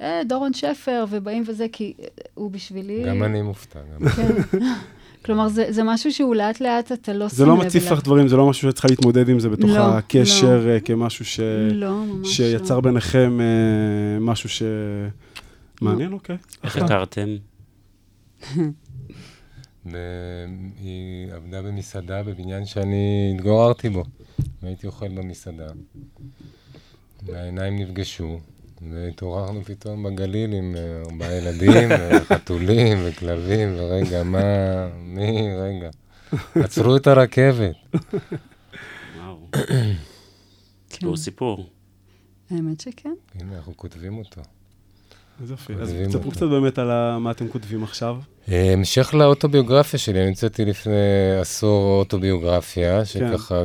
אה, 0.00 0.20
דורון 0.24 0.52
שפר, 0.52 1.04
ובאים 1.10 1.44
וזה, 1.46 1.66
כי 1.72 1.92
הוא 2.34 2.50
בשבילי... 2.50 3.04
גם 3.06 3.22
אני 3.22 3.42
מופתע. 3.42 3.78
גם. 3.94 4.08
כן. 4.08 4.58
כלומר, 5.24 5.48
זה, 5.48 5.66
זה 5.68 5.82
משהו 5.84 6.12
שהוא 6.12 6.34
לאט 6.34 6.60
לאט 6.60 6.92
אתה 6.92 7.12
לא 7.12 7.28
שם 7.28 7.34
לב 7.34 7.40
אליו. 7.42 7.56
זה 7.56 7.62
לא 7.62 7.66
מציף 7.66 7.90
לך 7.90 8.04
דברים, 8.04 8.28
זה 8.28 8.36
לא 8.36 8.48
משהו 8.48 8.68
שאת 8.68 8.74
צריכה 8.74 8.88
להתמודד 8.88 9.28
עם 9.28 9.40
זה 9.40 9.48
בתוך 9.48 9.70
לא, 9.70 9.78
הקשר, 9.78 10.66
לא. 10.66 10.78
כמשהו 10.78 11.24
ש... 11.24 11.40
לא, 11.72 12.04
ממש 12.04 12.36
שיצר 12.36 12.74
לא. 12.74 12.80
ביניכם 12.80 13.38
אה, 13.40 14.20
משהו 14.20 14.48
ש... 14.48 14.62
מעניין, 15.80 16.12
אוקיי. 16.12 16.36
איך 16.64 16.76
הכרתם? 16.76 17.36
היא 20.80 21.32
עבדה 21.32 21.62
במסעדה 21.62 22.22
בבניין 22.22 22.64
שאני 22.64 23.32
התגוררתי 23.34 23.88
בו, 23.88 24.04
והייתי 24.62 24.86
אוכל 24.86 25.08
במסעדה. 25.08 25.66
והעיניים 27.22 27.76
נפגשו, 27.78 28.40
והתעוררנו 28.90 29.64
פתאום 29.64 30.02
בגליל 30.02 30.52
עם 30.52 30.76
אה, 30.76 31.02
ארבעה 31.10 31.34
ילדים, 31.34 31.88
וחתולים 32.10 32.98
וכלבים, 33.04 33.74
ורגע, 33.76 34.22
מה, 34.22 34.88
מי, 34.96 35.48
רגע. 35.56 35.90
עצרו 36.54 36.96
את 36.96 37.06
הרכבת. 37.06 37.74
וואו. 39.16 39.48
כן. 40.90 41.16
סיפור. 41.16 41.66
האמת 42.50 42.80
שכן. 42.80 43.14
הנה, 43.34 43.56
אנחנו 43.56 43.76
כותבים 43.76 44.18
אותו. 44.18 44.40
איזה 45.40 45.52
יופי. 45.52 45.72
אז 45.80 45.94
תספרו 46.08 46.30
קצת 46.30 46.46
באמת 46.46 46.78
על 46.78 47.18
מה 47.18 47.30
אתם 47.30 47.48
כותבים 47.48 47.84
עכשיו. 47.84 48.16
אה, 48.48 48.72
המשך 48.72 49.14
לאוטוביוגרפיה 49.14 49.98
שלי, 49.98 50.20
אני 50.20 50.28
הוצאתי 50.28 50.64
לפני 50.64 50.92
עשור 51.40 51.98
אוטוביוגרפיה, 51.98 52.98
כן. 52.98 53.04
שככה 53.04 53.62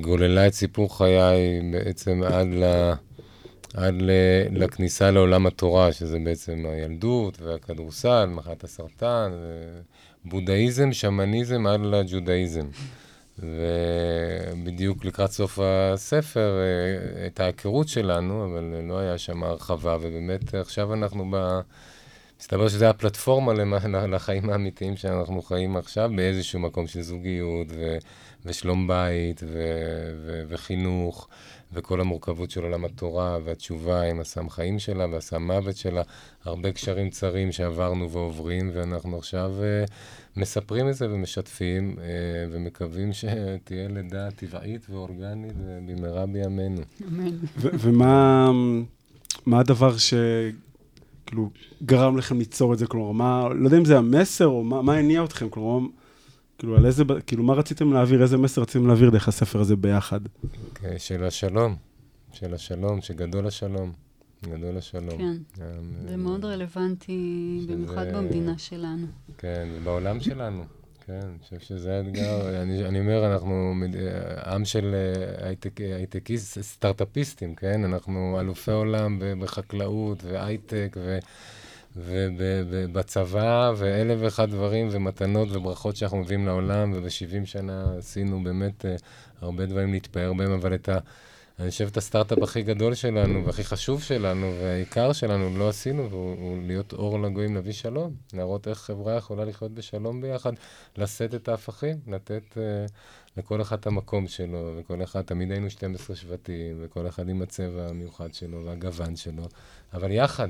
גוללה 0.00 0.46
את 0.46 0.54
סיפור 0.54 0.96
חיי 0.96 1.60
בעצם 1.72 2.22
עד, 2.22 2.46
ל, 2.46 2.92
עד 3.74 3.94
ל, 4.02 4.10
לכניסה 4.50 5.10
לעולם 5.10 5.46
התורה, 5.46 5.92
שזה 5.92 6.18
בעצם 6.24 6.64
הילדות 6.66 7.42
והכדורסל, 7.42 8.26
מחלת 8.26 8.64
הסרטן, 8.64 9.30
בודהיזם, 10.24 10.92
שמניזם 10.92 11.66
עד 11.66 11.80
לג'ודהיזם. 11.80 12.66
ובדיוק 13.42 15.04
לקראת 15.04 15.30
סוף 15.30 15.58
הספר 15.62 16.58
אה, 16.60 17.26
את 17.26 17.40
ההיכרות 17.40 17.88
שלנו, 17.88 18.44
אבל 18.44 18.82
לא 18.88 18.98
היה 18.98 19.18
שם 19.18 19.42
הרחבה, 19.42 19.96
ובאמת 20.00 20.54
עכשיו 20.54 20.94
אנחנו 20.94 21.30
ב... 21.30 21.60
מסתבר 22.40 22.68
שזה 22.68 22.90
הפלטפורמה 22.90 23.52
לחיים 24.08 24.50
האמיתיים 24.50 24.96
שאנחנו 24.96 25.42
חיים 25.42 25.76
עכשיו, 25.76 26.10
באיזשהו 26.16 26.60
מקום 26.60 26.86
של 26.86 27.02
זוגיות 27.02 27.66
ו... 27.70 27.98
ושלום 28.44 28.88
בית 28.88 29.40
ו... 29.46 29.62
ו... 30.24 30.42
וחינוך, 30.48 31.28
וכל 31.72 32.00
המורכבות 32.00 32.50
של 32.50 32.62
עולם 32.62 32.84
התורה, 32.84 33.38
והתשובה 33.44 34.02
עם 34.02 34.20
הסם 34.20 34.50
חיים 34.50 34.78
שלה 34.78 35.06
והסם 35.12 35.42
מוות 35.42 35.76
שלה, 35.76 36.02
הרבה 36.44 36.72
קשרים 36.72 37.10
צרים 37.10 37.52
שעברנו 37.52 38.10
ועוברים, 38.10 38.70
ואנחנו 38.74 39.18
עכשיו... 39.18 39.52
Uh, 39.86 39.90
מספרים 40.36 40.88
את 40.88 40.94
זה 40.94 41.10
ומשתפים, 41.10 41.96
אה, 41.98 42.04
ומקווים 42.50 43.12
שתהיה 43.12 43.88
לידה 43.88 44.30
טבעית 44.30 44.90
ואורגנית 44.90 45.52
במהרה 45.86 46.26
בימינו. 46.26 46.82
אמן. 47.08 47.36
ומה 47.56 49.60
הדבר 49.60 49.98
ש... 49.98 50.14
כאילו, 51.26 51.50
גרם 51.82 52.16
לכם 52.16 52.38
ליצור 52.38 52.72
את 52.72 52.78
זה? 52.78 52.86
כלומר, 52.86 53.12
מה, 53.12 53.48
לא 53.54 53.64
יודע 53.64 53.78
אם 53.78 53.84
זה 53.84 53.98
המסר, 53.98 54.46
או 54.46 54.64
מה, 54.64 54.82
מה 54.82 54.94
הניע 54.94 55.24
אתכם? 55.24 55.48
כלומר, 55.48 55.86
כאילו, 56.58 56.76
על 56.76 56.86
איזה, 56.86 57.04
כאילו, 57.26 57.42
מה 57.42 57.52
רציתם 57.52 57.92
להעביר, 57.92 58.22
איזה 58.22 58.38
מסר 58.38 58.62
רציתם 58.62 58.86
להעביר 58.86 59.10
דרך 59.10 59.28
הספר 59.28 59.60
הזה 59.60 59.76
ביחד? 59.76 60.20
Okay, 60.44 60.98
של 60.98 61.24
השלום. 61.24 61.76
של 62.32 62.54
השלום, 62.54 63.00
שגדול 63.00 63.46
השלום. 63.46 63.92
גדול 64.44 64.76
השלום. 64.76 65.18
כן, 65.18 65.36
זה 66.08 66.16
מאוד 66.16 66.44
רלוונטי, 66.44 67.60
במיוחד 67.68 68.06
במדינה 68.14 68.58
שלנו. 68.58 69.06
כן, 69.38 69.68
ובעולם 69.74 70.20
שלנו. 70.20 70.64
כן, 71.06 71.20
אני 71.28 71.38
חושב 71.42 71.58
שזה 71.58 71.96
האתגר. 71.96 72.62
אני, 72.62 72.84
אני 72.84 73.00
אומר, 73.00 73.32
אנחנו 73.32 73.74
עם 74.46 74.64
של 74.64 74.94
הייטקיסט, 75.78 76.60
סטארט-אפיסטים, 76.60 77.54
כן? 77.54 77.84
אנחנו 77.84 78.40
אלופי 78.40 78.70
עולם 78.70 79.18
בחקלאות 79.40 80.24
והייטק 80.24 80.96
ו... 80.96 81.18
ובצבא, 81.96 83.72
ואלף 83.76 84.18
ואחד 84.20 84.50
דברים 84.50 84.88
ומתנות 84.90 85.48
וברכות 85.52 85.96
שאנחנו 85.96 86.18
מביאים 86.18 86.46
לעולם, 86.46 86.92
וב-70 86.94 87.46
שנה 87.46 87.84
עשינו 87.98 88.44
באמת 88.44 88.84
הרבה 89.40 89.66
דברים 89.66 89.92
להתפאר 89.92 90.32
בהם, 90.32 90.52
אבל 90.52 90.74
את 90.74 90.88
ה... 90.88 90.98
אני 91.60 91.70
חושב 91.70 91.86
את 91.86 91.96
הסטארט-אפ 91.96 92.42
הכי 92.42 92.62
גדול 92.62 92.94
שלנו, 92.94 93.46
והכי 93.46 93.64
חשוב 93.64 94.02
שלנו, 94.02 94.52
והעיקר 94.60 95.12
שלנו, 95.12 95.58
לא 95.58 95.68
עשינו, 95.68 96.10
והוא 96.10 96.58
להיות 96.66 96.92
אור 96.92 97.20
לגויים, 97.20 97.54
להביא 97.54 97.72
שלום. 97.72 98.14
להראות 98.32 98.68
איך 98.68 98.78
חברה 98.78 99.16
יכולה 99.16 99.44
לחיות 99.44 99.72
בשלום 99.72 100.20
ביחד, 100.20 100.52
לשאת 100.96 101.34
את 101.34 101.48
ההפכים, 101.48 101.96
לתת 102.06 102.42
uh, 102.52 102.90
לכל 103.36 103.62
אחד 103.62 103.78
את 103.78 103.86
המקום 103.86 104.28
שלו, 104.28 104.74
וכל 104.76 105.02
אחד, 105.02 105.22
תמיד 105.22 105.50
היינו 105.50 105.70
12 105.70 106.16
שבטים, 106.16 106.76
וכל 106.80 107.08
אחד 107.08 107.28
עם 107.28 107.42
הצבע 107.42 107.88
המיוחד 107.88 108.34
שלו 108.34 108.64
והגוון 108.64 109.16
שלו, 109.16 109.44
אבל 109.92 110.10
יחד, 110.10 110.48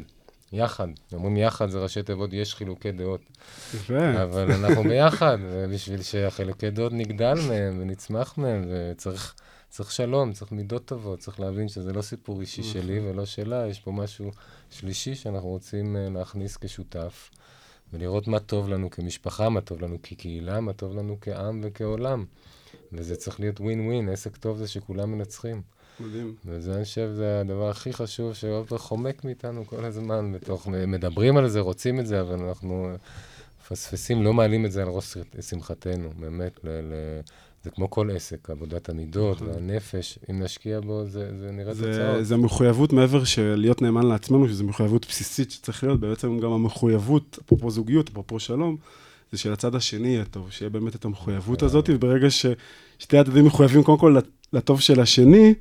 יחד. 0.53 0.89
אומרים 1.13 1.37
יחד 1.37 1.71
זה 1.71 1.79
ראשי 1.79 2.03
תיבות, 2.03 2.33
יש 2.33 2.55
חילוקי 2.55 2.93
דעות. 2.93 3.21
יפה. 3.75 4.23
אבל 4.23 4.53
אנחנו 4.53 4.83
ביחד, 4.83 5.39
ובשביל 5.41 6.03
שהחילוקי 6.03 6.71
דעות 6.71 6.93
נגדל 6.93 7.35
מהם 7.49 7.79
ונצמח 7.81 8.39
מהם, 8.39 8.65
וצריך... 8.69 9.35
צריך 9.71 9.93
שלום, 9.93 10.33
צריך 10.33 10.53
מידות 10.53 10.85
טובות, 10.85 11.19
צריך 11.19 11.41
להבין 11.41 11.69
שזה 11.69 11.93
לא 11.93 12.03
סיפור 12.03 12.41
אישי 12.41 12.61
נכון. 12.61 12.73
שלי 12.73 13.01
ולא 13.01 13.27
שלה, 13.27 13.67
יש 13.67 13.81
פה 13.81 13.93
משהו 13.93 14.31
שלישי 14.71 15.15
שאנחנו 15.15 15.49
רוצים 15.49 15.97
uh, 15.97 16.19
להכניס 16.19 16.57
כשותף, 16.57 17.31
ולראות 17.93 18.29
מה 18.29 18.39
טוב 18.39 18.69
לנו 18.69 18.91
כמשפחה, 18.91 19.49
מה 19.49 19.61
טוב 19.61 19.83
לנו 19.83 19.97
כקהילה, 20.03 20.61
מה 20.61 20.73
טוב 20.73 20.97
לנו 20.97 21.17
כעם 21.21 21.61
וכעולם. 21.65 22.25
וזה 22.93 23.17
צריך 23.17 23.41
להיות 23.41 23.61
ווין 23.61 23.87
ווין, 23.87 24.09
עסק 24.09 24.37
טוב 24.37 24.59
זה 24.59 24.69
שכולם 24.69 25.13
מנצחים. 25.13 25.63
מדהים. 26.01 26.35
וזה, 26.45 26.75
אני 26.75 26.85
חושב, 26.85 27.11
זה 27.15 27.41
הדבר 27.41 27.71
הכי 27.71 27.93
חשוב 27.93 28.35
שעופר 28.35 28.79
חומק 28.79 29.25
מאיתנו 29.25 29.67
כל 29.67 29.85
הזמן, 29.85 30.33
בתוך, 30.33 30.69
מדברים 30.69 31.37
על 31.37 31.49
זה, 31.49 31.61
רוצים 31.61 32.01
את 32.01 32.07
זה, 32.07 32.21
אבל 32.21 32.39
אנחנו 32.39 32.91
מפספסים, 33.61 34.23
לא 34.23 34.33
מעלים 34.33 34.67
את 34.67 34.73
זה 34.73 34.83
על 34.83 34.89
ראש 34.89 35.17
שמחתנו, 35.41 36.11
באמת, 36.19 36.65
ל... 36.65 36.69
ל 36.69 37.21
זה 37.65 37.71
כמו 37.71 37.91
כל 37.91 38.11
עסק, 38.11 38.51
עבודת 38.51 38.89
המידות 38.89 39.37
נכון. 39.37 39.49
והנפש, 39.49 40.19
אם 40.31 40.43
נשקיע 40.43 40.81
בו, 40.81 41.05
זה, 41.07 41.31
זה 41.39 41.51
נראה 41.51 41.75
זה, 41.75 41.87
תוצאות. 41.87 42.27
זה 42.27 42.37
מחויבות 42.37 42.93
מעבר 42.93 43.25
של 43.25 43.55
להיות 43.57 43.83
נאמן 43.83 44.07
לעצמנו, 44.07 44.49
שזו 44.49 44.65
מחויבות 44.65 45.07
בסיסית 45.09 45.51
שצריך 45.51 45.85
להיות, 45.85 46.01
בעצם 46.01 46.39
גם 46.39 46.53
המחויבות, 46.53 47.39
אפרופו 47.47 47.71
זוגיות, 47.71 48.09
אפרופו 48.09 48.41
שלום, 48.41 48.77
זה 49.33 49.39
שלצד 49.39 49.75
השני 49.75 50.09
יהיה 50.09 50.25
טוב, 50.25 50.51
שיהיה 50.51 50.71
באמת 50.71 50.95
את 50.95 51.05
המחויבות 51.05 51.63
הזאת, 51.63 51.91
וברגע 51.93 52.31
ששתי 52.31 53.19
הצדדים 53.19 53.45
מחויבים 53.45 53.83
קודם 53.83 53.99
כל 53.99 54.17
לטוב 54.53 54.81
של 54.81 55.01
השני, 55.01 55.55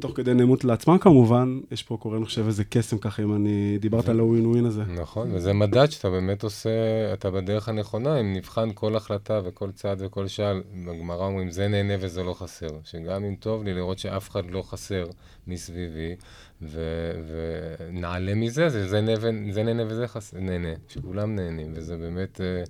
תוך 0.00 0.12
כדי 0.16 0.34
נעימות 0.34 0.64
לעצמם 0.64 0.98
כמובן, 0.98 1.60
יש 1.70 1.82
פה, 1.82 1.96
קורה, 1.96 2.16
אני 2.16 2.24
חושב, 2.24 2.46
איזה 2.46 2.64
קסם 2.64 2.98
ככה, 2.98 3.22
אם 3.22 3.34
אני... 3.34 3.78
דיברת 3.80 4.08
על 4.08 4.18
הווין 4.18 4.46
ווין 4.46 4.64
הזה. 4.64 4.84
נכון, 4.84 5.34
וזה 5.34 5.52
מדד 5.52 5.90
שאתה 5.90 6.10
באמת 6.10 6.42
עושה, 6.42 6.70
אתה 7.12 7.30
בדרך 7.30 7.68
הנכונה, 7.68 8.20
אם 8.20 8.32
נבחן 8.32 8.68
כל 8.74 8.96
החלטה 8.96 9.40
וכל 9.44 9.70
צעד 9.72 10.02
וכל 10.02 10.26
שעל, 10.26 10.62
בגמרא 10.86 11.26
אומרים, 11.26 11.50
זה 11.50 11.68
נהנה 11.68 11.94
וזה 12.00 12.22
לא 12.22 12.34
חסר. 12.34 12.68
שגם 12.84 13.24
אם 13.24 13.34
טוב 13.34 13.64
לי 13.64 13.74
לראות 13.74 13.98
שאף 13.98 14.30
אחד 14.30 14.50
לא 14.50 14.62
חסר 14.62 15.04
מסביבי, 15.46 16.14
ונעלה 16.62 18.34
מזה, 18.34 18.68
זה, 18.68 18.88
זה, 18.88 19.00
נהנה, 19.00 19.52
זה 19.52 19.62
נהנה 19.62 19.82
וזה 19.88 20.08
חס... 20.08 20.34
נהנה, 20.34 20.68
שכולם 20.88 21.34
נהנים, 21.34 21.72
וזה 21.74 21.96
באמת, 21.96 22.40
אה, 22.40 22.62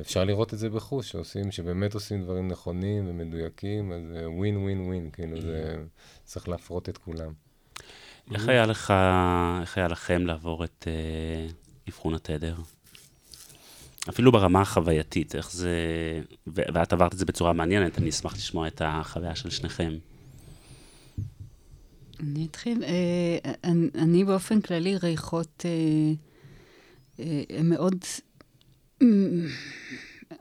אפשר 0.00 0.24
לראות 0.24 0.54
את 0.54 0.58
זה 0.58 0.70
בחוש, 0.70 1.10
שעושים, 1.10 1.50
שבאמת 1.50 1.94
עושים 1.94 2.22
דברים 2.22 2.48
נכונים 2.48 3.08
ומדויקים, 3.08 3.92
אז 3.92 4.02
ווין 4.26 4.56
ווין 4.56 4.80
ווין, 4.80 5.10
כאילו 5.12 5.40
זה 5.40 5.76
צריך 6.24 6.48
להפרות 6.48 6.88
את 6.88 6.98
כולם. 6.98 7.32
איך 8.34 8.48
היה 8.48 8.66
לך, 8.66 8.94
איך 9.60 9.78
היה 9.78 9.88
לכם 9.88 10.26
לעבור 10.26 10.64
את 10.64 10.84
אה, 10.86 11.46
אבחון 11.88 12.14
התדר? 12.14 12.56
אפילו 14.08 14.32
ברמה 14.32 14.60
החווייתית, 14.60 15.34
איך 15.34 15.52
זה... 15.52 15.70
ואת 16.46 16.92
עברת 16.92 17.14
את 17.14 17.18
זה 17.18 17.24
בצורה 17.24 17.52
מעניינת, 17.52 17.98
אני 17.98 18.10
אשמח 18.10 18.34
לשמוע 18.34 18.66
את 18.66 18.82
החוויה 18.84 19.36
של 19.36 19.50
שניכם. 19.50 19.92
אני 22.20 22.46
אתחיל. 22.50 22.84
אה, 22.84 23.52
אני, 23.64 23.88
אני 23.94 24.24
באופן 24.24 24.60
כללי, 24.60 24.96
ריחות 24.96 25.64
אה, 25.64 26.12
אה, 27.20 27.62
מאוד... 27.62 28.04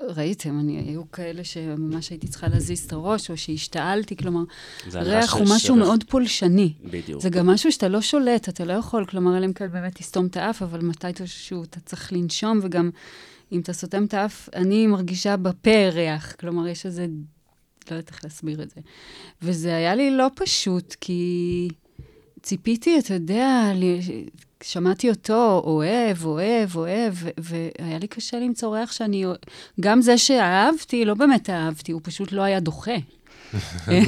ראיתם, 0.02 0.60
אני, 0.60 0.78
היו 0.78 1.12
כאלה 1.12 1.44
שממש 1.44 2.10
הייתי 2.10 2.28
צריכה 2.28 2.48
להזיז 2.48 2.86
את 2.86 2.94
הראש, 2.94 3.30
או 3.30 3.38
שהשתעלתי, 3.38 4.16
כלומר, 4.16 4.44
ריח 4.94 5.34
הוא 5.34 5.44
משהו 5.44 5.76
שרח. 5.76 5.78
מאוד 5.78 6.04
פולשני. 6.04 6.74
בדיוק. 6.84 7.22
זה 7.22 7.30
גם 7.30 7.48
משהו 7.48 7.72
שאתה 7.72 7.88
לא 7.88 8.02
שולט, 8.02 8.50
אתה 8.50 8.66
לא 8.66 8.74
יכול, 8.74 9.06
כלומר, 9.06 9.38
אלא 9.38 9.46
אם 9.46 9.54
כן 9.54 9.72
באמת 9.72 9.96
תסתום 9.96 10.26
את 10.26 10.38
האף, 10.38 10.62
אבל 10.62 10.82
מתישהו 10.82 11.64
אתה 11.64 11.80
צריך 11.80 12.14
לנשום, 12.14 12.60
וגם 12.64 12.90
אם 13.52 13.60
אתה 13.60 13.74
סותם 13.74 14.06
את 14.06 14.14
האף, 14.14 14.50
אני 14.56 14.88
מרגישה 14.88 15.38
בפה 15.38 15.90
ריח, 15.90 16.32
כלומר, 16.32 16.68
יש 16.68 16.86
איזה 16.86 17.08
לא 17.92 17.96
יודעת 17.96 18.10
איך 18.10 18.24
להסביר 18.24 18.64
את 18.64 18.70
זה. 18.70 18.82
וזה 19.42 19.76
היה 19.76 19.96
לי 19.96 20.12
לא 20.12 20.28
פשוט, 20.36 20.96
כי 21.02 21.70
ציפיתי, 22.42 23.00
אתה 23.00 23.14
יודע, 23.14 23.72
שמעתי 24.64 25.10
אותו 25.10 25.62
אוהב, 25.66 26.26
אוהב, 26.26 26.76
אוהב, 26.76 27.14
והיה 27.38 28.00
לי 28.00 28.08
קשה 28.08 28.40
למצוא 28.40 28.78
ריח 28.78 28.92
שאני... 28.92 29.26
גם 29.80 30.02
זה 30.02 30.18
שאהבתי, 30.18 31.06
לא 31.06 31.14
באמת 31.14 31.50
אהבתי, 31.50 31.92
הוא 31.92 32.02
פשוט 32.04 32.32
לא 32.32 32.42
היה 32.42 32.60
דוחה. 32.60 32.92
האמת 33.88 34.08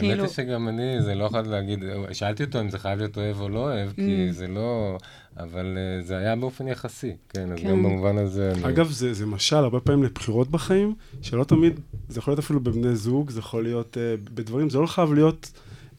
כאילו- 0.00 0.24
היא 0.24 0.32
שגם 0.32 0.68
אני, 0.68 1.02
זה 1.02 1.14
לא 1.14 1.24
יכול 1.24 1.40
להגיד, 1.40 1.84
שאלתי 2.12 2.44
אותו 2.44 2.60
אם 2.60 2.70
זה 2.70 2.78
חייב 2.78 2.98
להיות 2.98 3.16
אוהב 3.16 3.40
או 3.40 3.48
לא 3.48 3.58
אוהב, 3.58 3.92
כי 3.92 4.26
mm. 4.30 4.32
זה 4.32 4.46
לא... 4.46 4.98
אבל 5.36 5.76
uh, 5.76 6.06
זה 6.06 6.16
היה 6.16 6.36
באופן 6.36 6.68
יחסי, 6.68 7.12
כן, 7.28 7.52
אז 7.52 7.58
כן. 7.58 7.68
גם 7.68 7.82
במובן 7.82 8.18
הזה... 8.18 8.52
אגב. 8.62 8.90
זה, 8.90 9.26
משל 9.26 9.56
הרבה 9.56 9.80
פעמים 9.80 10.04
לבחירות 10.04 10.50
בחיים, 10.50 10.94
שלא 11.22 11.44
תמיד, 11.44 11.80
זה 12.08 12.18
יכול 12.18 12.32
להיות 12.32 12.38
אפילו 12.38 12.60
בבני 12.60 12.96
זוג, 12.96 13.30
זה 13.30 13.40
יכול 13.40 13.62
להיות 13.62 13.96
uh, 13.96 14.30
בדברים, 14.34 14.70
זה 14.70 14.78
לא 14.78 14.86
חייב 14.86 15.12
להיות 15.12 15.50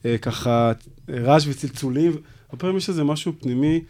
uh, 0.02 0.04
ככה 0.22 0.72
רעש 1.08 1.46
וצלצולים, 1.48 2.12
הרבה 2.48 2.60
פעמים 2.60 2.76
יש 2.76 2.88
איזה 2.88 3.04
משהו 3.04 3.32
פנימי 3.40 3.80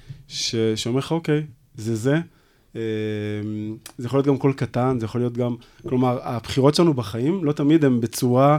שאומר 0.76 0.98
לך, 0.98 1.12
אוקיי, 1.12 1.46
זה 1.74 1.96
זה. 1.96 2.20
Uh, 2.72 2.76
זה 3.98 4.06
יכול 4.06 4.18
להיות 4.18 4.26
גם 4.26 4.38
קול 4.38 4.52
קטן, 4.52 4.96
זה 5.00 5.04
יכול 5.04 5.20
להיות 5.20 5.36
גם, 5.36 5.56
כלומר, 5.88 6.18
הבחירות 6.22 6.74
שלנו 6.74 6.94
בחיים 6.94 7.44
לא 7.44 7.52
תמיד 7.52 7.84
הן 7.84 8.00
בצורה... 8.00 8.58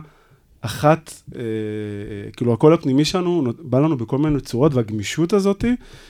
אחת, 0.62 1.14
אה, 1.36 1.41
אה, 1.41 2.32
כאילו 2.32 2.54
הקול 2.54 2.74
הפנימי 2.74 3.06
שלנו 3.06 3.43
בא 3.60 3.80
לנו 3.80 3.97
בכל 3.97 4.18
מיני 4.18 4.39
צורות, 4.39 4.74
והגמישות 4.74 5.34
הזאת, 5.34 5.66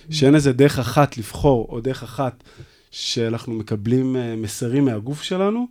שאין 0.10 0.36
איזה 0.36 0.54
דרך 0.54 0.80
אחת 0.80 1.18
לבחור, 1.18 1.68
או 1.70 1.80
דרך 1.80 2.04
אחת 2.04 2.44
שאנחנו 2.92 3.54
מקבלים 3.54 4.16
אה, 4.16 4.36
מסרים 4.36 4.86
מהגוף 4.86 5.22
שלנו, 5.22 5.68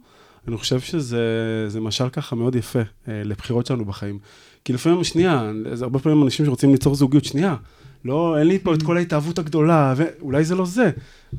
אני 0.49 0.57
חושב 0.57 0.81
שזה 0.81 1.81
משל 1.81 2.09
ככה 2.09 2.37
מאוד 2.37 2.55
יפה 2.55 2.79
אה, 2.79 3.23
לבחירות 3.25 3.66
שלנו 3.66 3.85
בחיים. 3.85 4.19
כי 4.64 4.73
לפעמים, 4.73 5.05
שנייה, 5.05 5.53
זה 5.73 5.85
הרבה 5.85 5.99
פעמים 5.99 6.23
אנשים 6.23 6.47
שרוצים 6.47 6.73
ליצור 6.73 6.95
זוגיות, 6.95 7.25
שנייה, 7.25 7.57
לא, 8.05 8.39
אין 8.39 8.47
לי 8.47 8.59
פה 8.59 8.75
את 8.75 8.83
כל 8.83 8.97
ההתאהבות 8.97 9.39
הגדולה, 9.39 9.95
ואולי 9.97 10.45
זה 10.45 10.55
לא 10.55 10.67
זה, 10.67 10.91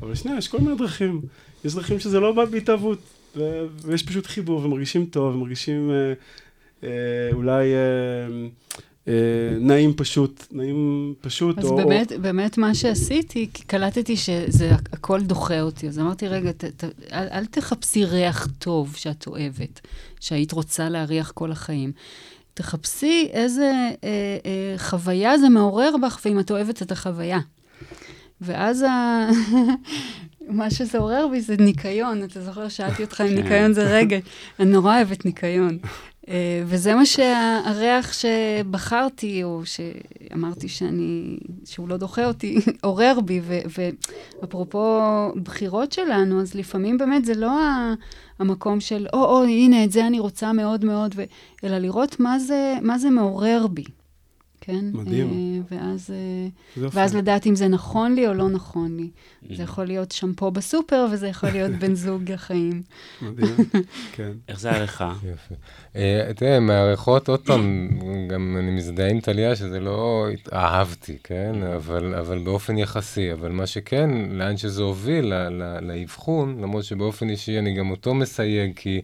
אבל 0.02 0.14
שנייה, 0.14 0.38
יש 0.38 0.48
כל 0.48 0.58
מיני 0.58 0.76
דרכים. 0.76 1.20
יש 1.64 1.74
דרכים 1.74 2.00
שזה 2.00 2.20
לא 2.20 2.32
בא 2.32 2.44
בהתאהבות, 2.44 2.98
ויש 3.84 4.02
פשוט 4.02 4.26
חיבור, 4.26 4.64
ומרגישים 4.64 5.04
טוב, 5.04 5.34
ומרגישים... 5.34 5.90
אה, 5.90 6.12
אה, 6.84 6.88
אולי 7.32 7.74
אה, 7.74 8.48
אה, 9.08 9.58
נעים 9.60 9.94
פשוט, 9.94 10.46
נעים 10.52 11.14
פשוט. 11.20 11.58
אז 11.58 11.64
או, 11.64 11.76
באמת, 11.76 12.12
או... 12.12 12.20
באמת 12.20 12.58
מה 12.58 12.74
שעשיתי, 12.74 13.46
קלטתי 13.46 14.16
שזה 14.16 14.70
הכל 14.92 15.20
דוחה 15.20 15.60
אותי. 15.60 15.88
אז 15.88 15.98
אמרתי, 15.98 16.28
רגע, 16.28 16.52
ת, 16.52 16.64
ת, 16.64 16.84
אל, 17.12 17.26
אל 17.32 17.46
תחפשי 17.46 18.04
ריח 18.04 18.48
טוב 18.58 18.94
שאת 18.96 19.26
אוהבת, 19.26 19.80
שהיית 20.20 20.52
רוצה 20.52 20.88
להריח 20.88 21.30
כל 21.30 21.52
החיים. 21.52 21.92
תחפשי 22.54 23.28
איזה 23.32 23.72
אה, 24.04 24.08
אה, 24.46 24.78
חוויה 24.78 25.38
זה 25.38 25.48
מעורר 25.48 25.96
בך, 26.02 26.20
ואם 26.24 26.40
את 26.40 26.50
אוהבת 26.50 26.82
את 26.82 26.92
החוויה. 26.92 27.38
ואז 28.40 28.82
ה... 28.82 29.26
מה 30.48 30.70
שזה 30.70 30.98
עורר 30.98 31.28
בי 31.28 31.40
זה 31.40 31.56
ניקיון. 31.56 32.24
אתה 32.24 32.40
זוכר, 32.40 32.68
שאלתי 32.68 33.02
אותך 33.02 33.20
אם 33.20 33.28
כן. 33.28 33.34
ניקיון 33.34 33.72
זה 33.72 33.82
רגע. 33.82 34.18
אני 34.60 34.70
נורא 34.70 34.96
אוהבת 34.96 35.24
ניקיון. 35.24 35.78
אה, 36.30 36.62
וזה 36.66 36.94
מה 36.94 37.06
שהריח 37.06 38.12
שבחרתי, 38.12 39.44
או 39.44 39.62
שאמרתי 39.64 40.68
שאני, 40.68 41.36
שהוא 41.64 41.88
לא 41.88 41.96
דוחה 41.96 42.26
אותי, 42.26 42.58
עורר 42.82 43.20
בי. 43.20 43.40
ואפרופו 43.44 45.00
בחירות 45.42 45.92
שלנו, 45.92 46.40
אז 46.40 46.54
לפעמים 46.54 46.98
באמת 46.98 47.24
זה 47.24 47.34
לא 47.34 47.52
המקום 48.38 48.80
של, 48.80 49.06
או, 49.12 49.24
או, 49.24 49.42
הנה, 49.42 49.84
את 49.84 49.92
זה 49.92 50.06
אני 50.06 50.18
רוצה 50.18 50.52
מאוד 50.52 50.84
מאוד. 50.84 51.14
אלא 51.64 51.78
לראות 51.78 52.20
מה 52.20 52.38
זה, 52.38 52.74
מה 52.82 52.98
זה 52.98 53.10
מעורר 53.10 53.66
בי. 53.66 53.84
כן? 54.60 54.84
מדהים. 54.92 55.30
אה, 55.70 55.76
ואז, 55.78 56.10
אה. 56.10 56.48
ואז 56.92 57.14
לדעת 57.16 57.46
אם 57.46 57.54
זה 57.54 57.68
נכון 57.68 58.14
לי 58.14 58.28
או 58.28 58.34
לא 58.34 58.48
נכון 58.48 58.96
לי. 58.96 59.08
זה 59.56 59.62
יכול 59.62 59.84
להיות 59.84 60.12
שמפו 60.12 60.50
בסופר, 60.50 61.06
וזה 61.12 61.28
יכול 61.28 61.48
להיות 61.50 61.70
בן 61.72 61.94
זוג 62.04 62.32
החיים. 62.32 62.82
מדהים, 63.22 63.54
כן. 64.16 64.30
איך 64.48 64.60
זה 64.60 64.70
היה 64.70 64.82
לך? 64.82 65.04
יפה. 65.32 65.54
אה, 65.96 66.30
תראה, 66.36 66.60
מהריחות, 66.60 67.28
עוד 67.28 67.40
פעם, 67.40 67.88
גם 68.28 68.56
אני 68.58 68.70
מזדהה 68.70 69.08
עם 69.10 69.20
טליה 69.20 69.56
שזה 69.56 69.80
לא 69.80 70.26
אהבתי, 70.52 71.16
כן? 71.24 71.52
אבל, 71.76 72.14
אבל 72.14 72.38
באופן 72.38 72.78
יחסי. 72.78 73.32
אבל 73.32 73.52
מה 73.52 73.66
שכן, 73.66 74.10
לאן 74.30 74.56
שזה 74.56 74.82
הוביל, 74.82 75.24
ל- 75.34 75.48
ל- 75.62 75.78
לאבחון, 75.82 76.58
למרות 76.62 76.84
שבאופן 76.84 77.28
אישי 77.30 77.58
אני 77.58 77.74
גם 77.74 77.90
אותו 77.90 78.14
מסייג, 78.14 78.72
כי... 78.76 79.00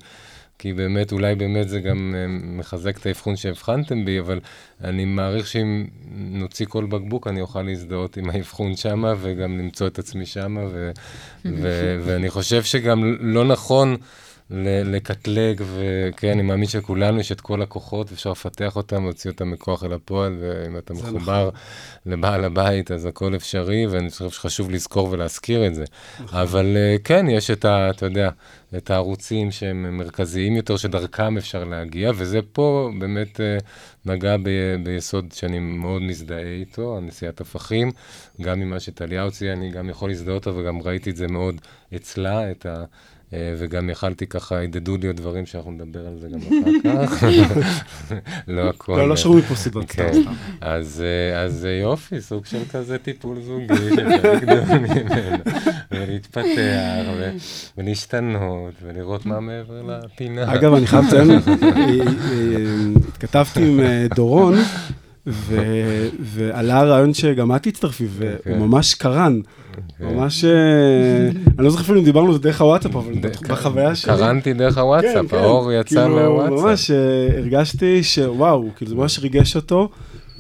כי 0.59 0.73
באמת, 0.73 1.13
אולי 1.13 1.35
באמת 1.35 1.69
זה 1.69 1.81
גם 1.81 2.15
אה, 2.17 2.27
מחזק 2.29 2.99
את 2.99 3.07
האבחון 3.07 3.37
שהבחנתם 3.37 4.05
בי, 4.05 4.21
אבל 4.21 4.41
אני 4.85 5.05
מעריך 5.05 5.47
שאם 5.47 5.87
נוציא 6.11 6.67
כל 6.67 6.87
בקבוק, 6.87 7.27
אני 7.27 7.41
אוכל 7.41 7.63
להזדהות 7.63 8.17
עם 8.17 8.31
האבחון 8.31 8.77
שמה, 8.77 9.15
וגם 9.21 9.59
למצוא 9.59 9.87
את 9.87 9.99
עצמי 9.99 10.27
שמה, 10.27 10.61
ו- 10.71 10.91
ו- 11.45 11.99
ואני 12.05 12.31
חושב 12.31 12.63
שגם 12.63 13.17
לא 13.21 13.45
נכון 13.45 13.97
לקטלג, 14.51 15.63
וכן, 15.75 16.31
אני 16.31 16.43
מאמין 16.43 16.69
שלכולנו 16.69 17.21
יש 17.21 17.33
את 17.33 17.41
כל 17.41 17.63
הכוחות, 17.63 18.13
אפשר 18.13 18.31
לפתח 18.31 18.77
אותם, 18.77 19.05
להוציא 19.05 19.31
אותם 19.31 19.51
מכוח 19.51 19.85
אל 19.85 19.93
הפועל, 19.93 20.37
ואם 20.41 20.79
אתה 20.79 20.95
מחובר 20.95 21.51
לבעל 22.07 22.45
הבית, 22.45 22.91
אז 22.91 23.07
הכל 23.07 23.35
אפשרי, 23.37 23.87
ואני 23.87 24.11
חושב 24.11 24.31
שחשוב 24.31 24.71
לזכור 24.71 25.09
ולהזכיר 25.11 25.67
את 25.67 25.75
זה. 25.75 25.85
אבל 26.33 26.77
אה, 26.77 26.97
כן, 27.05 27.27
יש 27.29 27.51
את 27.51 27.65
ה... 27.65 27.91
אתה 27.91 28.07
יודע, 28.07 28.31
את 28.77 28.91
הערוצים 28.91 29.51
שהם 29.51 29.99
מרכזיים 29.99 30.57
יותר, 30.57 30.77
שדרכם 30.77 31.37
אפשר 31.37 31.65
להגיע, 31.65 32.11
וזה 32.17 32.41
פה 32.53 32.91
באמת 32.99 33.41
אה, 33.41 33.59
נגע 34.05 34.37
ב- 34.37 34.77
ביסוד 34.83 35.33
שאני 35.33 35.59
מאוד 35.59 36.03
מזדהה 36.03 36.53
איתו, 36.61 36.97
הנשיאת 36.97 37.41
הפכים, 37.41 37.91
גם 38.41 38.61
ממה 38.61 38.81
שטליה 38.81 39.23
הוציאה, 39.23 39.53
אני 39.53 39.71
גם 39.71 39.89
יכול 39.89 40.09
להזדהות, 40.09 40.47
וגם 40.47 40.83
ראיתי 40.83 41.11
את 41.11 41.17
זה 41.17 41.27
מאוד 41.27 41.61
אצלה, 41.97 42.51
את 42.51 42.67
ה... 42.67 42.85
אה, 43.37 43.55
וגם 43.59 43.91
יכלתי 43.91 44.27
ככה, 44.27 44.61
הדהדו 44.61 44.97
לי 44.97 45.07
עוד 45.07 45.17
דברים 45.17 45.47
שאנחנו 45.47 45.71
נדבר 45.71 46.07
על 46.07 46.19
זה 46.19 46.29
גם 46.29 46.39
אחר 47.05 47.45
כך. 47.45 47.63
לא 48.49 48.69
הכל. 48.69 48.97
לא, 48.97 49.09
לא 49.09 49.17
שרו 49.17 49.35
מפה 49.35 49.55
סתם, 49.55 49.87
כן. 49.87 50.13
אז, 50.61 51.05
אה, 51.05 51.67
אה, 51.67 51.71
יופי, 51.71 52.21
סוג 52.21 52.47
של 52.47 52.65
כזה 52.73 52.99
טיפול 52.99 53.41
זוגי 53.41 53.67
ולהתפתח, 55.91 57.07
ולהשתנות, 57.79 58.75
ולראות 58.83 59.27
מה 59.27 59.41
מעבר 59.41 59.83
לפינה. 59.83 60.55
אגב, 60.55 60.75
אני 60.75 60.87
חייב 60.87 61.05
לציין, 61.05 61.31
התכתבתי 63.09 63.69
עם 63.69 63.81
דורון, 64.15 64.55
ו- 65.27 66.09
ועלה 66.35 66.79
הרעיון 66.81 67.15
שגם 67.15 67.57
את 67.57 67.63
תצטרפי, 67.63 68.07
והוא 68.11 68.37
כן. 68.45 68.59
ממש 68.59 68.95
קרן. 68.95 69.41
כן. 69.99 70.05
ממש, 70.05 70.45
אה, 70.45 70.51
אני 71.59 71.65
לא 71.65 71.71
זוכר 71.71 71.83
אפילו 71.83 71.99
אם 72.01 72.05
דיברנו 72.05 72.27
על 72.27 72.33
זה 72.33 72.39
דרך 72.39 72.61
הוואטסאפ, 72.61 72.97
אבל 72.97 73.13
בחוויה 73.49 73.95
שלי. 73.95 74.17
קרנתי 74.17 74.53
דרך 74.53 74.75
כן, 74.75 74.81
הוואטסאפ, 74.81 75.31
כן. 75.31 75.37
האור 75.37 75.73
יצא 75.73 76.01
כאילו, 76.01 76.15
מהוואטסאפ. 76.17 76.65
ממש 76.65 76.91
אה, 76.91 76.97
הרגשתי 77.39 78.03
שוואו, 78.03 78.69
כאילו 78.77 78.89
זה 78.91 78.95
ממש 78.97 79.19
ריגש 79.19 79.57
אותו, 79.57 79.89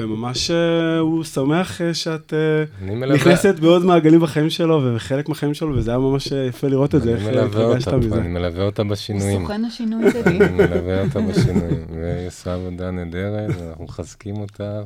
וממש 0.00 0.50
אה, 0.50 0.98
הוא 0.98 1.24
שמח 1.24 1.80
אה, 1.80 1.94
שאת 1.94 2.34
אה, 2.34 2.86
נכנסת 3.06 3.54
בעוד 3.60 3.84
מעגלים 3.84 4.20
בחיים 4.20 4.50
שלו, 4.50 4.94
וחלק 4.96 5.28
מהחיים 5.28 5.54
שלו, 5.54 5.76
וזה 5.76 5.90
היה 5.90 5.98
ממש 5.98 6.32
יפה 6.48 6.68
לראות 6.68 6.94
את 6.94 7.02
זה, 7.02 7.14
איך 7.14 7.26
התרגשת 7.26 7.92
מזה. 7.92 8.14
אני 8.14 8.28
מלווה 8.28 8.64
אותה 8.64 8.84
בשינויים. 8.84 9.40
סוכן 9.40 9.64
השינוי 9.64 10.10
שלי. 10.10 10.22
אני 10.22 10.52
מלווה 10.52 11.04
אותה 11.04 11.20
בשינויים, 11.20 11.84
והיא 12.00 12.26
עושה 12.26 12.54
עבודה 12.54 12.90
נהדרת, 12.90 13.50
ואנחנו 13.60 13.84
מחזקים 13.84 14.36
אותה, 14.36 14.82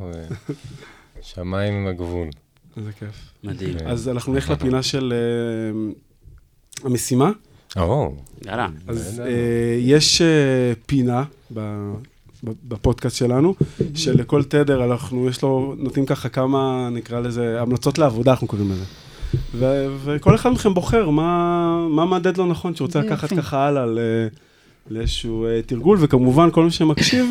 ושמיים 1.21 1.75
עם 1.75 1.87
הגבול. 1.87 2.29
איזה 2.77 2.93
כיף. 2.93 3.33
מדהים. 3.45 3.79
כן. 3.79 3.87
אז 3.87 4.09
אנחנו 4.09 4.33
נלך 4.33 4.51
לפינה 4.51 4.83
של 4.83 5.15
המשימה. 6.85 7.31
או, 7.77 8.15
יאללה. 8.47 8.69
אז. 8.89 9.23
יש 9.79 10.23
פינה 10.87 11.25
בפודקאסט 12.45 13.17
שלנו, 13.17 13.55
שלכל 13.95 14.43
תדר 14.43 14.85
אנחנו, 14.85 15.29
יש 15.29 15.43
לו, 15.43 15.75
נותנים 15.79 16.07
ככה 16.07 16.29
כמה, 16.29 16.89
נקרא 16.93 17.21
לזה, 17.21 17.61
המלצות 17.61 17.99
לעבודה, 17.99 18.31
אנחנו 18.31 18.47
קוראים 18.47 18.71
לזה. 18.71 18.85
ו- 19.55 19.87
וכל 20.05 20.35
אחד 20.35 20.51
מכם 20.51 20.75
בוחר 20.75 21.11
מה, 21.11 21.87
מה 21.91 22.05
מהדהד 22.05 22.37
לו 22.37 22.47
נכון, 22.47 22.75
שהוא 22.75 22.87
רוצה 22.87 23.03
זה 23.03 23.07
לקחת. 23.07 23.33
ככה 23.33 23.67
הלאה 23.67 23.85
לאיזשהו 24.91 25.47
אה, 25.47 25.61
תרגול, 25.67 25.99
וכמובן 26.01 26.51
כל 26.51 26.65
מי 26.65 26.71
שמקשיב, 26.71 27.27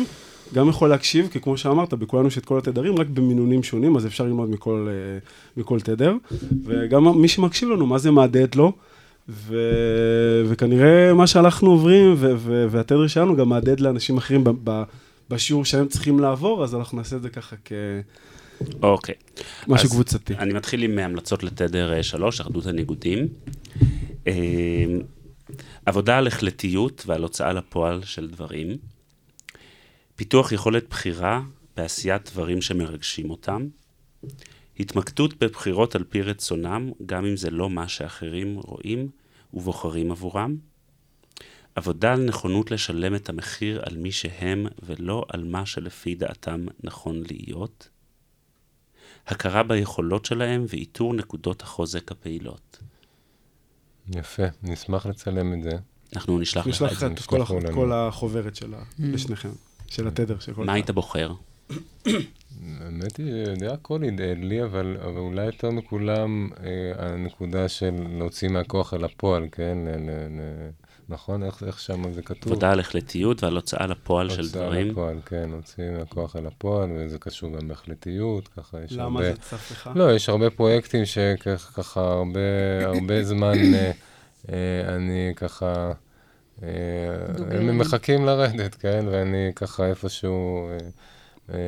גם 0.54 0.68
יכול 0.68 0.88
להקשיב, 0.90 1.28
כי 1.32 1.40
כמו 1.40 1.56
שאמרת, 1.56 1.94
בכולנו 1.94 2.28
יש 2.28 2.38
את 2.38 2.44
כל 2.44 2.58
התדרים, 2.58 2.98
רק 2.98 3.06
במינונים 3.06 3.62
שונים, 3.62 3.96
אז 3.96 4.06
אפשר 4.06 4.24
ללמוד 4.24 4.50
מכל, 4.50 4.88
אה, 4.90 5.18
מכל 5.56 5.80
תדר. 5.80 6.14
וגם 6.64 7.20
מי 7.20 7.28
שמקשיב 7.28 7.68
לנו, 7.68 7.86
מה 7.86 7.98
זה 7.98 8.10
מהדהד 8.10 8.54
לו, 8.54 8.72
ו... 9.28 9.56
וכנראה 10.48 11.14
מה 11.14 11.26
שאנחנו 11.26 11.70
עוברים, 11.70 12.14
ו... 12.16 12.34
ו... 12.36 12.66
והתדר 12.70 13.06
שלנו 13.06 13.36
גם 13.36 13.48
מהדהד 13.48 13.80
לאנשים 13.80 14.16
אחרים 14.16 14.44
ב... 14.44 14.50
ב... 14.64 14.82
בשיעור 15.30 15.64
שהם 15.64 15.88
צריכים 15.88 16.18
לעבור, 16.18 16.64
אז 16.64 16.74
אנחנו 16.74 16.98
נעשה 16.98 17.16
את 17.16 17.22
זה 17.22 17.30
ככה 17.30 17.56
אוקיי. 18.82 19.14
כמשהו 19.64 19.86
אז 19.86 19.92
קבוצתי. 19.92 20.34
אני 20.34 20.52
מתחיל 20.54 20.82
עם 20.82 20.98
המלצות 20.98 21.42
לתדר 21.42 22.02
3, 22.02 22.40
אחדות 22.40 22.66
הניגודים. 22.66 23.28
אה, 24.26 24.32
עבודה 25.86 26.18
על 26.18 26.26
החלטיות 26.26 27.02
ועל 27.06 27.22
הוצאה 27.22 27.52
לפועל 27.52 28.04
של 28.04 28.28
דברים. 28.28 28.76
פיתוח 30.16 30.52
יכולת 30.52 30.88
בחירה 30.90 31.42
בעשיית 31.76 32.30
דברים 32.32 32.62
שמרגשים 32.62 33.30
אותם. 33.30 33.66
התמקדות 34.80 35.44
בבחירות 35.44 35.94
על 35.94 36.04
פי 36.04 36.22
רצונם, 36.22 36.90
גם 37.06 37.24
אם 37.24 37.36
זה 37.36 37.50
לא 37.50 37.70
מה 37.70 37.88
שאחרים 37.88 38.58
רואים 38.58 39.08
ובוחרים 39.54 40.10
עבורם. 40.10 40.56
עבודה 41.74 42.12
על 42.12 42.24
נכונות 42.24 42.70
לשלם 42.70 43.14
את 43.14 43.28
המחיר 43.28 43.82
על 43.86 43.96
מי 43.96 44.12
שהם 44.12 44.66
ולא 44.82 45.24
על 45.28 45.44
מה 45.44 45.66
שלפי 45.66 46.14
דעתם 46.14 46.66
נכון 46.84 47.22
להיות. 47.30 47.88
הכרה 49.26 49.62
ביכולות 49.62 50.24
שלהם 50.24 50.64
ואיתור 50.68 51.14
נקודות 51.14 51.62
החוזק 51.62 52.12
הפעילות. 52.12 52.78
יפה, 54.14 54.42
נשמח 54.62 55.06
לצלם 55.06 55.52
את 55.54 55.62
זה. 55.62 55.70
אנחנו 56.16 56.38
נשלח 56.38 56.66
לך 56.66 56.74
נשלח 56.74 56.92
את 56.92 56.98
זה. 56.98 57.06
לך 57.38 57.52
את 57.52 57.74
כל, 57.74 57.92
החוברת 57.92 58.56
של 58.56 58.74
ה... 58.74 58.82
לשניכם, 58.98 59.50
של 59.86 60.08
התדר 60.08 60.38
של 60.38 60.54
כל 60.54 60.64
מה. 60.64 60.72
היית 60.72 60.90
בוחר? 60.90 61.32
האמת 62.80 63.16
היא, 63.16 63.54
די 63.58 63.66
הכל 63.66 64.04
הדהד 64.04 64.38
לי, 64.38 64.62
אבל, 64.62 64.96
אבל 65.00 65.18
אולי 65.18 65.46
יותר 65.46 65.70
מכולם 65.70 66.48
אה, 66.60 66.92
הנקודה 67.06 67.68
של 67.68 67.94
להוציא 68.18 68.48
מהכוח 68.48 68.94
אל 68.94 69.04
הפועל, 69.04 69.46
כן? 69.52 69.78
ל, 69.84 69.88
ל, 69.88 70.10
ל, 70.10 70.70
נכון? 71.10 71.42
איך, 71.42 71.62
איך 71.62 71.80
שם 71.80 72.12
זה 72.12 72.22
כתוב? 72.22 72.52
עבודה 72.52 72.70
על 72.70 72.80
החלטיות 72.80 73.42
ועל 73.42 73.56
הוצאה 73.56 73.86
לפועל 73.86 74.30
של 74.30 74.42
הוצאה 74.42 74.62
דברים. 74.62 74.90
לפועל, 74.90 75.16
כן, 75.26 75.50
להוציא 75.50 75.90
מהכוח 75.90 76.36
אל 76.36 76.46
הפועל, 76.46 76.90
וזה 76.96 77.18
קשור 77.18 77.58
גם 77.58 77.68
בהחלטיות, 77.68 78.48
ככה 78.48 78.78
יש 78.84 78.92
למה 78.92 79.20
הרבה... 79.20 79.32
זה 79.32 79.40
צף 79.40 79.70
לך? 79.70 79.90
לא, 79.94 80.14
יש 80.14 80.28
הרבה 80.28 80.50
פרויקטים 80.50 81.04
שככה 81.04 82.00
הרבה, 82.00 82.40
הרבה 82.86 83.24
זמן 83.24 83.74
אה, 83.74 83.90
אה, 84.52 84.94
אני 84.96 85.32
ככה... 85.36 85.92
אה, 86.62 86.68
הם. 87.50 87.78
מחכים 87.78 88.24
לרדת, 88.24 88.74
כן? 88.74 89.04
ואני 89.10 89.50
ככה 89.56 89.86
איפשהו 89.86 90.68
אה, 90.68 90.78
אה, 91.54 91.58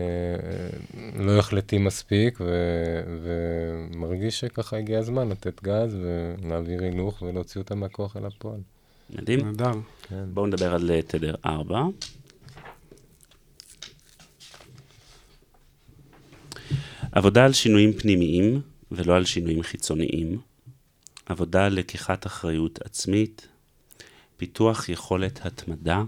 לא 1.14 1.38
החלטי 1.38 1.78
מספיק, 1.78 2.38
ו- 2.40 3.02
ומרגיש 3.22 4.40
שככה 4.40 4.76
הגיע 4.76 4.98
הזמן 4.98 5.28
לתת 5.28 5.62
גז 5.62 5.98
ולהעביר 6.00 6.82
הילוך 6.82 7.22
ולהוציא 7.22 7.60
אותם 7.60 7.80
מהכוח 7.80 8.16
אל 8.16 8.26
הפועל. 8.26 8.60
מדהים. 9.12 9.40
נהדר. 9.40 9.72
כן. 10.02 10.24
בואו 10.34 10.46
נדבר 10.46 10.74
על 10.74 10.90
אה, 10.90 11.02
תדר 11.02 11.34
4. 11.46 11.82
עבודה 17.12 17.44
על 17.44 17.52
שינויים 17.52 17.92
פנימיים 17.92 18.60
ולא 18.90 19.16
על 19.16 19.24
שינויים 19.24 19.62
חיצוניים. 19.62 20.40
עבודה 21.26 21.66
על 21.66 21.74
לקיחת 21.74 22.26
אחריות 22.26 22.82
עצמית. 22.82 23.48
פיתוח 24.36 24.88
יכולת 24.88 25.46
התמדה. 25.46 26.02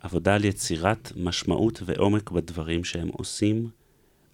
עבודה 0.00 0.34
על 0.34 0.44
יצירת 0.44 1.12
משמעות 1.16 1.82
ועומק 1.86 2.30
בדברים 2.30 2.84
שהם 2.84 3.08
עושים. 3.08 3.70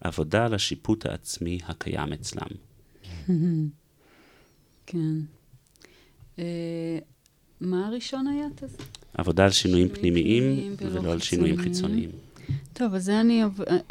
עבודה 0.01 0.45
על 0.45 0.53
השיפוט 0.53 1.05
העצמי 1.05 1.59
הקיים 1.67 2.13
אצלם. 2.13 2.47
כן. 4.87 5.17
מה 7.61 7.87
הראשון 7.87 8.27
היה? 8.27 8.45
תז- 8.55 8.81
עבודה 9.13 9.43
על 9.43 9.51
שינויים 9.51 9.87
שינויים 9.87 10.01
פנימיים 10.13 10.75
פנימיים 10.77 11.03
ולא 11.03 11.11
על 11.11 11.19
שינויים 11.19 11.57
חיצוניים. 11.57 12.09
טוב, 12.73 12.93
אז 12.93 13.05
זה 13.05 13.19
אני... 13.21 13.43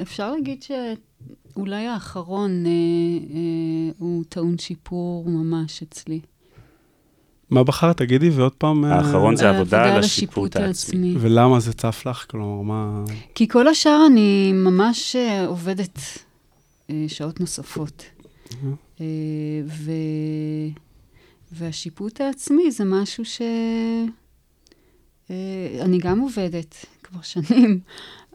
אפשר 0.03 0.33
להגיד 0.33 0.63
שאולי 0.63 1.87
האחרון 1.87 2.67
אה, 2.67 2.71
אה, 2.71 3.93
הוא 3.99 4.25
טעון 4.29 4.59
שיפור 4.59 5.25
ממש 5.29 5.83
אצלי. 5.83 6.21
מה 7.51 7.65
בחרת? 7.65 7.97
תגידי, 7.97 8.31
ועוד 8.31 8.53
פעם... 8.53 8.85
אה, 8.85 8.95
האחרון 8.95 9.37
זה 9.37 9.51
עבודה 9.51 9.85
על 9.95 10.01
השיפוט 10.01 10.57
העצמי. 10.57 11.15
ולמה 11.19 11.61
זה 11.61 11.73
צף 11.73 12.03
לך? 12.07 12.27
כלומר, 12.31 12.63
מה... 12.63 13.05
כי 13.35 13.49
כל 13.49 13.69
השאר 13.69 14.07
אני 14.11 14.53
ממש 14.53 15.17
אה, 15.17 15.47
עובדת 15.47 15.99
אה, 16.91 17.05
שעות 17.09 17.41
נוספות. 17.41 18.05
אה, 19.01 19.07
ו... 19.67 19.91
והשיפוט 21.53 22.21
העצמי 22.21 22.71
זה 22.71 22.85
משהו 22.85 23.25
ש... 23.25 23.41
אה, 25.31 25.79
אני 25.81 25.99
גם 25.99 26.21
עובדת 26.21 26.87
כבר 27.03 27.21
שנים, 27.23 27.81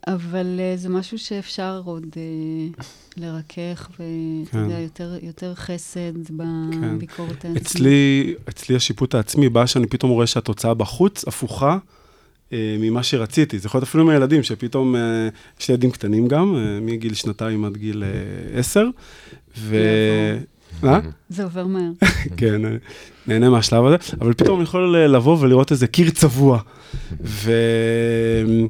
אבל 0.08 0.60
אה, 0.60 0.78
זה 0.78 0.90
משהו 0.90 1.20
שאפשר 1.20 1.82
עוד 1.86 2.06
אה, 2.18 2.84
לרכך, 3.18 3.90
ואתה 3.90 4.52
כן. 4.52 4.58
יודע, 4.58 4.80
יותר, 4.80 5.18
יותר 5.22 5.56
חסד 5.56 6.32
בביקורת 6.32 7.46
העצמית. 7.46 7.58
אצלי, 7.58 8.34
אצלי 8.50 8.76
השיפוט 8.76 9.16
העצמי 9.16 9.50
בא 9.50 9.66
שאני 9.66 9.88
פתאום 9.88 10.12
רואה 10.12 10.28
שהתוצאה 10.28 10.74
בחוץ 10.74 11.28
הפוכה 11.28 11.78
ממה 12.54 13.04
שרציתי. 13.04 13.60
זה 13.60 13.68
יכול 13.68 13.78
להיות 13.78 13.88
אפילו 13.88 14.04
עם 14.04 14.10
הילדים, 14.10 14.44
שפתאום, 14.44 14.96
יש 15.60 15.68
לי 15.68 15.74
ילדים 15.74 15.92
קטנים 15.92 16.28
גם, 16.28 16.56
מגיל 16.82 17.14
שנתיים 17.14 17.66
עד 17.66 17.78
גיל 17.78 18.04
עשר, 18.54 18.86
ו... 19.58 19.76
מה? 20.84 21.00
זה 21.30 21.44
עובר 21.44 21.68
מהר. 21.68 21.92
כן, 22.38 22.66
אה, 22.66 22.72
נהנה 23.28 23.50
מהשלב 23.50 23.86
הזה, 23.86 23.96
אבל 24.22 24.34
פתאום 24.34 24.56
אני 24.60 24.64
יכול 24.64 24.96
אה, 24.96 25.08
לבוא 25.08 25.38
ולראות 25.40 25.72
איזה 25.72 25.88
קיר 25.88 26.10
צבוע. 26.10 26.60
ו... 27.24 27.52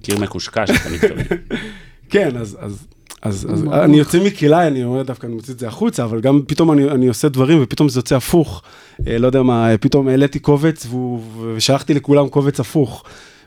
קיר 0.01 0.19
מקושקש, 0.19 0.69
אתה 0.69 0.89
מתכוון. 0.89 1.37
כן, 2.09 2.37
אז, 2.37 2.57
אז, 2.61 2.85
אז, 3.21 3.47
אז 3.53 3.63
אני 3.73 3.97
יוצא 3.97 4.19
מכלאי, 4.25 4.67
אני 4.67 4.83
אומר 4.83 5.01
דווקא, 5.03 5.25
אני 5.27 5.35
מוציא 5.35 5.53
את 5.53 5.59
זה 5.59 5.67
החוצה, 5.67 6.03
אבל 6.03 6.21
גם 6.21 6.41
פתאום 6.47 6.71
אני, 6.71 6.83
אני 6.91 7.07
עושה 7.07 7.29
דברים 7.29 7.59
ופתאום 7.63 7.89
זה 7.89 7.99
יוצא 7.99 8.15
הפוך. 8.15 8.61
אה, 9.07 9.17
לא 9.17 9.27
יודע 9.27 9.43
מה, 9.43 9.69
פתאום 9.81 10.07
העליתי 10.07 10.39
קובץ 10.39 10.85
והוא- 10.89 11.21
ושלחתי 11.55 11.93
לכולם 11.93 12.29
קובץ 12.29 12.59
הפוך. 12.59 13.03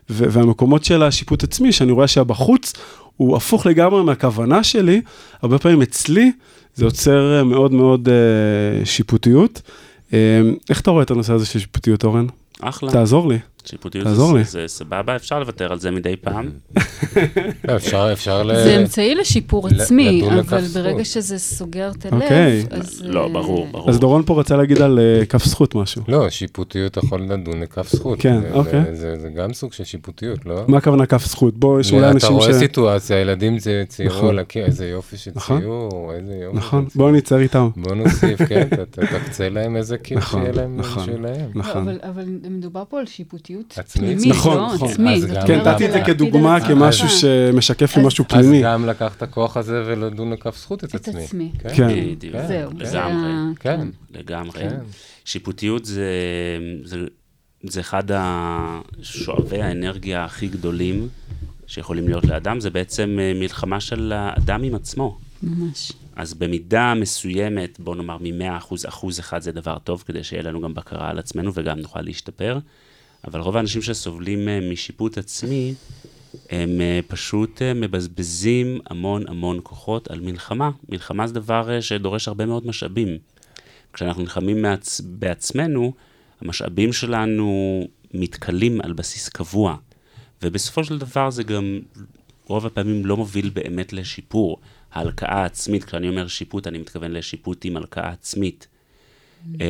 ו- 0.09 0.31
והמקומות 0.31 0.83
של 0.83 1.03
השיפוט 1.03 1.43
עצמי, 1.43 1.71
שאני 1.71 1.91
רואה 1.91 2.07
שהבחוץ 2.07 2.73
הוא 3.17 3.37
הפוך 3.37 3.65
לגמרי 3.65 4.03
מהכוונה 4.03 4.63
שלי, 4.63 5.01
הרבה 5.41 5.57
פעמים 5.59 5.81
אצלי 5.81 6.31
זה 6.75 6.85
יוצר 6.85 7.37
אה, 7.37 7.43
מאוד 7.43 7.71
מאוד 7.71 8.09
אה, 8.09 8.85
שיפוטיות. 8.85 9.61
אה, 10.13 10.41
איך 10.69 10.81
אתה 10.81 10.91
רואה 10.91 11.03
את 11.03 11.11
הנושא 11.11 11.33
הזה 11.33 11.45
של 11.45 11.59
שיפוטיות, 11.59 12.03
אורן? 12.03 12.25
אחלה. 12.61 12.91
תעזור 12.91 13.29
לי. 13.29 13.39
שיפוטיות 13.67 14.07
זה- 14.07 14.23
לי. 14.37 14.43
זה 14.43 14.63
סבבה, 14.67 15.15
אפשר 15.15 15.39
לוותר 15.39 15.71
על 15.71 15.79
זה 15.79 15.91
מדי 15.91 16.15
פעם. 16.15 16.49
אפשר, 17.75 18.09
אפשר 18.13 18.43
ל... 18.43 18.55
זה 18.55 18.77
אמצעי 18.81 19.15
לשיפור 19.15 19.67
עצמי, 19.67 20.29
אבל 20.39 20.61
ברגע. 20.73 21.05
שזה 21.05 21.37
סוגר 21.39 21.91
את 21.99 22.05
הלב, 22.05 22.21
אוקיי. 22.21 22.65
אז... 22.71 23.01
לא, 23.05 23.23
אה, 23.23 23.29
ברור, 23.29 23.67
ברור. 23.71 23.89
אז 23.89 23.99
דורון 23.99 24.23
פה 24.25 24.39
רצה 24.39 24.57
להגיד 24.57 24.81
על 24.81 24.99
אה, 24.99 25.25
כף 25.25 25.45
זכות 25.45 25.75
משהו. 25.75 26.01
לא, 26.07 26.29
שיפוטיות 26.29 26.97
יכול 26.97 27.21
לדון 27.21 27.59
לכף 27.61 27.89
זכות. 27.91 28.19
כן, 28.21 28.41
זה- 28.41 28.51
אוקיי. 28.53 28.95
זה- 28.95 29.29
גם 29.35 29.53
סוג 29.53 29.73
של 29.73 29.83
שיפוטיות, 29.83 30.45
לא? 30.45 30.61
מה 30.67 30.77
הכוונה 30.77 31.05
כף 31.05 31.25
זכות? 31.25 31.57
בוא, 31.57 31.79
יש 31.79 31.91
אולי 31.91 32.01
אתה 32.03 32.11
אנשים 32.11 32.29
ש... 32.29 32.31
רואה 32.31 32.53
סיטואציה, 32.53 33.17
ילדים 33.21 33.59
זה 33.59 33.83
ציירו 33.87 34.15
נכון. 34.15 34.29
על 34.29 34.39
הקיר, 34.39 34.65
איזה 34.65 34.87
יופי 34.87 35.17
של 35.17 35.31
נכון. 35.35 35.59
ציור, 35.61 36.13
איזה 36.13 36.33
יופי. 36.43 36.57
נכון, 36.57 36.85
בוא 36.95 37.11
נצייר 37.11 37.39
איתם. 37.41 37.69
בוא 37.75 37.95
נוסיף, 37.95 38.41
כן, 38.41 38.67
תקצה 38.91 39.49
להם 39.49 39.75
איזה 39.75 39.97
קיר 39.97 40.21
שיהיה 40.21 40.51
להם 40.51 40.77
נכון. 40.77 41.05
שלהם. 41.05 41.49
לא, 41.55 41.61
נכון. 41.61 41.81
אבל, 41.87 41.99
אבל 42.09 42.23
מדובר 42.49 42.83
פה 42.89 42.99
על 42.99 43.05
שיפוטיות 43.05 43.54
עצמית? 43.75 44.05
פנימית, 44.17 44.25
נכון, 44.37 44.57
לא 44.57 44.73
נכון. 44.73 44.89
עצמית. 44.91 45.23
אז 45.23 45.37
כן, 45.47 45.59
נתתי 45.61 45.85
את 45.87 45.91
זה 45.91 46.01
כדוגמה. 46.05 46.67
כמשהו 46.67 47.09
שמשקף 47.09 47.95
לי 47.95 48.01
אז- 48.01 48.07
משהו 48.07 48.25
אז 48.29 48.31
פנימי. 48.39 48.61
גם 48.63 48.85
לקח 48.85 49.15
את 49.17 49.21
הכוח 49.23 49.57
הזה 49.57 49.83
ולדון 49.85 50.33
לכף 50.33 50.57
זכות 50.57 50.83
את 50.83 50.89
את 50.89 51.07
עצמי. 51.07 51.23
עצמי. 51.23 51.51
כן. 51.75 51.87
בדיוק. 52.15 52.35
כן, 52.35 52.47
זהו. 52.47 52.71
כן. 52.79 52.85
זה 52.85 52.97
לגמרי. 52.97 53.31
כן. 53.59 53.87
לגמרי. 54.15 54.51
כן. 54.59 54.75
שיפוטיות 55.25 55.85
זה, 55.85 56.09
זה, 56.83 57.05
זה 57.63 57.79
אחד 57.79 58.03
השואבי 58.13 59.61
האנרגיה 59.61 60.25
הכי 60.25 60.47
גדולים 60.47 61.07
שיכולים 61.67 62.07
להיות 62.07 62.25
לאדם, 62.25 62.59
זה 62.59 62.69
בעצם 62.69 63.17
אה, 63.19 63.31
מלחמה 63.39 63.79
של 63.79 64.11
האדם 64.15 64.63
עם 64.63 64.75
עצמו. 64.75 65.17
ממש. 65.43 65.91
אז 66.15 66.33
במידה 66.33 66.93
מסוימת, 66.93 67.79
בוא 67.79 67.95
נאמר 67.95 68.17
מ-100 68.17 68.57
אחוז, 68.57 68.85
אחוז 68.85 69.19
אחד 69.19 69.41
זה 69.41 69.51
דבר 69.51 69.77
טוב, 69.83 70.03
כדי 70.07 70.23
שיהיה 70.23 70.43
לנו 70.43 70.61
גם 70.61 70.73
בקרה 70.73 71.09
על 71.09 71.19
עצמנו 71.19 71.51
וגם 71.55 71.79
נוכל 71.79 72.01
להשתפר. 72.01 72.59
אבל 73.27 73.39
רוב 73.39 73.57
האנשים 73.57 73.81
שסובלים 73.81 74.47
אה, 74.47 74.59
משיפוט 74.71 75.17
עצמי, 75.17 75.73
הם 76.49 76.81
אה, 76.81 76.99
פשוט 77.07 77.61
אה, 77.61 77.73
מבזבזים 77.73 78.79
המון 78.89 79.23
המון 79.27 79.59
כוחות 79.63 80.11
על 80.11 80.19
מלחמה. 80.19 80.71
מלחמה 80.89 81.27
זה 81.27 81.33
דבר 81.33 81.81
שדורש 81.81 82.27
הרבה 82.27 82.45
מאוד 82.45 82.67
משאבים. 82.67 83.17
כשאנחנו 83.93 84.21
נלחמים 84.21 84.61
מעצ... 84.61 85.01
בעצמנו, 85.01 85.93
המשאבים 86.41 86.93
שלנו 86.93 87.81
מתכלים 88.13 88.81
על 88.81 88.93
בסיס 88.93 89.29
קבוע. 89.29 89.75
ובסופו 90.41 90.83
של 90.83 90.97
דבר 90.97 91.29
זה 91.29 91.43
גם 91.43 91.79
רוב 92.45 92.65
הפעמים 92.65 93.05
לא 93.05 93.17
מוביל 93.17 93.49
באמת 93.49 93.93
לשיפור. 93.93 94.59
ההלקאה 94.91 95.41
העצמית, 95.41 95.83
כשאני 95.83 96.09
אומר 96.09 96.27
שיפוט, 96.27 96.67
אני 96.67 96.77
מתכוון 96.77 97.11
לשיפוט 97.11 97.65
עם 97.65 97.77
הלקאה 97.77 98.09
עצמית. 98.09 98.67
אמ, 99.47 99.61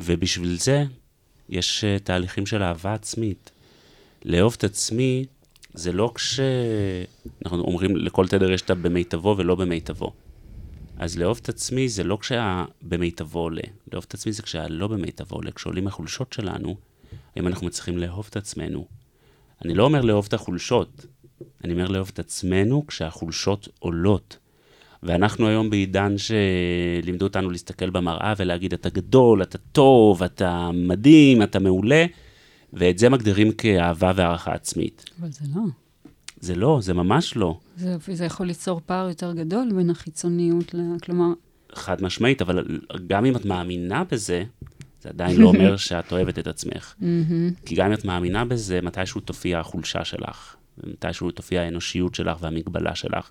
ובשביל 0.00 0.58
זה 0.58 0.84
יש 1.48 1.84
אה, 1.84 1.98
תהליכים 1.98 2.46
של 2.46 2.62
אהבה 2.62 2.94
עצמית. 2.94 3.50
לאהוב 4.24 4.54
את 4.58 4.64
עצמי 4.64 5.24
זה 5.74 5.92
לא 5.92 6.12
כשאנחנו 6.14 7.64
אומרים 7.64 7.96
לכל 7.96 8.28
תדר 8.28 8.50
יש 8.50 8.62
את 8.62 8.70
הבמיטבו 8.70 9.34
ולא 9.38 9.54
במיטבו. 9.54 10.12
אז 10.96 11.18
לאהוב 11.18 11.38
את 11.42 11.48
עצמי 11.48 11.88
זה 11.88 12.04
לא 12.04 12.18
כשהבמיטבו 12.20 13.38
עולה. 13.38 13.62
לאהוב 13.92 14.04
את 14.08 14.14
עצמי 14.14 14.32
זה 14.32 14.42
כשהלא 14.42 14.86
במיטבו 14.86 15.36
עולה. 15.36 15.50
כשעולים 15.50 15.86
החולשות 15.86 16.32
שלנו, 16.32 16.76
האם 17.36 17.46
אנחנו 17.46 17.66
מצליחים 17.66 17.98
לאהוב 17.98 18.26
את 18.30 18.36
עצמנו. 18.36 18.86
אני 19.64 19.74
לא 19.74 19.84
אומר 19.84 20.00
לאהוב 20.00 20.24
את 20.28 20.34
החולשות, 20.34 21.06
אני 21.64 21.72
אומר 21.72 21.88
לאהוב 21.88 22.10
את 22.12 22.18
עצמנו 22.18 22.86
כשהחולשות 22.86 23.68
עולות. 23.78 24.36
ואנחנו 25.02 25.48
היום 25.48 25.70
בעידן 25.70 26.14
שלימדו 26.18 27.26
אותנו 27.26 27.50
להסתכל 27.50 27.90
במראה 27.90 28.34
ולהגיד, 28.36 28.72
אתה 28.72 28.88
גדול, 28.88 29.42
אתה 29.42 29.58
טוב, 29.58 30.22
אתה 30.22 30.70
מדהים, 30.74 31.42
אתה 31.42 31.58
מעולה, 31.58 32.06
ואת 32.72 32.98
זה 32.98 33.08
מגדירים 33.08 33.52
כאהבה 33.52 34.12
והערכה 34.16 34.52
עצמית. 34.52 35.10
אבל 35.20 35.28
זה 35.30 35.44
לא. 35.54 35.62
זה 36.40 36.54
לא, 36.54 36.78
זה 36.82 36.94
ממש 36.94 37.36
לא. 37.36 37.58
זה, 37.76 37.96
זה 38.12 38.24
יכול 38.24 38.46
ליצור 38.46 38.80
פער 38.86 39.08
יותר 39.08 39.32
גדול 39.32 39.72
בין 39.76 39.90
החיצוניות, 39.90 40.74
ל... 40.74 40.80
כלומר, 41.02 41.32
חד 41.72 42.02
משמעית, 42.02 42.42
אבל 42.42 42.78
גם 43.06 43.24
אם 43.24 43.36
את 43.36 43.44
מאמינה 43.44 44.04
בזה, 44.04 44.44
זה 45.02 45.08
עדיין 45.08 45.36
לא 45.36 45.46
אומר 45.46 45.76
שאת 45.86 46.12
אוהבת 46.12 46.38
את 46.38 46.46
עצמך. 46.46 46.94
כי 47.66 47.74
גם 47.74 47.86
אם 47.86 47.92
את 47.92 48.04
מאמינה 48.04 48.44
בזה, 48.44 48.80
מתישהו 48.82 49.20
תופיע 49.20 49.60
החולשה 49.60 50.04
שלך, 50.04 50.56
ומתישהו 50.78 51.30
תופיע 51.30 51.60
האנושיות 51.60 52.14
שלך 52.14 52.38
והמגבלה 52.40 52.94
שלך. 52.94 53.30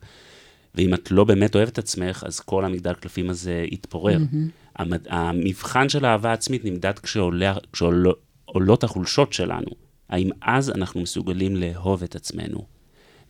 ואם 0.75 0.93
את 0.93 1.11
לא 1.11 1.23
באמת 1.23 1.55
אוהבת 1.55 1.73
את 1.73 1.77
עצמך, 1.77 2.23
אז 2.27 2.39
כל 2.39 2.65
המגדל 2.65 2.93
קלפים 2.93 3.29
הזה 3.29 3.65
יתפורר. 3.71 4.17
המד... 4.75 5.07
המבחן 5.09 5.89
של 5.89 6.05
האהבה 6.05 6.33
עצמית 6.33 6.65
נמדד 6.65 6.99
כשעולה, 6.99 7.53
כשעולות 7.73 8.83
החולשות 8.83 9.33
שלנו. 9.33 9.69
האם 10.09 10.29
אז 10.41 10.69
אנחנו 10.69 11.01
מסוגלים 11.01 11.55
לאהוב 11.55 12.03
את 12.03 12.15
עצמנו? 12.15 12.65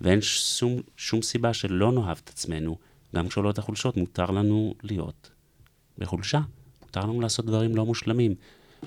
ואין 0.02 0.22
שום, 0.22 0.82
שום 0.98 1.22
סיבה 1.22 1.54
שלא 1.54 1.92
נאהב 1.92 2.18
את 2.24 2.30
עצמנו. 2.30 2.78
גם 3.16 3.28
כשעולות 3.28 3.58
החולשות, 3.58 3.98
מותר 3.98 4.26
לנו 4.26 4.74
להיות 4.84 5.30
בחולשה. 5.98 6.40
מותר 6.82 7.02
לנו 7.02 7.22
לעשות 7.22 7.46
דברים 7.46 7.76
לא 7.76 7.86
מושלמים. 7.86 8.36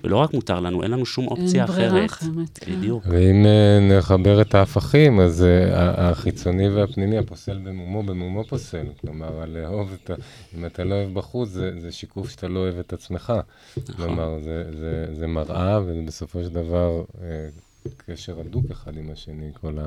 ולא 0.05 0.17
רק 0.17 0.35
מותר 0.35 0.61
לנו, 0.61 0.83
אין 0.83 0.91
לנו 0.91 1.07
שום 1.07 1.27
אופציה 1.27 1.65
אין 1.65 1.73
ברירה 1.73 2.05
אחרת. 2.05 2.11
אחרת. 2.11 2.59
כן. 2.61 2.77
בדיוק. 2.77 3.05
ואם 3.07 3.47
אה, 3.47 3.99
נחבר 3.99 4.41
את 4.41 4.55
ההפכים, 4.55 5.21
אז 5.21 5.43
אה, 5.43 6.11
החיצוני 6.11 6.69
והפנימי, 6.69 7.19
הפוסל 7.19 7.59
במומו, 7.59 8.03
במומו 8.03 8.45
פוסל. 8.45 8.87
כלומר, 9.01 9.45
לאהוב 9.47 9.93
את 10.03 10.11
ה... 10.11 10.15
אם 10.59 10.67
אתה 10.67 10.85
לא 10.85 10.95
אוהב 10.95 11.15
בחוץ, 11.15 11.49
זה, 11.49 11.71
זה 11.81 11.93
שיקוף 11.93 12.31
שאתה 12.31 12.49
לא 12.49 12.61
אוהב 12.61 12.79
את 12.79 12.93
עצמך. 12.93 13.33
נכון. 13.77 13.95
כלומר, 13.97 14.39
זה, 14.45 14.65
זה, 14.79 15.07
זה 15.15 15.27
מראה, 15.27 15.81
ובסופו 15.87 16.43
של 16.43 16.49
דבר 16.49 17.05
אה, 17.23 17.49
קשר 17.97 18.41
הדוק 18.41 18.65
אחד 18.71 18.97
עם 18.97 19.11
השני, 19.11 19.51
כל 19.61 19.79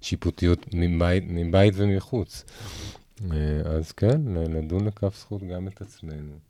השיפוטיות 0.00 0.66
מבית, 0.74 1.24
מבית 1.28 1.74
ומחוץ. 1.76 2.44
אה, 3.32 3.36
אז 3.64 3.92
כן, 3.92 4.20
לדון 4.36 4.86
לכף 4.86 5.16
זכות 5.18 5.42
גם 5.42 5.68
את 5.68 5.80
עצמנו. 5.80 6.49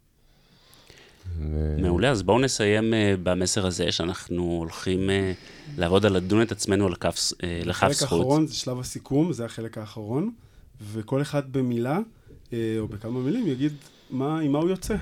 ו- 1.38 1.76
מעולה, 1.80 2.10
אז 2.10 2.22
בואו 2.22 2.38
נסיים 2.38 2.92
uh, 2.92 2.96
במסר 3.22 3.66
הזה, 3.66 3.92
שאנחנו 3.92 4.42
הולכים 4.42 5.10
uh, 5.10 5.12
לעבוד 5.78 6.06
על 6.06 6.12
לדון 6.12 6.42
את 6.42 6.52
עצמנו 6.52 6.86
על 6.86 6.94
כף, 6.94 7.16
uh, 7.32 7.36
לכף 7.64 7.82
החלק 7.82 7.92
זכות. 7.92 8.18
האחרון 8.18 8.46
זה 8.46 8.54
שלב 8.54 8.80
הסיכום, 8.80 9.32
זה 9.32 9.44
החלק 9.44 9.78
האחרון, 9.78 10.30
וכל 10.92 11.22
אחד 11.22 11.52
במילה, 11.52 11.98
אה, 12.52 12.76
או 12.78 12.88
בכמה 12.88 13.20
מילים, 13.20 13.46
יגיד 13.46 13.72
מה, 14.10 14.40
עם 14.40 14.52
מה 14.52 14.58
הוא 14.58 14.70
יוצא. 14.70 14.96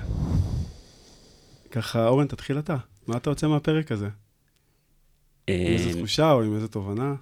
ככה, 1.71 2.07
אורן, 2.07 2.27
תתחיל 2.27 2.59
אתה. 2.59 2.77
מה 3.07 3.17
אתה 3.17 3.29
יוצא 3.29 3.47
מהפרק 3.47 3.91
הזה? 3.91 4.09
עם 5.47 5.55
איזה 5.55 5.89
אה, 5.89 5.93
תחושה 5.93 6.31
או 6.31 6.43
עם 6.43 6.55
איזה 6.55 6.67
תובנה? 6.67 7.15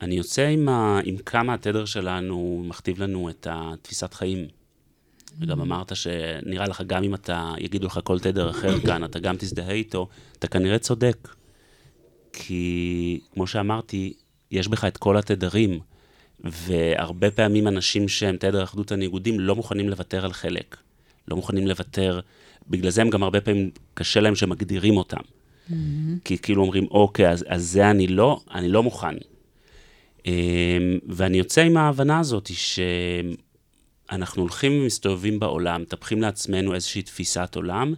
אני 0.00 0.14
יוצא 0.14 0.46
עם, 0.46 0.68
ה, 0.68 1.00
עם 1.04 1.16
כמה 1.16 1.54
התדר 1.54 1.84
שלנו 1.84 2.64
מכתיב 2.66 3.02
לנו 3.02 3.30
את 3.30 3.46
התפיסת 3.50 4.14
חיים. 4.14 4.46
וגם 5.40 5.60
אמרת 5.60 5.96
שנראה 5.96 6.68
לך, 6.68 6.82
גם 6.86 7.04
אם 7.04 7.14
אתה, 7.14 7.52
יגידו 7.58 7.86
לך 7.86 8.00
כל 8.04 8.18
תדר 8.18 8.50
אחר 8.50 8.80
כאן, 8.86 9.04
אתה 9.04 9.18
גם 9.18 9.36
תזדהה 9.36 9.70
איתו, 9.70 10.08
אתה 10.38 10.48
כנראה 10.48 10.78
צודק. 10.78 11.28
כי, 12.32 13.20
כמו 13.34 13.46
שאמרתי, 13.46 14.12
יש 14.50 14.68
בך 14.68 14.84
את 14.84 14.96
כל 14.96 15.16
התדרים, 15.16 15.80
והרבה 16.44 17.30
פעמים 17.30 17.68
אנשים 17.68 18.08
שהם 18.08 18.36
תדר 18.36 18.62
אחדות 18.62 18.92
הניגודים 18.92 19.40
לא 19.40 19.56
מוכנים 19.56 19.88
לוותר 19.88 20.24
על 20.24 20.32
חלק. 20.32 20.76
לא 21.28 21.36
מוכנים 21.36 21.66
לוותר, 21.66 22.20
בגלל 22.68 22.90
זה 22.90 23.00
הם 23.00 23.10
גם 23.10 23.22
הרבה 23.22 23.40
פעמים, 23.40 23.70
קשה 23.94 24.20
להם 24.20 24.34
שמגדירים 24.34 24.96
אותם. 24.96 25.16
Mm-hmm. 25.16 25.74
כי 26.24 26.38
כאילו 26.38 26.62
אומרים, 26.62 26.86
אוקיי, 26.90 27.28
אז, 27.28 27.44
אז 27.48 27.66
זה 27.70 27.90
אני 27.90 28.06
לא, 28.06 28.40
אני 28.54 28.68
לא 28.68 28.82
מוכן. 28.82 29.14
אמ, 30.26 30.98
ואני 31.08 31.38
יוצא 31.38 31.60
עם 31.62 31.76
ההבנה 31.76 32.18
הזאת 32.18 32.50
שאנחנו 34.10 34.42
הולכים 34.42 34.72
ומסתובבים 34.82 35.40
בעולם, 35.40 35.82
מטפחים 35.82 36.22
לעצמנו 36.22 36.74
איזושהי 36.74 37.02
תפיסת 37.02 37.54
עולם, 37.56 37.94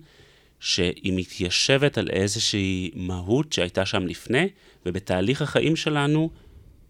שהיא 0.61 1.13
מתיישבת 1.17 1.99
על 1.99 2.09
איזושהי 2.11 2.91
מהות 2.95 3.53
שהייתה 3.53 3.87
שם 3.87 4.07
לפני, 4.07 4.49
ובתהליך 4.87 5.43
החיים 5.43 5.77
שלנו, 5.77 6.31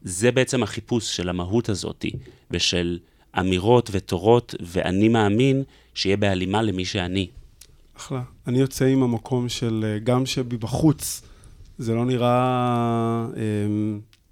זה 0.02 0.32
בעצם 0.32 0.62
החיפוש 0.62 1.16
של 1.16 1.28
המהות 1.28 1.68
הזאת, 1.68 2.04
ושל 2.50 2.98
אמירות 3.40 3.90
ותורות, 3.92 4.54
ואני 4.60 5.08
מאמין 5.08 5.62
שיהיה 5.94 6.16
בהלימה 6.16 6.62
למי 6.62 6.84
שאני. 6.84 7.28
אחלה. 7.96 8.22
אני 8.46 8.58
יוצא 8.58 8.84
עם 8.84 9.02
המקום 9.02 9.48
של, 9.48 9.84
אה, 9.84 9.98
גם 9.98 10.26
שבחוץ 10.26 11.22
זה 11.78 11.94
לא 11.94 12.04
נראה 12.04 13.26
אה, 13.36 13.42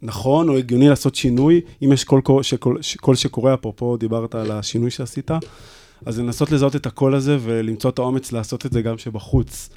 נכון 0.03 0.49
או 0.49 0.57
הגיוני 0.57 0.89
לעשות 0.89 1.15
שינוי, 1.15 1.61
אם 1.83 1.93
יש 1.93 2.05
קול, 2.05 2.21
קול, 2.21 2.43
שקול, 2.43 2.79
קול 3.01 3.15
שקורה, 3.15 3.55
אפרופו 3.55 3.97
דיברת 3.97 4.35
על 4.35 4.51
השינוי 4.51 4.91
שעשית, 4.91 5.31
אז 6.07 6.19
לנסות 6.19 6.53
לזהות 6.53 6.77
את 6.77 6.87
הקול 6.87 7.15
הזה 7.15 7.39
ולמצוא 7.41 7.91
את 7.91 7.99
האומץ 7.99 8.33
לעשות 8.33 8.67
את 8.67 8.73
זה 8.73 8.83
גם 8.83 8.99
שבחוץ 8.99 9.69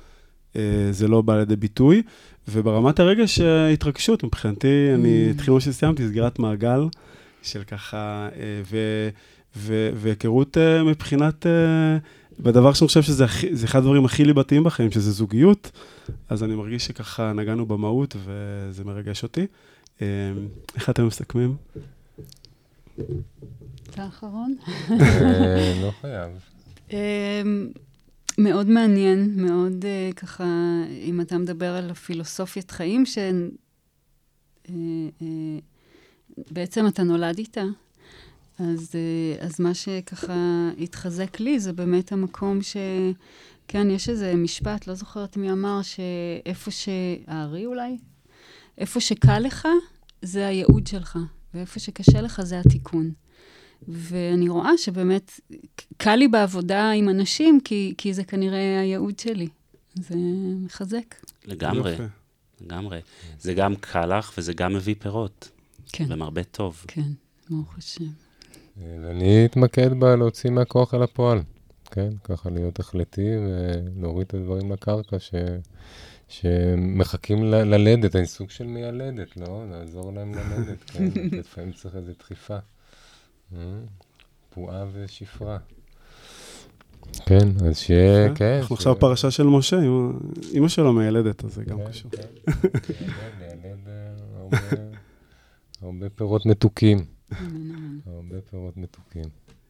אה, 0.56 0.62
זה 0.92 1.08
לא 1.08 1.22
בא 1.22 1.38
לידי 1.38 1.56
ביטוי. 1.56 2.02
וברמת 2.48 3.00
הרגש, 3.00 3.42
אה, 3.42 3.70
התרגשות, 3.70 4.24
מבחינתי, 4.24 4.92
אני 4.94 5.28
mm. 5.28 5.36
אתחיל 5.36 5.54
מה 5.54 5.62
שסיימתי, 5.62 6.08
סגירת 6.08 6.40
מעגל 6.40 6.82
של 7.42 7.64
ככה, 7.64 8.30
אה, 8.36 9.10
והיכרות 9.96 10.58
אה, 10.58 10.84
מבחינת... 10.84 11.46
אה, 11.46 11.98
והדבר 12.40 12.74
שאני 12.74 12.88
חושב 12.88 13.02
שזה 13.02 13.26
הכי, 13.26 13.48
אחד 13.64 13.80
הדברים 13.80 14.06
הכי 14.06 14.26
ליבתיים 14.26 14.64
בחיים, 14.64 14.92
שזה 14.92 15.12
זוגיות, 15.12 15.72
אז 16.30 16.44
אני 16.44 16.56
מרגיש 16.56 16.86
שככה 16.86 17.34
נגענו 17.34 17.66
במהות 17.66 18.16
וזה 18.26 18.84
מרגש 18.84 19.24
אותי. 19.24 19.46
אה, 20.02 20.32
איך 20.76 20.89
אתם 20.89 21.08
מסכמים? 21.08 21.56
אתה 23.89 24.04
האחרון? 24.04 24.56
אה, 24.92 25.80
לא 25.82 25.92
חייב. 26.02 26.32
אה, 26.94 27.42
מאוד 28.38 28.70
מעניין, 28.70 29.34
מאוד 29.36 29.86
ככה, 30.16 30.46
אם 31.04 31.22
אתה 31.22 31.38
מדבר 31.38 31.76
על 31.76 31.89
הפילוסופיית 31.89 32.72
חיים, 32.72 33.04
שבעצם 36.42 36.88
אתה 36.88 37.04
נולד 37.04 37.38
איתה, 37.38 37.64
אז, 38.60 38.92
אה, 38.96 39.46
אז 39.46 39.60
מה 39.60 39.74
שככה 39.74 40.70
התחזק 40.80 41.39
לי 41.39 41.60
זה 41.60 41.74
באמת 41.74 42.12
המקום 42.12 42.62
ש... 42.62 42.78
כן, 43.68 43.89
יש 43.89 44.10
איזה 44.10 44.36
משפט, 44.36 44.88
לא 44.88 44.94
זוכרת 44.94 45.38
מי 45.38 45.52
אמר, 45.52 45.80
שאיפה 45.82 46.72
ש... 46.72 46.89
הארי 47.28 47.66
אולי? 47.66 47.98
איפה 48.78 49.00
שקל 49.00 49.40
לך, 49.40 49.68
זה 50.22 50.48
הייעוד 50.48 50.88
שלך, 50.88 51.20
ואיפה 51.54 51.80
שקשה 51.80 52.22
לך 52.22 52.42
זה 52.42 52.60
התיקון. 52.60 53.12
ואני 53.88 54.50
רואה 54.50 54.78
שבאמת 54.78 55.40
קל 55.98 56.16
לי 56.16 56.28
בעבודה 56.28 56.92
עם 56.92 57.10
אנשים, 57.10 57.60
כי, 57.64 57.94
כי 57.98 58.14
זה 58.14 58.24
כנראה 58.24 58.80
הייעוד 58.80 59.20
שלי. 59.20 59.48
זה 59.96 60.16
מחזק. 60.66 61.16
לגמרי, 61.46 61.96
לגמרי. 62.62 63.00
זה 63.40 63.54
גם 63.54 63.76
קל 63.76 64.18
לך 64.18 64.34
וזה 64.38 64.54
גם 64.54 64.74
מביא 64.74 64.96
פירות. 65.00 65.50
כן. 65.94 66.06
ומרבה 66.10 66.44
טוב. 66.44 66.86
כן, 66.88 67.12
ברוך 67.50 67.78
השם. 67.78 68.06
ואני 68.78 69.46
אתמקד 69.46 70.00
בלהוציא 70.00 70.50
מהכוח 70.50 70.94
אל 70.94 71.04
הפועל, 71.04 71.42
כן? 71.92 72.10
ככה 72.24 72.50
להיות 72.50 72.80
החלטי 72.80 73.28
ולהוריד 73.98 74.28
את 74.28 74.34
הדברים 74.34 74.72
לקרקע 74.72 75.20
ש... 75.20 75.34
שמחכים 76.32 77.44
ל- 77.44 77.56
ללדת, 77.64 78.16
אני 78.16 78.26
סוג 78.26 78.50
של 78.50 78.64
מיילדת, 78.68 79.38
לא? 79.38 79.66
לעזור 79.72 80.14
להם 80.14 80.32
ללדת, 80.34 80.84
כן? 80.84 81.10
לפעמים 81.32 81.72
צריך 81.72 81.96
איזו 81.96 82.12
דחיפה. 82.20 82.58
פועה 84.50 84.82
אה? 84.82 84.86
ושפרה. 84.94 85.58
כן, 87.26 87.48
אז 87.68 87.78
שיהיה, 87.78 88.36
כן. 88.36 88.58
אנחנו 88.62 88.76
עכשיו 88.76 89.00
פרשה 89.00 89.32
של 89.32 89.44
משה, 89.44 89.78
אמא 90.54 90.68
שלו 90.68 90.94
מיילדת, 90.94 91.46
אז 91.46 91.54
זה 91.54 91.64
גם 91.64 91.78
כן, 91.78 91.88
קשור. 91.90 92.12
כן, 92.12 92.22
אה, 93.88 94.52
הרבה 95.82 96.10
פירות 96.10 96.46
מתוקים. 96.46 97.06
הרבה 98.08 98.42
פירות 98.50 98.78
מתוקים. 98.78 99.26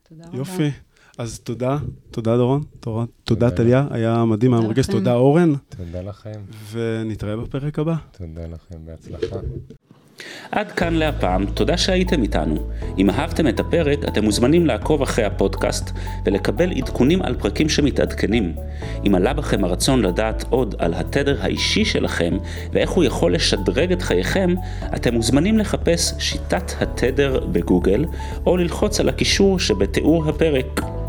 תודה 0.09 0.27
רבה. 0.27 0.37
יופי. 0.37 0.71
אז 1.17 1.39
תודה, 1.39 1.77
תודה 2.11 2.37
דורון, 2.37 2.63
תודה 3.23 3.51
טליה, 3.51 3.87
היה 3.91 4.25
מדהים, 4.25 4.53
היה 4.53 4.63
מרגש, 4.63 4.87
תודה 4.87 5.13
אורן. 5.13 5.53
תודה 5.77 6.01
לכם. 6.01 6.39
ונתראה 6.71 7.37
בפרק 7.37 7.79
הבא. 7.79 7.95
תודה 8.11 8.41
לכם, 8.47 8.85
בהצלחה. 8.85 9.35
עד 10.51 10.71
כאן 10.71 10.93
להפעם, 10.93 11.45
תודה 11.45 11.77
שהייתם 11.77 12.23
איתנו. 12.23 12.69
אם 12.97 13.09
אהבתם 13.09 13.47
את 13.47 13.59
הפרק, 13.59 13.99
אתם 14.07 14.23
מוזמנים 14.23 14.65
לעקוב 14.65 15.01
אחרי 15.01 15.25
הפודקאסט 15.25 15.91
ולקבל 16.25 16.71
עדכונים 16.71 17.21
על 17.21 17.35
פרקים 17.35 17.69
שמתעדכנים. 17.69 18.55
אם 19.07 19.15
עלה 19.15 19.33
בכם 19.33 19.63
הרצון 19.63 20.01
לדעת 20.01 20.45
עוד 20.49 20.75
על 20.77 20.93
התדר 20.93 21.41
האישי 21.41 21.85
שלכם 21.85 22.37
ואיך 22.71 22.89
הוא 22.89 23.03
יכול 23.03 23.35
לשדרג 23.35 23.91
את 23.91 24.01
חייכם, 24.01 24.55
אתם 24.95 25.13
מוזמנים 25.13 25.57
לחפש 25.57 26.13
שיטת 26.19 26.71
התדר 26.81 27.45
בגוגל 27.51 28.05
או 28.45 28.57
ללחוץ 28.57 28.99
על 28.99 29.09
הקישור 29.09 29.59
שבתיאור 29.59 30.29
הפרק. 30.29 31.00